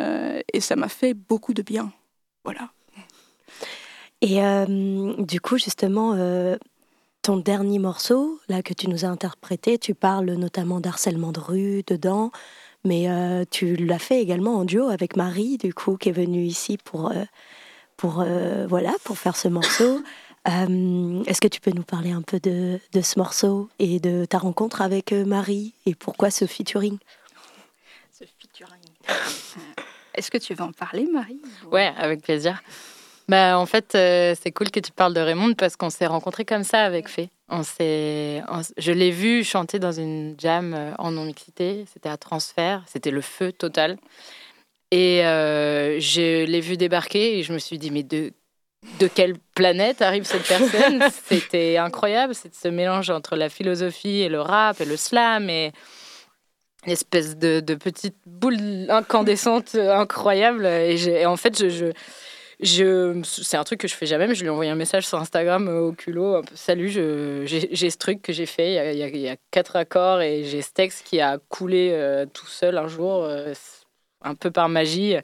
et 0.52 0.60
ça 0.60 0.76
m'a 0.76 0.88
fait 0.88 1.14
beaucoup 1.14 1.52
de 1.52 1.62
bien. 1.62 1.92
Voilà. 2.44 2.70
Et 4.20 4.38
du 5.18 5.40
coup, 5.40 5.58
justement, 5.58 6.14
ton 7.24 7.38
dernier 7.38 7.78
morceau, 7.78 8.38
là, 8.50 8.62
que 8.62 8.74
tu 8.74 8.88
nous 8.90 9.06
as 9.06 9.08
interprété, 9.08 9.78
tu 9.78 9.94
parles 9.94 10.30
notamment 10.32 10.78
d'harcèlement 10.78 11.32
de 11.32 11.40
rue 11.40 11.82
dedans, 11.86 12.30
mais 12.84 13.08
euh, 13.08 13.44
tu 13.50 13.76
l'as 13.76 13.98
fait 13.98 14.20
également 14.20 14.56
en 14.56 14.66
duo 14.66 14.88
avec 14.88 15.16
Marie, 15.16 15.56
du 15.56 15.72
coup, 15.72 15.96
qui 15.96 16.10
est 16.10 16.12
venue 16.12 16.44
ici 16.44 16.76
pour, 16.76 17.10
euh, 17.10 17.24
pour, 17.96 18.20
euh, 18.20 18.66
voilà, 18.68 18.92
pour 19.04 19.16
faire 19.16 19.36
ce 19.36 19.48
morceau. 19.48 20.02
Est-ce 20.46 21.40
que 21.40 21.48
tu 21.48 21.62
peux 21.62 21.70
nous 21.70 21.82
parler 21.82 22.12
un 22.12 22.20
peu 22.20 22.38
de, 22.40 22.78
de, 22.92 23.00
ce 23.00 23.18
morceau 23.18 23.70
et 23.78 24.00
de 24.00 24.26
ta 24.26 24.36
rencontre 24.36 24.82
avec 24.82 25.12
Marie 25.12 25.72
et 25.86 25.94
pourquoi 25.94 26.30
Ce 26.30 26.44
featuring? 26.44 26.98
Est-ce 30.14 30.30
que 30.30 30.38
tu 30.38 30.54
veux 30.54 30.62
en 30.62 30.72
parler, 30.72 31.06
Marie 31.12 31.40
Ouais, 31.70 31.92
avec 31.98 32.22
plaisir. 32.22 32.62
Bah, 33.28 33.58
en 33.58 33.66
fait, 33.66 33.94
euh, 33.94 34.34
c'est 34.40 34.52
cool 34.52 34.70
que 34.70 34.80
tu 34.80 34.92
parles 34.92 35.14
de 35.14 35.20
Raymond 35.20 35.54
parce 35.54 35.76
qu'on 35.76 35.90
s'est 35.90 36.06
rencontrés 36.06 36.44
comme 36.44 36.62
ça 36.62 36.82
avec 36.84 37.08
Fé. 37.08 37.30
On 37.48 37.62
s'est, 37.62 38.42
je 38.76 38.92
l'ai 38.92 39.10
vu 39.10 39.44
chanter 39.44 39.78
dans 39.78 39.92
une 39.92 40.34
jam 40.38 40.74
euh, 40.74 40.92
en 40.98 41.10
non-mixité. 41.10 41.86
C'était 41.92 42.10
à 42.10 42.16
transfert. 42.16 42.82
C'était 42.86 43.10
le 43.10 43.22
feu 43.22 43.50
total. 43.50 43.96
Et 44.90 45.24
euh, 45.24 45.98
je 46.00 46.44
l'ai 46.44 46.60
vu 46.60 46.76
débarquer 46.76 47.38
et 47.38 47.42
je 47.42 47.52
me 47.52 47.58
suis 47.58 47.78
dit, 47.78 47.90
mais 47.90 48.02
de, 48.02 48.32
de 49.00 49.08
quelle 49.08 49.38
planète 49.54 50.02
arrive 50.02 50.24
cette 50.24 50.46
personne? 50.46 51.02
C'était 51.24 51.78
incroyable. 51.78 52.34
C'est 52.34 52.54
ce 52.54 52.68
mélange 52.68 53.08
entre 53.08 53.36
la 53.36 53.48
philosophie 53.48 54.20
et 54.20 54.28
le 54.28 54.42
rap 54.42 54.80
et 54.80 54.84
le 54.84 54.96
slam 54.96 55.48
et 55.48 55.72
une 56.86 56.92
espèce 56.92 57.36
de, 57.36 57.60
petite 57.74 58.16
boule 58.26 58.86
incandescente 58.88 59.74
incroyable. 59.74 60.66
Et, 60.66 61.02
et 61.06 61.26
en 61.26 61.36
fait, 61.36 61.58
je, 61.58 61.68
je 61.68 61.92
je, 62.60 63.20
c'est 63.24 63.56
un 63.56 63.64
truc 63.64 63.80
que 63.80 63.88
je 63.88 63.94
fais 63.94 64.06
jamais, 64.06 64.26
mais 64.26 64.34
je 64.34 64.40
lui 64.40 64.46
ai 64.46 64.50
envoyé 64.50 64.70
un 64.70 64.76
message 64.76 65.06
sur 65.06 65.18
Instagram 65.18 65.68
euh, 65.68 65.80
au 65.80 65.92
culot. 65.92 66.42
Salut, 66.54 66.88
j'ai 66.88 67.90
ce 67.90 67.96
truc 67.96 68.22
que 68.22 68.32
j'ai 68.32 68.46
fait. 68.46 68.94
Il 68.94 68.98
y, 68.98 69.28
a, 69.28 69.36
quatre 69.50 69.76
accords 69.76 70.20
et 70.20 70.44
j'ai 70.44 70.62
ce 70.62 70.72
texte 70.72 71.04
qui 71.04 71.20
a 71.20 71.38
coulé 71.48 71.90
euh, 71.92 72.26
tout 72.26 72.46
seul 72.46 72.78
un 72.78 72.88
jour, 72.88 73.24
euh, 73.24 73.52
un 74.22 74.34
peu 74.34 74.50
par 74.50 74.68
magie. 74.68 75.16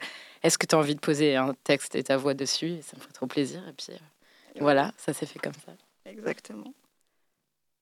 Est-ce 0.43 0.59
que 0.59 0.67
tu 0.67 0.75
as 0.75 0.79
envie 0.79 0.95
de 0.95 1.01
poser 1.01 1.37
un 1.37 1.55
texte 1.65 1.95
et 1.95 2.03
ta 2.03 2.17
voix 2.17 2.35
dessus? 2.35 2.79
Ça 2.83 2.97
me 2.97 3.03
ferait 3.03 3.13
trop 3.13 3.27
plaisir. 3.27 3.63
Et 3.69 3.73
puis 3.73 3.97
voilà, 4.61 4.93
ça 4.97 5.13
s'est 5.13 5.27
fait 5.27 5.39
comme 5.39 5.55
ça. 5.55 5.73
Exactement. 6.05 6.75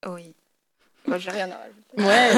Oui. 0.07 0.35
Moi. 1.09 1.17
Ouais, 1.97 2.29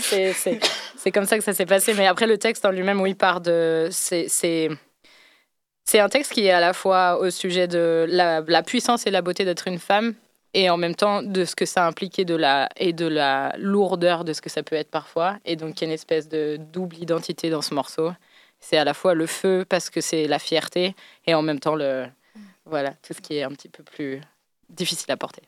c'est 0.96 1.10
comme 1.10 1.24
ça 1.24 1.38
que 1.38 1.44
ça 1.44 1.52
s'est 1.52 1.66
passé. 1.66 1.94
Mais 1.94 2.06
après, 2.06 2.26
le 2.26 2.38
texte 2.38 2.64
en 2.64 2.70
lui-même, 2.70 3.00
oui, 3.00 3.14
part 3.14 3.40
de. 3.40 3.88
C'est 3.90 4.68
un 5.98 6.08
texte 6.08 6.32
qui 6.32 6.46
est 6.46 6.52
à 6.52 6.60
la 6.60 6.72
fois 6.72 7.18
au 7.18 7.30
sujet 7.30 7.66
de 7.66 8.06
la, 8.08 8.62
puissance 8.62 9.06
et 9.06 9.10
la 9.10 9.22
beauté 9.22 9.44
d'être 9.44 9.66
une 9.66 9.78
femme, 9.78 10.14
et 10.54 10.70
en 10.70 10.76
même 10.76 10.94
temps 10.94 11.22
de 11.22 11.44
ce 11.44 11.56
que 11.56 11.64
ça 11.64 11.86
impliquait 11.86 12.24
de 12.24 12.36
la, 12.36 12.68
et 12.76 12.92
de 12.92 13.06
la 13.06 13.54
lourdeur 13.58 14.24
de 14.24 14.32
ce 14.32 14.40
que 14.40 14.50
ça 14.50 14.62
peut 14.62 14.76
être 14.76 14.90
parfois. 14.90 15.38
Et 15.44 15.56
donc, 15.56 15.80
il 15.80 15.84
y 15.84 15.84
a 15.84 15.88
une 15.88 15.94
espèce 15.94 16.28
de 16.28 16.58
double 16.72 16.96
identité 16.98 17.50
dans 17.50 17.62
ce 17.62 17.74
morceau. 17.74 18.12
C'est 18.60 18.76
à 18.76 18.84
la 18.84 18.94
fois 18.94 19.14
le 19.14 19.26
feu 19.26 19.64
parce 19.68 19.90
que 19.90 20.00
c'est 20.00 20.28
la 20.28 20.38
fierté, 20.38 20.94
et 21.26 21.34
en 21.34 21.42
même 21.42 21.58
temps, 21.58 21.74
le, 21.74 22.06
voilà, 22.66 22.90
tout 23.02 23.14
ce 23.14 23.20
qui 23.20 23.38
est 23.38 23.42
un 23.42 23.50
petit 23.50 23.68
peu 23.68 23.82
plus 23.82 24.20
difficile 24.68 25.10
à 25.10 25.16
porter. 25.16 25.42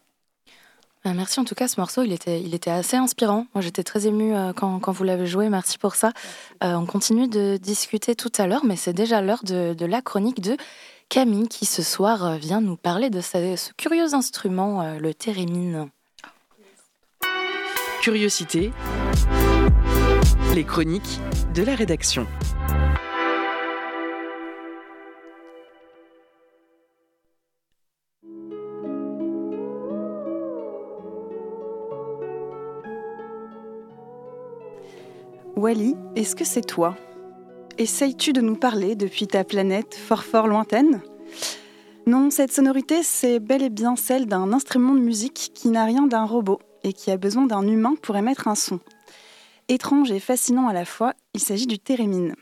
Euh, 1.04 1.12
merci 1.14 1.40
en 1.40 1.44
tout 1.44 1.56
cas, 1.56 1.66
ce 1.66 1.80
morceau, 1.80 2.02
il 2.02 2.12
était, 2.12 2.40
il 2.40 2.54
était 2.54 2.70
assez 2.70 2.96
inspirant. 2.96 3.46
Moi, 3.54 3.62
j'étais 3.62 3.82
très 3.82 4.06
émue 4.06 4.34
euh, 4.34 4.52
quand, 4.52 4.78
quand, 4.78 4.92
vous 4.92 5.02
l'avez 5.04 5.26
joué. 5.26 5.48
Merci 5.48 5.78
pour 5.78 5.96
ça. 5.96 6.12
Euh, 6.62 6.74
on 6.74 6.86
continue 6.86 7.26
de 7.26 7.56
discuter 7.56 8.14
tout 8.14 8.30
à 8.38 8.46
l'heure, 8.46 8.64
mais 8.64 8.76
c'est 8.76 8.92
déjà 8.92 9.20
l'heure 9.20 9.42
de, 9.42 9.74
de, 9.74 9.86
la 9.86 10.00
chronique 10.00 10.40
de 10.40 10.56
Camille 11.08 11.48
qui 11.48 11.66
ce 11.66 11.82
soir 11.82 12.36
vient 12.36 12.60
nous 12.60 12.76
parler 12.76 13.10
de 13.10 13.20
ce 13.20 13.72
curieux 13.76 14.14
instrument, 14.14 14.96
le 14.98 15.12
thérémine. 15.12 15.88
Curiosité, 18.00 18.72
les 20.54 20.64
chroniques 20.64 21.20
de 21.54 21.62
la 21.62 21.74
rédaction. 21.74 22.26
Wally, 35.56 35.96
est-ce 36.16 36.34
que 36.34 36.46
c'est 36.46 36.66
toi? 36.66 36.96
Essayes-tu 37.76 38.32
de 38.32 38.40
nous 38.40 38.56
parler 38.56 38.96
depuis 38.96 39.26
ta 39.26 39.44
planète 39.44 39.94
fort 39.94 40.24
fort 40.24 40.46
lointaine? 40.46 41.02
Non, 42.06 42.30
cette 42.30 42.52
sonorité, 42.52 43.02
c'est 43.02 43.38
bel 43.38 43.62
et 43.62 43.68
bien 43.68 43.94
celle 43.94 44.26
d'un 44.26 44.52
instrument 44.54 44.94
de 44.94 45.00
musique 45.00 45.52
qui 45.54 45.68
n'a 45.68 45.84
rien 45.84 46.06
d'un 46.06 46.24
robot 46.24 46.58
et 46.84 46.94
qui 46.94 47.10
a 47.10 47.18
besoin 47.18 47.44
d'un 47.44 47.66
humain 47.66 47.94
pour 48.00 48.16
émettre 48.16 48.48
un 48.48 48.54
son. 48.54 48.80
Étrange 49.68 50.10
et 50.10 50.20
fascinant 50.20 50.68
à 50.68 50.72
la 50.72 50.86
fois, 50.86 51.12
il 51.34 51.40
s'agit 51.40 51.66
du 51.66 51.78
thérémine. 51.78 52.34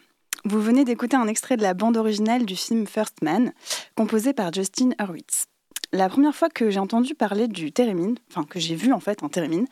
Vous 0.45 0.61
venez 0.61 0.85
d'écouter 0.85 1.17
un 1.17 1.27
extrait 1.27 1.57
de 1.57 1.63
la 1.63 1.75
bande 1.75 1.97
originale 1.97 2.47
du 2.47 2.55
film 2.55 2.87
First 2.87 3.23
Man, 3.23 3.53
composé 3.97 4.33
par 4.33 4.53
Justin 4.53 4.91
Hurwitz. 5.01 5.47
La 5.93 6.09
première 6.09 6.35
fois 6.35 6.49
que 6.49 6.71
j'ai 6.71 6.79
entendu 6.79 7.17
parler 7.17 7.49
du 7.49 7.73
thérémine, 7.73 8.15
enfin 8.31 8.45
que 8.45 8.61
j'ai 8.61 8.77
vu 8.77 8.93
en 8.93 9.01
fait 9.01 9.25
un 9.25 9.29
thérémine, 9.29 9.67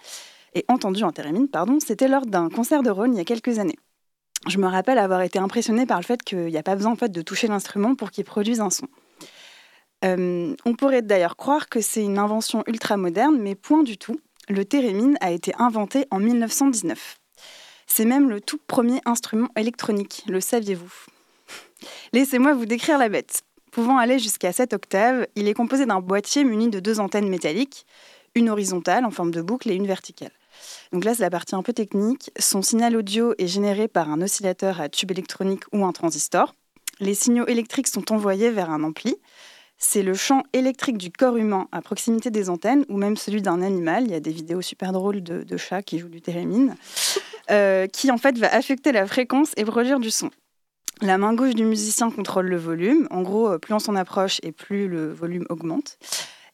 et 0.55 0.65
entendu 0.69 1.05
en 1.05 1.13
thérémine, 1.13 1.49
pardon, 1.49 1.79
c'était 1.81 2.09
lors 2.09 2.27
d'un 2.27 2.49
concert 2.49 2.83
de 2.83 2.91
Rhône 2.91 3.15
il 3.15 3.19
y 3.19 3.21
a 3.21 3.25
quelques 3.25 3.59
années. 3.59 3.79
Je 4.47 4.59
me 4.59 4.67
rappelle 4.67 4.99
avoir 4.99 5.23
été 5.23 5.39
impressionnée 5.39 5.87
par 5.87 5.99
le 5.99 6.05
fait 6.05 6.23
qu'il 6.23 6.47
n'y 6.47 6.57
a 6.57 6.63
pas 6.63 6.77
besoin 6.77 6.93
en 6.93 6.97
fait, 6.97 7.11
de 7.11 7.23
toucher 7.23 7.49
l'instrument 7.49 7.95
pour 7.95 8.11
qu'il 8.11 8.25
produise 8.25 8.61
un 8.61 8.71
son. 8.71 8.87
Euh, 10.05 10.55
on 10.65 10.75
pourrait 10.75 11.03
d'ailleurs 11.03 11.37
croire 11.37 11.69
que 11.69 11.81
c'est 11.81 12.05
une 12.05 12.19
invention 12.19 12.63
ultra 12.67 12.97
moderne, 12.97 13.37
mais 13.39 13.55
point 13.55 13.83
du 13.83 13.99
tout. 13.99 14.21
Le 14.49 14.65
thérémine 14.65 15.19
a 15.21 15.33
été 15.33 15.53
inventé 15.59 16.07
en 16.11 16.21
1919. 16.21 17.19
C'est 17.87 18.05
même 18.05 18.31
le 18.31 18.41
tout 18.41 18.61
premier 18.67 19.01
instrument 19.07 19.49
électronique, 19.57 20.25
le 20.29 20.41
saviez-vous? 20.41 20.93
Laissez-moi 22.13 22.55
vous 22.55 22.67
décrire 22.67 22.99
la 22.99 23.09
bête. 23.09 23.43
Pouvant 23.73 23.99
aller 23.99 24.19
jusqu'à 24.19 24.53
7 24.53 24.73
octaves, 24.73 25.27
il 25.35 25.49
est 25.49 25.55
composé 25.55 25.85
d'un 25.85 26.01
boîtier 26.01 26.45
muni 26.45 26.69
de 26.69 26.81
deux 26.81 27.01
antennes 27.01 27.29
métalliques, 27.29 27.87
une 28.35 28.51
horizontale 28.51 29.05
en 29.05 29.11
forme 29.11 29.31
de 29.31 29.43
boucle 29.43 29.71
et 29.71 29.75
une 29.75 29.87
verticale. 29.87 30.33
Donc 30.93 31.05
là, 31.05 31.15
c'est 31.15 31.23
la 31.23 31.31
partie 31.31 31.55
un 31.55 31.63
peu 31.63 31.73
technique. 31.73 32.31
Son 32.39 32.63
signal 32.63 32.97
audio 32.97 33.35
est 33.39 33.47
généré 33.47 33.89
par 33.89 34.11
un 34.11 34.21
oscillateur 34.21 34.81
à 34.81 34.89
tube 34.89 35.11
électronique 35.11 35.65
ou 35.73 35.85
un 35.85 35.93
transistor. 35.93 36.55
Les 37.01 37.15
signaux 37.15 37.47
électriques 37.47 37.89
sont 37.89 38.13
envoyés 38.13 38.51
vers 38.51 38.71
un 38.71 38.83
ampli. 38.83 39.17
C'est 39.77 40.03
le 40.03 40.15
champ 40.15 40.43
électrique 40.53 40.99
du 40.99 41.11
corps 41.11 41.37
humain 41.37 41.69
à 41.71 41.81
proximité 41.83 42.31
des 42.31 42.51
antennes 42.51 42.85
ou 42.89 42.97
même 42.97 43.17
celui 43.17 43.43
d'un 43.43 43.63
animal. 43.63 44.05
Il 44.05 44.11
y 44.11 44.15
a 44.15 44.21
des 44.21 44.33
vidéos 44.33 44.63
super 44.63 44.93
drôles 44.93 45.23
de, 45.23 45.57
chats 45.57 45.83
qui 45.83 45.99
jouent 45.99 46.09
du 46.09 46.21
thérémine, 46.21 46.75
euh, 47.51 47.87
qui 47.87 48.11
en 48.11 48.19
fait 48.19 48.37
va 48.39 48.53
affecter 48.53 48.91
la 48.91 49.07
fréquence 49.07 49.53
et 49.57 49.65
produire 49.65 50.01
du 50.01 50.11
son. 50.11 50.31
La 51.01 51.17
main 51.17 51.33
gauche 51.33 51.55
du 51.55 51.65
musicien 51.65 52.11
contrôle 52.11 52.47
le 52.47 52.57
volume. 52.57 53.07
En 53.13 53.23
gros, 53.23 53.57
plus 53.59 53.73
on 53.73 53.79
s'en 53.79 53.95
approche 53.95 54.41
et 54.43 54.51
plus 54.51 54.89
le 54.89 55.13
volume 55.13 55.47
augmente 55.49 55.97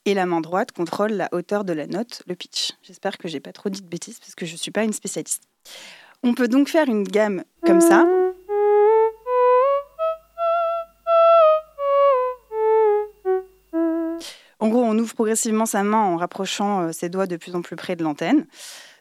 et 0.05 0.15
la 0.15 0.27
main 0.27 0.41
droite 0.41 0.73
contrôle 0.73 1.13
la 1.13 1.29
hauteur 1.33 1.65
de 1.65 1.73
la 1.73 1.87
note, 1.87 2.23
le 2.27 2.35
pitch. 2.35 2.73
J'espère 2.83 3.19
que 3.19 3.29
j'ai 3.29 3.41
pas 3.41 3.53
trop 3.53 3.69
dit 3.69 3.83
de 3.83 3.89
bêtises 3.89 4.19
parce 4.19 4.35
que 4.35 4.47
je 4.47 4.57
suis 4.57 4.71
pas 4.71 4.85
une 4.85 4.93
spécialiste. 4.93 5.45
On 6.23 6.35
peut 6.35 6.49
donc 6.49 6.69
faire 6.69 6.89
une 6.89 7.05
gamme 7.05 7.45
comme 7.67 7.81
ça. 7.81 8.07
En 14.61 14.69
gros, 14.69 14.83
on 14.83 14.99
ouvre 14.99 15.15
progressivement 15.15 15.67
sa 15.67 15.83
main 15.83 15.99
en 15.99 16.17
rapprochant 16.17 16.83
euh, 16.83 16.93
ses 16.93 17.11
doigts 17.11 17.27
de 17.27 17.37
plus 17.37 17.55
en 17.55 17.61
plus 17.61 17.77
près 17.77 17.97
de 17.97 18.03
l'antenne. 18.03 18.47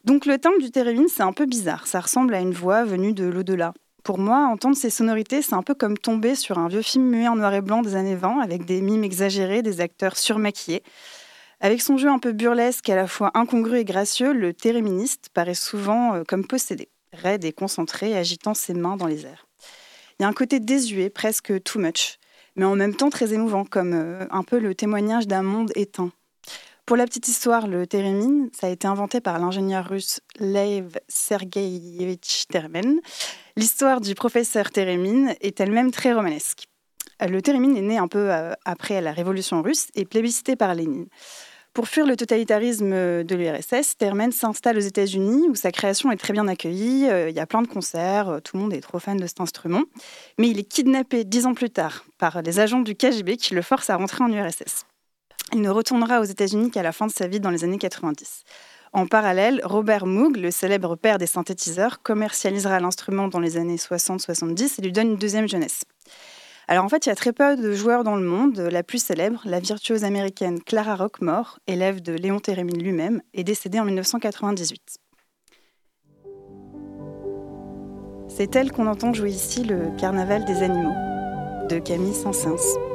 Donc 0.04 0.26
le 0.26 0.38
timbre 0.38 0.60
du 0.60 0.72
thérémine, 0.72 1.08
c'est 1.08 1.24
un 1.24 1.32
peu 1.32 1.46
bizarre. 1.46 1.88
Ça 1.88 2.02
ressemble 2.02 2.34
à 2.34 2.42
une 2.42 2.52
voix 2.52 2.84
venue 2.84 3.14
de 3.14 3.26
l'au-delà. 3.26 3.74
Pour 4.04 4.18
moi, 4.20 4.48
entendre 4.52 4.76
ces 4.76 4.90
sonorités, 4.90 5.42
c'est 5.42 5.54
un 5.54 5.64
peu 5.64 5.74
comme 5.74 5.98
tomber 5.98 6.36
sur 6.36 6.60
un 6.60 6.68
vieux 6.68 6.82
film 6.82 7.06
muet 7.06 7.30
en 7.30 7.38
noir 7.38 7.54
et 7.54 7.62
blanc 7.62 7.82
des 7.82 7.96
années 7.96 8.18
20, 8.18 8.42
avec 8.42 8.66
des 8.66 8.82
mimes 8.82 9.06
exagérés, 9.06 9.62
des 9.62 9.80
acteurs 9.80 10.18
surmaquillés. 10.18 10.84
Avec 11.62 11.82
son 11.82 11.96
jeu 11.96 12.10
un 12.10 12.20
peu 12.20 12.34
burlesque, 12.34 12.90
à 12.90 12.96
la 12.96 13.08
fois 13.08 13.32
incongru 13.34 13.78
et 13.78 13.86
gracieux, 13.86 14.34
le 14.34 14.54
théréministe 14.54 15.30
paraît 15.34 15.54
souvent 15.54 16.16
euh, 16.16 16.24
comme 16.28 16.46
possédé, 16.46 16.90
raide 17.14 17.46
et 17.46 17.54
concentré, 17.54 18.18
agitant 18.18 18.54
ses 18.54 18.74
mains 18.74 18.98
dans 18.98 19.08
les 19.08 19.26
airs. 19.26 19.48
Il 20.20 20.24
y 20.24 20.26
a 20.26 20.28
un 20.28 20.34
côté 20.34 20.60
désuet, 20.60 21.10
presque 21.10 21.64
too 21.64 21.80
much, 21.80 22.20
mais 22.58 22.66
en 22.66 22.76
même 22.76 22.96
temps 22.96 23.10
très 23.10 23.34
émouvant, 23.34 23.64
comme 23.64 23.94
euh, 23.94 24.26
un 24.32 24.44
peu 24.44 24.60
le 24.60 24.76
témoignage 24.76 25.28
d'un 25.28 25.44
monde 25.44 25.72
éteint. 25.76 26.12
Pour 26.86 26.98
la 26.98 27.06
petite 27.06 27.30
histoire, 27.30 27.68
le 27.68 27.88
thérémine, 27.88 28.50
ça 28.52 28.68
a 28.68 28.70
été 28.70 28.88
inventé 28.88 29.22
par 29.22 29.40
l'ingénieur 29.40 29.88
russe 29.88 30.20
Lev 30.40 30.98
Sergeyevich 31.08 32.46
Termen. 32.50 33.00
L'histoire 33.56 34.02
du 34.02 34.16
professeur 34.16 34.70
Térémine 34.70 35.34
est 35.40 35.62
elle-même 35.62 35.92
très 35.92 36.12
romanesque. 36.12 36.66
Le 37.22 37.42
térémine 37.42 37.78
est 37.78 37.82
né 37.82 37.98
un 37.98 38.10
peu 38.10 38.32
après 38.66 39.00
la 39.00 39.14
révolution 39.14 39.62
russe 39.62 39.88
et 39.96 40.04
plébiscité 40.04 40.58
par 40.58 40.76
Lénine. 40.76 41.08
Pour 41.74 41.88
fuir 41.88 42.06
le 42.06 42.18
totalitarisme 42.18 43.24
de 43.24 43.36
l'URSS, 43.36 43.98
Termen 43.98 44.32
s'installe 44.32 44.78
aux 44.78 44.82
États-Unis 44.82 45.48
où 45.50 45.56
sa 45.56 45.72
création 45.72 46.12
est 46.12 46.18
très 46.18 46.32
bien 46.34 46.48
accueillie. 46.48 47.08
Euh, 47.10 47.30
il 47.30 47.36
y 47.36 47.40
a 47.40 47.48
plein 47.48 47.64
de 47.64 47.68
concerts, 47.68 48.30
euh, 48.30 48.40
tout 48.42 48.58
le 48.58 48.62
monde 48.62 48.74
est 48.74 48.82
trop 48.82 49.00
fan 49.00 49.18
de 49.18 49.26
cet 49.26 49.42
instrument. 49.42 49.82
Mais 50.38 50.50
il 50.50 50.60
est 50.60 50.70
kidnappé 50.70 51.24
dix 51.24 51.48
ans 51.48 51.56
plus 51.56 51.72
tard 51.72 52.06
par 52.20 52.44
les 52.44 52.60
agents 52.60 52.82
du 52.82 52.94
KGB 52.94 53.38
qui 53.38 53.56
le 53.56 53.64
forcent 53.64 53.90
à 53.90 53.96
rentrer 53.96 54.24
en 54.24 54.32
URSS. 54.32 54.86
Il 55.54 55.62
ne 55.62 55.70
retournera 55.70 56.20
aux 56.20 56.24
États-Unis 56.24 56.72
qu'à 56.72 56.82
la 56.82 56.92
fin 56.92 57.06
de 57.06 57.12
sa 57.12 57.28
vie 57.28 57.40
dans 57.40 57.52
les 57.52 57.64
années 57.64 57.78
90. 57.78 58.44
En 58.92 59.06
parallèle, 59.06 59.62
Robert 59.64 60.08
Moog, 60.08 60.36
le 60.36 60.50
célèbre 60.50 60.96
père 60.96 61.20
des 61.20 61.28
synthétiseurs, 61.28 62.02
commercialisera 62.02 62.80
l'instrument 62.80 63.28
dans 63.28 63.40
les 63.40 63.58
années 63.58 63.76
60-70 63.76 64.76
et 64.80 64.82
lui 64.82 64.92
donne 64.92 65.12
une 65.12 65.18
deuxième 65.18 65.48
jeunesse. 65.48 65.84
Alors 66.68 66.86
en 66.86 66.90
fait, 66.90 67.06
il 67.06 67.10
y 67.10 67.12
a 67.12 67.16
très 67.16 67.34
peu 67.34 67.56
de 67.56 67.72
joueurs 67.74 68.04
dans 68.04 68.16
le 68.16 68.26
monde. 68.26 68.58
La 68.60 68.82
plus 68.82 69.04
célèbre, 69.04 69.42
la 69.46 69.60
virtuose 69.60 70.04
américaine 70.04 70.60
Clara 70.60 70.96
Rockmore, 70.96 71.60
élève 71.68 72.02
de 72.02 72.14
Léon 72.14 72.40
Thérémine 72.40 72.82
lui-même, 72.82 73.22
est 73.36 73.44
décédée 73.44 73.80
en 73.80 73.86
1998. 73.86 74.98
C'est 78.28 78.56
elle 78.56 78.72
qu'on 78.72 78.88
entend 78.88 79.14
jouer 79.14 79.30
ici 79.30 79.64
le 79.64 79.96
Carnaval 80.00 80.46
des 80.46 80.64
animaux 80.64 80.96
de 81.70 81.78
Camille 81.78 82.16
Saint-Saëns. 82.16 82.93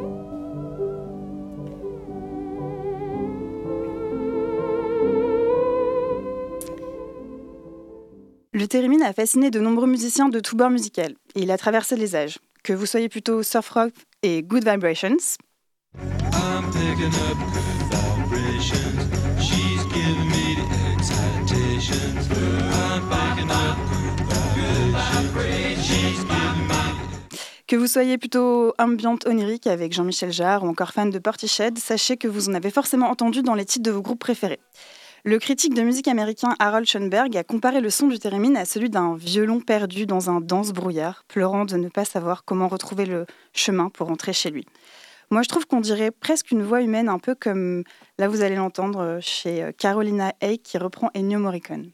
Le 8.58 8.66
thérémine 8.66 9.04
a 9.04 9.12
fasciné 9.12 9.52
de 9.52 9.60
nombreux 9.60 9.86
musiciens 9.86 10.28
de 10.28 10.40
tous 10.40 10.56
bords 10.56 10.70
musical 10.70 11.12
et 11.36 11.42
il 11.42 11.52
a 11.52 11.56
traversé 11.56 11.94
les 11.94 12.16
âges 12.16 12.40
que 12.64 12.72
vous 12.72 12.86
soyez 12.86 13.08
plutôt 13.08 13.44
surf 13.44 13.70
rock 13.70 13.92
et 14.24 14.42
good 14.42 14.68
vibrations. 14.68 15.16
Que 27.68 27.76
vous 27.76 27.86
soyez 27.86 28.18
plutôt 28.18 28.74
ambiante 28.80 29.24
onirique 29.28 29.68
avec 29.68 29.92
Jean-Michel 29.92 30.32
Jarre 30.32 30.64
ou 30.64 30.66
encore 30.66 30.90
fan 30.90 31.10
de 31.10 31.18
Portiched, 31.20 31.78
sachez 31.78 32.16
que 32.16 32.26
vous 32.26 32.48
en 32.48 32.54
avez 32.54 32.72
forcément 32.72 33.08
entendu 33.08 33.42
dans 33.42 33.54
les 33.54 33.64
titres 33.64 33.84
de 33.84 33.92
vos 33.92 34.02
groupes 34.02 34.18
préférés. 34.18 34.58
Le 35.28 35.38
critique 35.38 35.74
de 35.74 35.82
musique 35.82 36.08
américain 36.08 36.56
Harold 36.58 36.86
Schoenberg 36.86 37.36
a 37.36 37.44
comparé 37.44 37.82
le 37.82 37.90
son 37.90 38.06
du 38.06 38.18
thérémine 38.18 38.56
à 38.56 38.64
celui 38.64 38.88
d'un 38.88 39.14
violon 39.14 39.60
perdu 39.60 40.06
dans 40.06 40.30
un 40.30 40.40
dense 40.40 40.72
brouillard, 40.72 41.22
pleurant 41.28 41.66
de 41.66 41.76
ne 41.76 41.90
pas 41.90 42.06
savoir 42.06 42.46
comment 42.46 42.66
retrouver 42.66 43.04
le 43.04 43.26
chemin 43.52 43.90
pour 43.90 44.06
rentrer 44.06 44.32
chez 44.32 44.48
lui. 44.48 44.64
Moi, 45.30 45.42
je 45.42 45.48
trouve 45.50 45.66
qu'on 45.66 45.82
dirait 45.82 46.12
presque 46.12 46.50
une 46.50 46.62
voix 46.62 46.80
humaine, 46.80 47.10
un 47.10 47.18
peu 47.18 47.34
comme 47.34 47.84
là 48.16 48.26
vous 48.26 48.40
allez 48.40 48.56
l'entendre 48.56 49.18
chez 49.20 49.70
Carolina 49.76 50.32
Hay 50.40 50.56
qui 50.56 50.78
reprend 50.78 51.10
Ennio 51.14 51.38
Morricone. 51.38 51.90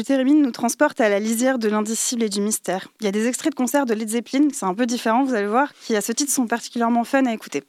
Le 0.00 0.04
Thérémine 0.04 0.40
nous 0.40 0.50
transporte 0.50 0.98
à 1.02 1.10
la 1.10 1.20
lisière 1.20 1.58
de 1.58 1.68
l'indicible 1.68 2.22
et 2.22 2.30
du 2.30 2.40
mystère. 2.40 2.88
Il 3.00 3.04
y 3.04 3.06
a 3.06 3.12
des 3.12 3.26
extraits 3.26 3.52
de 3.52 3.54
concerts 3.54 3.84
de 3.84 3.92
Led 3.92 4.08
Zeppelin, 4.08 4.48
c'est 4.50 4.64
un 4.64 4.72
peu 4.72 4.86
différent, 4.86 5.24
vous 5.24 5.34
allez 5.34 5.46
voir, 5.46 5.74
qui 5.82 5.94
à 5.94 6.00
ce 6.00 6.12
titre 6.12 6.32
sont 6.32 6.46
particulièrement 6.46 7.04
fun 7.04 7.26
à 7.26 7.34
écouter. 7.34 7.64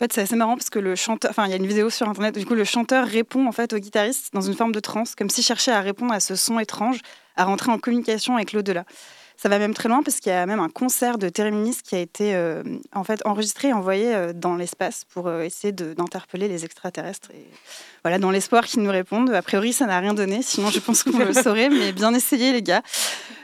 En 0.00 0.04
fait, 0.04 0.12
c'est 0.14 0.22
assez 0.22 0.36
marrant 0.36 0.56
parce 0.56 0.70
que 0.70 0.78
le 0.78 0.94
chanteur, 0.94 1.30
enfin, 1.30 1.44
il 1.44 1.50
y 1.50 1.52
a 1.52 1.56
une 1.56 1.66
vidéo 1.66 1.90
sur 1.90 2.08
internet. 2.08 2.38
Du 2.38 2.46
coup, 2.46 2.54
le 2.54 2.64
chanteur 2.64 3.06
répond 3.06 3.46
en 3.46 3.52
fait 3.52 3.74
au 3.74 3.78
guitariste 3.78 4.32
dans 4.32 4.40
une 4.40 4.54
forme 4.54 4.72
de 4.72 4.80
transe, 4.80 5.14
comme 5.14 5.28
s'il 5.28 5.44
cherchait 5.44 5.72
à 5.72 5.82
répondre 5.82 6.14
à 6.14 6.20
ce 6.20 6.36
son 6.36 6.58
étrange, 6.58 7.00
à 7.36 7.44
rentrer 7.44 7.70
en 7.70 7.78
communication 7.78 8.36
avec 8.36 8.54
l'au-delà. 8.54 8.86
Ça 9.40 9.48
va 9.48 9.60
même 9.60 9.72
très 9.72 9.88
loin 9.88 10.02
parce 10.02 10.18
qu'il 10.18 10.32
y 10.32 10.34
a 10.34 10.44
même 10.46 10.58
un 10.58 10.68
concert 10.68 11.16
de 11.16 11.28
Téréminis 11.28 11.76
qui 11.84 11.94
a 11.94 12.00
été 12.00 12.34
euh, 12.34 12.64
en 12.92 13.04
fait 13.04 13.24
enregistré 13.24 13.68
et 13.68 13.72
envoyé 13.72 14.12
euh, 14.12 14.32
dans 14.34 14.56
l'espace 14.56 15.04
pour 15.04 15.28
euh, 15.28 15.42
essayer 15.42 15.70
d'interpeller 15.70 16.48
les 16.48 16.64
extraterrestres. 16.64 17.30
Et 17.30 17.46
voilà, 18.02 18.18
dans 18.18 18.32
l'espoir 18.32 18.66
qu'ils 18.66 18.82
nous 18.82 18.90
répondent. 18.90 19.30
A 19.30 19.40
priori, 19.40 19.72
ça 19.72 19.86
n'a 19.86 20.00
rien 20.00 20.12
donné, 20.12 20.42
sinon 20.42 20.70
je 20.70 20.80
pense 20.80 21.04
qu'on 21.04 21.18
le 21.18 21.32
saurait, 21.44 21.68
mais 21.68 21.92
bien 21.92 22.12
essayé 22.14 22.52
les 22.52 22.62
gars. 22.62 22.82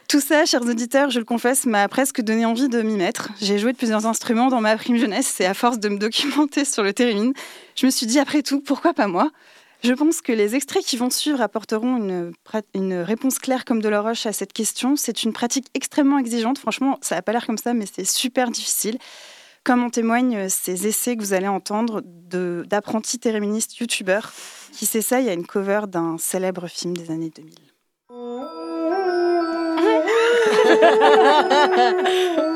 Tout 0.08 0.20
ça, 0.20 0.44
chers 0.46 0.62
auditeurs, 0.62 1.10
je 1.10 1.20
le 1.20 1.24
confesse, 1.24 1.64
m'a 1.64 1.86
presque 1.86 2.22
donné 2.22 2.44
envie 2.44 2.68
de 2.68 2.82
m'y 2.82 2.96
mettre. 2.96 3.28
J'ai 3.40 3.60
joué 3.60 3.72
de 3.72 3.78
plusieurs 3.78 4.04
instruments 4.04 4.48
dans 4.48 4.60
ma 4.60 4.76
prime 4.76 4.96
jeunesse 4.96 5.40
et 5.40 5.46
à 5.46 5.54
force 5.54 5.78
de 5.78 5.88
me 5.88 5.98
documenter 5.98 6.64
sur 6.64 6.82
le 6.82 6.92
Térémine, 6.92 7.34
je 7.76 7.86
me 7.86 7.92
suis 7.92 8.06
dit, 8.06 8.18
après 8.18 8.42
tout, 8.42 8.60
pourquoi 8.60 8.94
pas 8.94 9.06
moi? 9.06 9.30
Je 9.84 9.92
pense 9.92 10.20
que 10.22 10.32
les 10.32 10.54
extraits 10.56 10.84
qui 10.84 10.96
vont 10.96 11.10
suivre 11.10 11.40
apporteront 11.42 12.32
une, 12.74 12.94
réponse 12.94 13.38
claire 13.38 13.64
comme 13.64 13.82
de 13.82 13.88
la 13.88 14.00
roche 14.00 14.26
à 14.26 14.32
cette 14.32 14.52
question. 14.52 14.96
C'est 14.96 15.22
une 15.22 15.32
pratique 15.32 15.66
extrêmement 15.74 16.18
exigeante. 16.18 16.58
Franchement, 16.58 16.98
ça 17.02 17.16
n'a 17.16 17.22
pas 17.22 17.32
l'air 17.32 17.46
comme 17.46 17.58
ça, 17.58 17.74
mais 17.74 17.84
c'est 17.86 18.04
super 18.04 18.50
difficile. 18.50 18.98
Comme 19.62 19.84
en 19.84 19.90
témoignent 19.90 20.48
ces 20.48 20.86
essais 20.86 21.16
que 21.16 21.22
vous 21.22 21.34
allez 21.34 21.48
entendre 21.48 22.02
d'apprentis 22.04 23.18
téréministes 23.18 23.78
youtubeurs 23.78 24.32
qui 24.72 24.86
s'essayent 24.86 25.28
à 25.28 25.34
une 25.34 25.46
cover 25.46 25.82
d'un 25.86 26.16
célèbre 26.18 26.66
film 26.66 26.96
des 26.96 27.10
années 27.10 27.30
2000. 27.30 27.54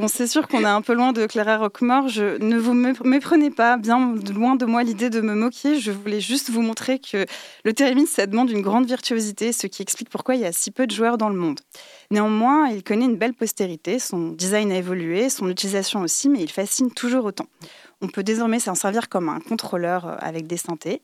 Bon, 0.00 0.08
c'est 0.08 0.26
sûr 0.26 0.48
qu'on 0.48 0.60
est 0.60 0.64
un 0.64 0.80
peu 0.80 0.94
loin 0.94 1.12
de 1.12 1.26
Clara 1.26 1.58
Rockmore. 1.58 2.08
Je, 2.08 2.38
ne 2.42 2.56
vous 2.56 2.72
méprenez 2.72 3.50
pas, 3.50 3.76
bien 3.76 4.14
loin 4.32 4.56
de 4.56 4.64
moi 4.64 4.82
l'idée 4.82 5.10
de 5.10 5.20
me 5.20 5.34
moquer. 5.34 5.78
Je 5.78 5.92
voulais 5.92 6.20
juste 6.20 6.48
vous 6.48 6.62
montrer 6.62 6.98
que 6.98 7.26
le 7.64 7.72
thérémine, 7.74 8.06
ça 8.06 8.26
demande 8.26 8.50
une 8.50 8.62
grande 8.62 8.86
virtuosité, 8.86 9.52
ce 9.52 9.66
qui 9.66 9.82
explique 9.82 10.08
pourquoi 10.08 10.36
il 10.36 10.40
y 10.40 10.46
a 10.46 10.52
si 10.52 10.70
peu 10.70 10.86
de 10.86 10.90
joueurs 10.90 11.18
dans 11.18 11.28
le 11.28 11.34
monde. 11.34 11.60
Néanmoins, 12.10 12.68
il 12.68 12.82
connaît 12.82 13.04
une 13.04 13.18
belle 13.18 13.34
postérité. 13.34 13.98
Son 13.98 14.30
design 14.30 14.72
a 14.72 14.76
évolué, 14.76 15.28
son 15.28 15.50
utilisation 15.50 16.00
aussi, 16.00 16.30
mais 16.30 16.40
il 16.40 16.50
fascine 16.50 16.90
toujours 16.90 17.26
autant. 17.26 17.46
On 18.00 18.08
peut 18.08 18.22
désormais 18.22 18.58
s'en 18.58 18.74
servir 18.74 19.10
comme 19.10 19.28
un 19.28 19.40
contrôleur 19.40 20.06
euh, 20.06 20.16
avec 20.20 20.46
des 20.46 20.56
synthés. 20.56 21.02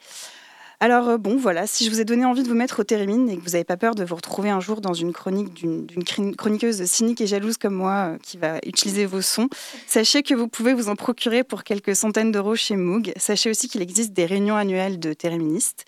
Alors 0.80 1.08
euh, 1.08 1.18
bon, 1.18 1.36
voilà, 1.36 1.66
si 1.66 1.84
je 1.84 1.90
vous 1.90 2.00
ai 2.00 2.04
donné 2.04 2.24
envie 2.24 2.42
de 2.42 2.48
vous 2.48 2.54
mettre 2.54 2.80
au 2.80 2.84
térémine 2.84 3.28
et 3.30 3.36
que 3.36 3.42
vous 3.42 3.50
n'avez 3.50 3.64
pas 3.64 3.76
peur 3.76 3.94
de 3.94 4.04
vous 4.04 4.14
retrouver 4.14 4.50
un 4.50 4.60
jour 4.60 4.80
dans 4.80 4.92
une 4.92 5.12
chronique 5.12 5.54
d'une 5.54 6.36
chroniqueuse 6.36 6.84
cynique 6.84 7.20
et 7.20 7.26
jalouse 7.26 7.56
comme 7.56 7.74
moi 7.74 8.12
euh, 8.12 8.18
qui 8.22 8.36
va 8.36 8.58
utiliser 8.66 9.06
vos 9.06 9.22
sons, 9.22 9.48
sachez 9.86 10.22
que 10.22 10.34
vous 10.34 10.48
pouvez 10.48 10.74
vous 10.74 10.88
en 10.88 10.96
procurer 10.96 11.44
pour 11.44 11.64
quelques 11.64 11.96
centaines 11.96 12.30
d'euros 12.30 12.56
chez 12.56 12.76
Moog. 12.76 13.12
Sachez 13.16 13.50
aussi 13.50 13.68
qu'il 13.68 13.80
existe 13.80 14.12
des 14.12 14.26
réunions 14.26 14.56
annuelles 14.56 14.98
de 14.98 15.12
téréministes 15.12 15.84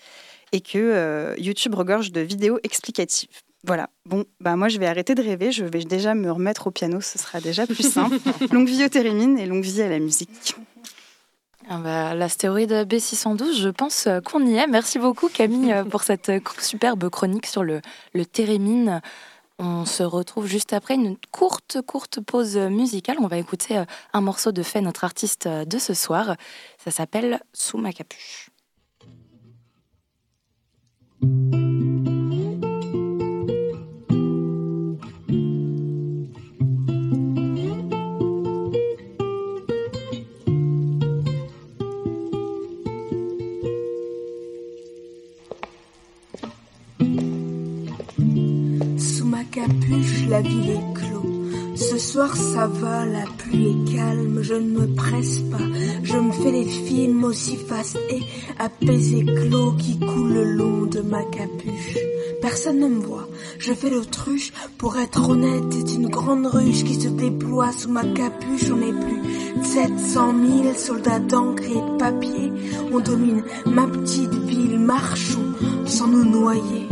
et 0.51 0.61
que 0.61 0.77
euh, 0.77 1.35
YouTube 1.37 1.75
regorge 1.75 2.11
de 2.11 2.21
vidéos 2.21 2.59
explicatives. 2.63 3.29
Voilà. 3.65 3.89
Bon, 4.05 4.23
bah 4.39 4.55
moi 4.55 4.69
je 4.69 4.79
vais 4.79 4.87
arrêter 4.87 5.15
de 5.15 5.21
rêver, 5.21 5.51
je 5.51 5.65
vais 5.65 5.83
déjà 5.83 6.15
me 6.15 6.31
remettre 6.31 6.67
au 6.67 6.71
piano, 6.71 7.01
ce 7.01 7.19
sera 7.19 7.41
déjà 7.41 7.67
plus 7.67 7.87
simple. 7.87 8.17
longue 8.51 8.67
vie 8.67 8.85
au 8.85 8.89
térémine 8.89 9.37
et 9.37 9.45
longue 9.45 9.63
vie 9.63 9.81
à 9.81 9.89
la 9.89 9.99
musique. 9.99 10.55
Ah 11.71 11.77
bah, 11.77 12.15
l'astéroïde 12.15 12.71
B612, 12.71 13.61
je 13.61 13.69
pense 13.69 14.07
qu'on 14.25 14.43
y 14.43 14.55
est. 14.55 14.65
Merci 14.65 14.97
beaucoup 14.97 15.29
Camille 15.29 15.75
pour 15.91 16.01
cette 16.01 16.31
superbe 16.59 17.09
chronique 17.09 17.45
sur 17.45 17.63
le, 17.63 17.81
le 18.13 18.25
térémine. 18.25 19.01
On 19.59 19.85
se 19.85 20.01
retrouve 20.01 20.47
juste 20.47 20.73
après 20.73 20.95
une 20.95 21.15
courte, 21.29 21.81
courte 21.85 22.21
pause 22.21 22.57
musicale. 22.57 23.17
On 23.19 23.27
va 23.27 23.37
écouter 23.37 23.83
un 24.13 24.21
morceau 24.21 24.51
de 24.51 24.63
fait 24.63 24.81
notre 24.81 25.03
artiste 25.03 25.47
de 25.47 25.77
ce 25.77 25.93
soir. 25.93 26.37
Ça 26.83 26.89
s'appelle 26.89 27.39
Sous 27.53 27.77
ma 27.77 27.93
capuche. 27.93 28.49
La 50.29 50.41
ville 50.41 50.69
est 50.69 50.93
clos. 50.93 51.25
Ce 51.75 51.97
soir 51.97 52.35
ça 52.35 52.67
va, 52.67 53.05
la 53.05 53.25
pluie 53.37 53.67
est 53.67 53.95
calme, 53.95 54.39
je 54.41 54.53
ne 54.53 54.79
me 54.79 54.95
presse 54.95 55.39
pas, 55.51 55.57
je 56.03 56.17
me 56.17 56.31
fais 56.31 56.51
les 56.51 56.65
films 56.65 57.23
aussi 57.23 57.55
fast 57.55 57.97
et 58.09 58.21
apaisés 58.57 59.25
clos 59.25 59.71
qui 59.73 59.97
coulent 59.97 60.33
le 60.33 60.43
long 60.53 60.85
de 60.85 61.01
ma 61.01 61.23
capuche. 61.23 61.97
Personne 62.41 62.79
ne 62.79 62.87
me 62.87 63.01
voit, 63.01 63.27
je 63.59 63.73
fais 63.73 63.89
l'autruche, 63.89 64.51
pour 64.77 64.97
être 64.97 65.29
honnête, 65.29 65.63
c'est 65.71 65.95
une 65.95 66.09
grande 66.09 66.47
ruche 66.47 66.83
qui 66.83 66.95
se 66.95 67.07
déploie 67.07 67.71
sous 67.71 67.89
ma 67.89 68.03
capuche, 68.03 68.71
on 68.71 68.81
est 68.81 69.05
plus 69.05 69.59
de 69.59 69.65
700 69.65 70.33
000 70.63 70.73
soldats 70.75 71.19
d'encre 71.19 71.63
et 71.63 71.75
de 71.75 71.97
papier, 71.97 72.51
on 72.91 72.99
domine 72.99 73.43
ma 73.65 73.87
petite 73.87 74.33
ville, 74.33 74.79
marchons 74.79 75.53
sans 75.85 76.07
nous 76.07 76.25
noyer. 76.25 76.87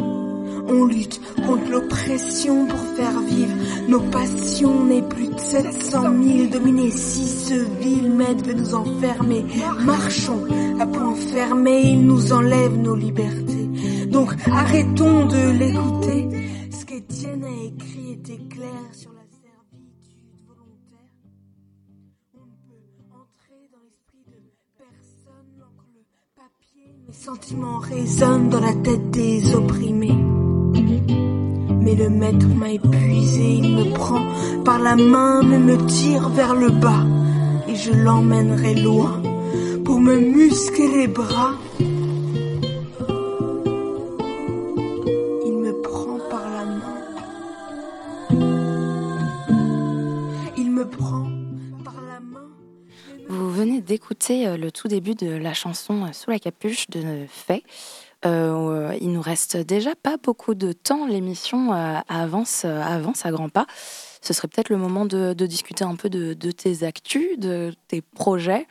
On 0.70 0.86
lutte 0.86 1.22
contre 1.46 1.70
l'oppression 1.72 2.68
pour 2.68 2.80
faire 2.96 3.20
vivre 3.22 3.56
nos 3.88 4.02
passions. 4.02 4.82
On 4.82 4.90
est 4.90 5.08
plus 5.08 5.28
de 5.28 5.40
700 5.40 6.02
000 6.02 6.48
dominés. 6.52 6.92
Si 6.92 7.28
ce 7.28 7.54
vil 7.80 8.12
maître 8.12 8.44
veut 8.46 8.54
nous 8.54 8.76
enfermer, 8.76 9.46
marchons 9.86 10.44
à 10.80 10.86
point 10.86 11.16
fermé. 11.16 11.82
Il 11.86 12.06
nous 12.06 12.34
enlève 12.34 12.76
nos 12.78 12.96
libertés. 12.96 13.70
Donc 14.08 14.34
arrêtons 14.52 15.26
de 15.26 15.52
l'écouter. 15.58 16.28
Ce 16.72 16.86
qu'Étienne 16.86 17.44
a 17.44 17.66
écrit 17.66 18.14
était 18.14 18.44
clair 18.50 18.84
sur 18.92 19.12
la 19.12 19.26
servitude 19.42 20.42
volontaire. 20.48 21.14
On 22.36 22.48
peut 22.68 22.84
entrer 23.14 23.70
dans 23.72 23.84
l'esprit 23.84 24.26
de 24.28 24.42
personne. 24.78 25.64
Papier, 26.36 26.94
mes 27.08 27.14
sentiments 27.14 27.80
résonnent 27.80 28.50
dans 28.50 28.60
la 28.60 28.74
tête 28.74 29.12
des 29.12 29.56
opprimés. 29.56 30.47
Mais 31.88 31.96
le 31.96 32.10
maître 32.10 32.48
m'a 32.48 32.72
épuisé, 32.72 33.60
il 33.64 33.78
me 33.78 33.94
prend 33.94 34.22
par 34.66 34.78
la 34.78 34.98
main, 34.98 35.42
mais 35.42 35.58
me 35.58 35.78
tire 35.86 36.28
vers 36.28 36.54
le 36.54 36.68
bas. 36.70 37.06
Et 37.70 37.76
je 37.76 37.94
l'emmènerai 37.94 38.76
loin 38.76 39.22
pour 39.86 40.02
me 40.02 40.18
muscler 40.18 40.90
les 40.90 41.08
bras. 41.08 41.54
Il 41.80 41.86
me 45.54 45.82
prend 45.82 46.18
par 46.30 46.44
la 46.50 46.66
main. 46.66 47.06
Il 50.58 50.70
me 50.72 50.90
prend 50.90 51.30
par 51.86 52.02
la 52.06 52.20
main. 52.20 52.50
Vous 53.30 53.50
venez 53.50 53.80
d'écouter 53.80 54.46
euh, 54.46 54.58
le 54.58 54.74
tout 54.74 54.90
début 54.90 55.16
de 55.16 55.30
la 55.30 55.54
chanson 55.54 56.04
euh, 56.04 56.12
Sous 56.12 56.32
la 56.32 56.40
capuche 56.40 56.90
de 56.90 57.26
Faye. 57.30 57.64
Euh, 58.26 58.98
il 59.00 59.12
nous 59.12 59.22
reste 59.22 59.58
déjà 59.58 59.96
pas 59.96 60.18
beaucoup 60.18 60.56
de 60.56 60.72
temps. 60.72 61.06
L'émission 61.06 61.72
avance, 61.72 62.66
avance 62.66 63.26
à 63.26 63.32
grands 63.32 63.50
pas. 63.50 63.68
Ce 64.22 64.34
serait 64.34 64.48
peut-être 64.48 64.70
le 64.70 64.78
moment 64.78 65.06
de, 65.06 65.34
discuter 65.34 65.84
un 65.84 65.96
peu 65.96 66.10
de, 66.10 66.52
tes 66.52 66.84
actus, 66.84 67.38
de 67.38 67.74
tes 67.88 68.02
projets. 68.02 68.68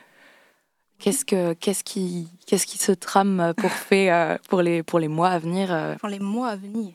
Qu'est-ce, 0.99 1.25
que, 1.25 1.53
qu'est-ce, 1.53 1.83
qui, 1.83 2.27
qu'est-ce 2.47 2.65
qui 2.65 2.77
se 2.77 2.91
trame 2.91 3.53
pour, 3.55 3.71
faire, 3.89 4.39
pour, 4.49 4.61
les, 4.61 4.83
pour 4.83 4.99
les 4.99 5.07
mois 5.07 5.29
à 5.29 5.39
venir 5.39 5.95
Pour 5.99 6.09
les 6.09 6.19
mois 6.19 6.49
à 6.49 6.55
venir. 6.55 6.93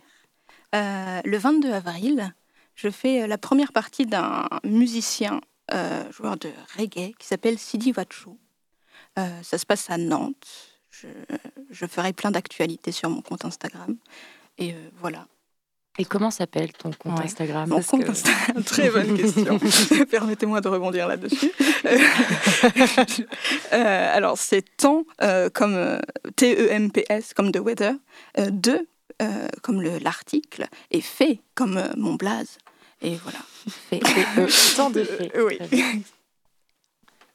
le 0.72 1.36
22 1.36 1.72
avril, 1.72 2.34
je 2.74 2.90
fais 2.90 3.26
la 3.26 3.38
première 3.38 3.72
partie 3.72 4.06
d'un 4.06 4.48
musicien 4.64 5.40
euh, 5.72 6.10
joueur 6.12 6.36
de 6.36 6.50
reggae 6.76 7.14
qui 7.18 7.26
s'appelle 7.26 7.58
Sidi 7.58 7.92
Vacho. 7.92 8.36
Euh, 9.18 9.42
ça 9.42 9.56
se 9.56 9.64
passe 9.64 9.88
à 9.90 9.96
Nantes. 9.96 10.71
Je, 11.70 11.86
ferai 11.86 12.12
plein 12.12 12.30
d'actualités 12.30 12.92
sur 12.92 13.10
mon 13.10 13.20
compte 13.20 13.44
Instagram. 13.44 13.96
Et 14.58 14.72
euh, 14.72 14.90
voilà. 15.00 15.26
Et 15.98 16.04
comment 16.06 16.30
s'appelle 16.30 16.72
ton 16.72 16.90
compte 16.92 17.20
Instagram 17.20 17.68
Mon 17.68 17.82
compte 17.82 18.08
Instagram, 18.08 18.62
très 18.64 18.90
bonne 18.90 19.14
question. 19.16 19.58
Permettez-moi 20.10 20.60
de 20.62 20.68
rebondir 20.68 21.06
là-dessus. 21.06 21.52
alors, 23.70 24.38
c'est 24.38 24.64
temps 24.76 25.04
comme 25.52 26.00
T-E-M-P-S, 26.36 27.34
comme 27.34 27.52
The 27.52 27.58
Weather, 27.58 27.94
de 28.38 28.86
comme 29.60 29.82
l'article, 29.82 30.66
et 30.90 31.02
fait 31.02 31.40
comme 31.54 31.82
mon 31.96 32.14
blaze. 32.14 32.56
Et 33.02 33.16
voilà. 33.16 33.38
Fait, 33.90 34.00
tant 34.76 34.90
de 34.90 35.04
fait. 35.04 35.30
Oui. 35.38 35.58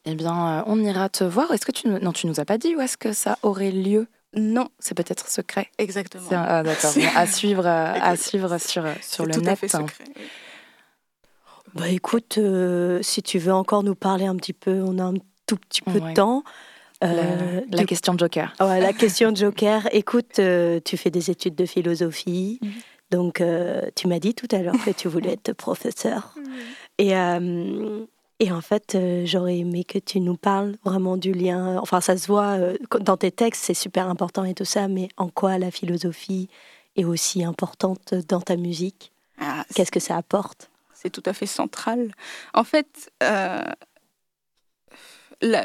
Eh 0.09 0.15
bien, 0.15 0.59
euh, 0.59 0.63
on 0.67 0.79
ira 0.79 1.09
te 1.09 1.25
voir. 1.25 1.51
Est-ce 1.51 1.65
que 1.65 1.71
tu 1.73 1.89
non, 1.89 2.13
tu 2.13 2.27
nous 2.27 2.39
as 2.39 2.45
pas 2.45 2.57
dit 2.57 2.75
où 2.75 2.81
est-ce 2.81 2.95
que 2.95 3.11
ça 3.11 3.37
aurait 3.43 3.71
lieu? 3.71 4.07
Non, 4.33 4.69
c'est 4.79 4.95
peut-être 4.95 5.29
secret. 5.29 5.67
Exactement. 5.77 6.23
Ah, 6.31 6.63
d'accord. 6.63 6.93
à 7.15 7.27
suivre, 7.27 7.65
euh, 7.65 7.93
à 7.93 8.15
suivre 8.15 8.57
sur 8.57 8.85
sur 9.01 9.25
le 9.25 9.33
tout 9.33 9.41
net. 9.41 9.49
À 9.49 9.55
fait 9.57 9.67
secret, 9.67 10.05
Bah 11.73 11.89
écoute, 11.89 12.37
euh, 12.37 12.99
si 13.01 13.21
tu 13.21 13.37
veux 13.37 13.53
encore 13.53 13.83
nous 13.83 13.95
parler 13.95 14.25
un 14.25 14.35
petit 14.37 14.53
peu, 14.53 14.81
on 14.81 14.97
a 14.97 15.03
un 15.03 15.15
tout 15.45 15.57
petit 15.57 15.81
peu 15.81 15.99
de 15.99 16.13
temps. 16.13 16.43
la, 17.01 17.85
question 17.85 18.13
de 18.13 18.19
Joker. 18.19 18.53
Ouais, 18.61 18.79
la 18.79 18.93
question 18.93 19.33
de 19.33 19.37
Joker. 19.37 19.89
Écoute, 19.91 20.39
tu 20.85 20.97
fais 20.97 21.11
des 21.11 21.29
études 21.29 21.55
de 21.55 21.65
philosophie. 21.65 22.59
Mhm. 22.61 22.71
Donc, 23.09 23.39
euh, 23.39 23.81
tu 23.95 24.07
m'as 24.07 24.19
dit 24.19 24.33
tout 24.33 24.47
à 24.51 24.59
l'heure 24.59 24.75
que 24.85 24.91
tu 24.91 25.07
voulais 25.07 25.33
être 25.33 25.53
professeur. 25.53 26.33
Et, 26.97 27.15
euh, 27.15 27.99
et 27.99 28.07
en 28.51 28.61
fait, 28.61 28.95
euh, 28.95 29.25
j'aurais 29.25 29.57
aimé 29.57 29.83
que 29.83 29.97
tu 29.99 30.19
nous 30.19 30.37
parles 30.37 30.75
vraiment 30.83 31.17
du 31.17 31.31
lien. 31.33 31.77
Enfin, 31.79 32.01
ça 32.01 32.17
se 32.17 32.27
voit 32.27 32.57
dans 32.99 33.17
tes 33.17 33.31
textes, 33.31 33.63
c'est 33.65 33.73
super 33.73 34.07
important 34.07 34.43
et 34.43 34.53
tout 34.53 34.65
ça, 34.65 34.87
mais 34.87 35.09
en 35.17 35.29
quoi 35.29 35.57
la 35.57 35.71
philosophie 35.71 36.47
est 36.95 37.05
aussi 37.05 37.43
importante 37.43 38.13
dans 38.27 38.41
ta 38.41 38.55
musique? 38.55 39.11
Ah, 39.39 39.65
Qu'est-ce 39.73 39.91
que 39.91 39.99
ça 39.99 40.17
apporte? 40.17 40.69
C'est 40.93 41.09
tout 41.09 41.23
à 41.25 41.33
fait 41.33 41.45
central. 41.45 42.11
En 42.53 42.63
fait, 42.63 43.11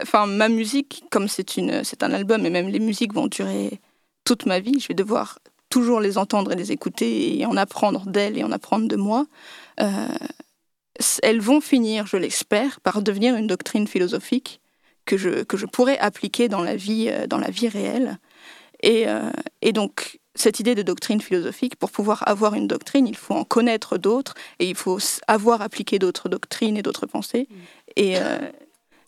enfin, 0.02 0.26
ma 0.26 0.48
musique, 0.48 1.04
comme 1.10 1.28
c'est 1.28 2.02
un 2.02 2.12
album 2.12 2.44
et 2.46 2.50
même 2.50 2.68
les 2.68 2.80
musiques 2.80 3.14
vont 3.14 3.26
durer 3.26 3.80
toute 4.24 4.46
ma 4.46 4.60
vie, 4.60 4.78
je 4.80 4.88
vais 4.88 4.94
devoir 4.94 5.38
toujours 5.68 6.00
les 6.00 6.18
entendre 6.18 6.52
et 6.52 6.56
les 6.56 6.70
écouter 6.70 7.38
et 7.38 7.46
en 7.46 7.56
apprendre 7.56 8.06
d'elles 8.06 8.36
et 8.36 8.44
en 8.44 8.52
apprendre 8.52 8.86
de 8.88 8.96
moi, 8.96 9.26
euh, 9.80 10.06
elles 11.22 11.40
vont 11.40 11.60
finir, 11.60 12.06
je 12.06 12.16
l'espère, 12.16 12.80
par 12.80 13.02
devenir 13.02 13.34
une 13.36 13.46
doctrine 13.46 13.86
philosophique 13.86 14.60
que 15.04 15.16
je, 15.16 15.42
que 15.42 15.56
je 15.56 15.66
pourrais 15.66 15.98
appliquer 15.98 16.48
dans 16.48 16.62
la 16.62 16.76
vie, 16.76 17.08
euh, 17.08 17.26
dans 17.26 17.38
la 17.38 17.50
vie 17.50 17.68
réelle. 17.68 18.18
Et, 18.82 19.08
euh, 19.08 19.30
et 19.60 19.72
donc, 19.72 20.18
cette 20.34 20.60
idée 20.60 20.74
de 20.74 20.82
doctrine 20.82 21.20
philosophique, 21.20 21.76
pour 21.76 21.90
pouvoir 21.90 22.26
avoir 22.28 22.54
une 22.54 22.66
doctrine, 22.66 23.06
il 23.06 23.16
faut 23.16 23.34
en 23.34 23.44
connaître 23.44 23.98
d'autres 23.98 24.34
et 24.58 24.68
il 24.68 24.74
faut 24.74 24.98
avoir 25.28 25.62
appliqué 25.62 25.98
d'autres 25.98 26.28
doctrines 26.28 26.76
et 26.76 26.82
d'autres 26.82 27.06
pensées. 27.06 27.48
Et, 27.96 28.16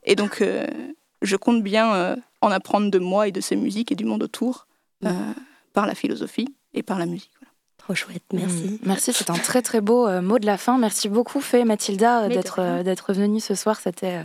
et 0.05 0.16
donc, 0.16 0.45
je 1.22 1.37
compte 1.37 1.62
bien 1.62 2.16
en 2.43 2.51
apprendre 2.51 2.91
de 2.91 2.99
moi 2.99 3.26
et 3.26 3.32
de 3.32 3.41
ces 3.41 3.57
musiques 3.57 3.91
et 3.91 3.97
du 3.97 4.05
monde 4.05 4.22
autour 4.22 4.66
par 5.72 5.87
la 5.87 5.95
philosophie 5.95 6.55
et 6.74 6.82
par 6.82 6.99
la 6.99 7.07
musique. 7.07 7.32
Trop 7.85 7.95
chouette, 7.95 8.22
merci. 8.32 8.64
Mm. 8.64 8.78
merci, 8.87 9.12
c'est 9.12 9.28
un 9.28 9.35
très 9.35 9.61
très 9.61 9.82
beau 9.82 10.09
euh, 10.09 10.22
mot 10.22 10.39
de 10.39 10.47
la 10.47 10.57
fin. 10.57 10.78
Merci 10.78 11.11
beaucoup, 11.11 11.43
Fée 11.43 11.64
Mathilda, 11.64 12.28
d'être 12.28 12.61
euh, 12.61 12.82
d'être 12.82 13.12
venue 13.12 13.41
ce 13.41 13.55
soir. 13.55 13.78
C'était 13.78 14.20
euh, 14.20 14.24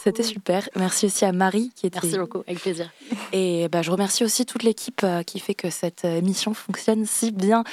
c'était 0.00 0.22
super. 0.22 0.68
Merci 0.76 1.06
aussi 1.06 1.24
à 1.24 1.32
Marie 1.32 1.72
qui 1.74 1.88
était. 1.88 1.98
Merci 2.00 2.16
beaucoup, 2.16 2.44
avec 2.46 2.60
plaisir. 2.60 2.92
Et 3.32 3.68
bah, 3.70 3.82
je 3.82 3.90
remercie 3.90 4.22
aussi 4.22 4.46
toute 4.46 4.62
l'équipe 4.62 5.04
qui 5.26 5.40
fait 5.40 5.54
que 5.54 5.68
cette 5.68 6.04
émission 6.04 6.54
fonctionne 6.54 7.06
si 7.06 7.32
bien. 7.32 7.64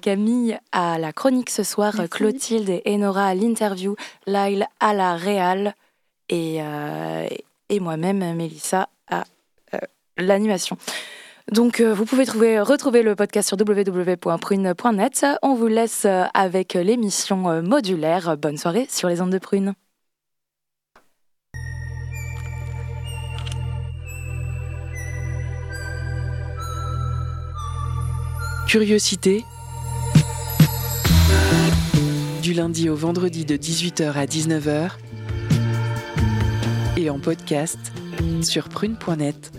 Camille 0.00 0.56
à 0.70 1.00
la 1.00 1.12
chronique 1.12 1.50
ce 1.50 1.64
soir, 1.64 1.94
Clotilde 2.08 2.70
et 2.70 2.82
Enora 2.86 3.26
à 3.26 3.34
l'interview, 3.34 3.96
Lyle 4.28 4.68
à 4.78 4.94
la 4.94 5.16
réal 5.16 5.74
et, 6.28 6.60
et 7.68 7.80
moi-même, 7.80 8.36
Mélissa, 8.36 8.88
à 9.08 9.24
l'animation. 10.16 10.78
Donc 11.52 11.80
euh, 11.80 11.94
vous 11.94 12.04
pouvez 12.04 12.26
trouver, 12.26 12.60
retrouver 12.60 13.02
le 13.02 13.14
podcast 13.16 13.48
sur 13.48 13.56
www.prune.net. 13.58 15.26
On 15.42 15.54
vous 15.54 15.66
laisse 15.66 16.04
euh, 16.04 16.24
avec 16.34 16.74
l'émission 16.74 17.48
euh, 17.48 17.62
modulaire. 17.62 18.36
Bonne 18.36 18.58
soirée 18.58 18.86
sur 18.90 19.08
les 19.08 19.22
ondes 19.22 19.32
de 19.32 19.38
prune. 19.38 19.74
Curiosité. 28.68 29.44
Du 32.42 32.52
lundi 32.52 32.90
au 32.90 32.94
vendredi 32.94 33.46
de 33.46 33.56
18h 33.56 34.12
à 34.12 34.26
19h. 34.26 34.90
Et 36.98 37.08
en 37.08 37.18
podcast 37.18 37.78
sur 38.42 38.68
prune.net. 38.68 39.52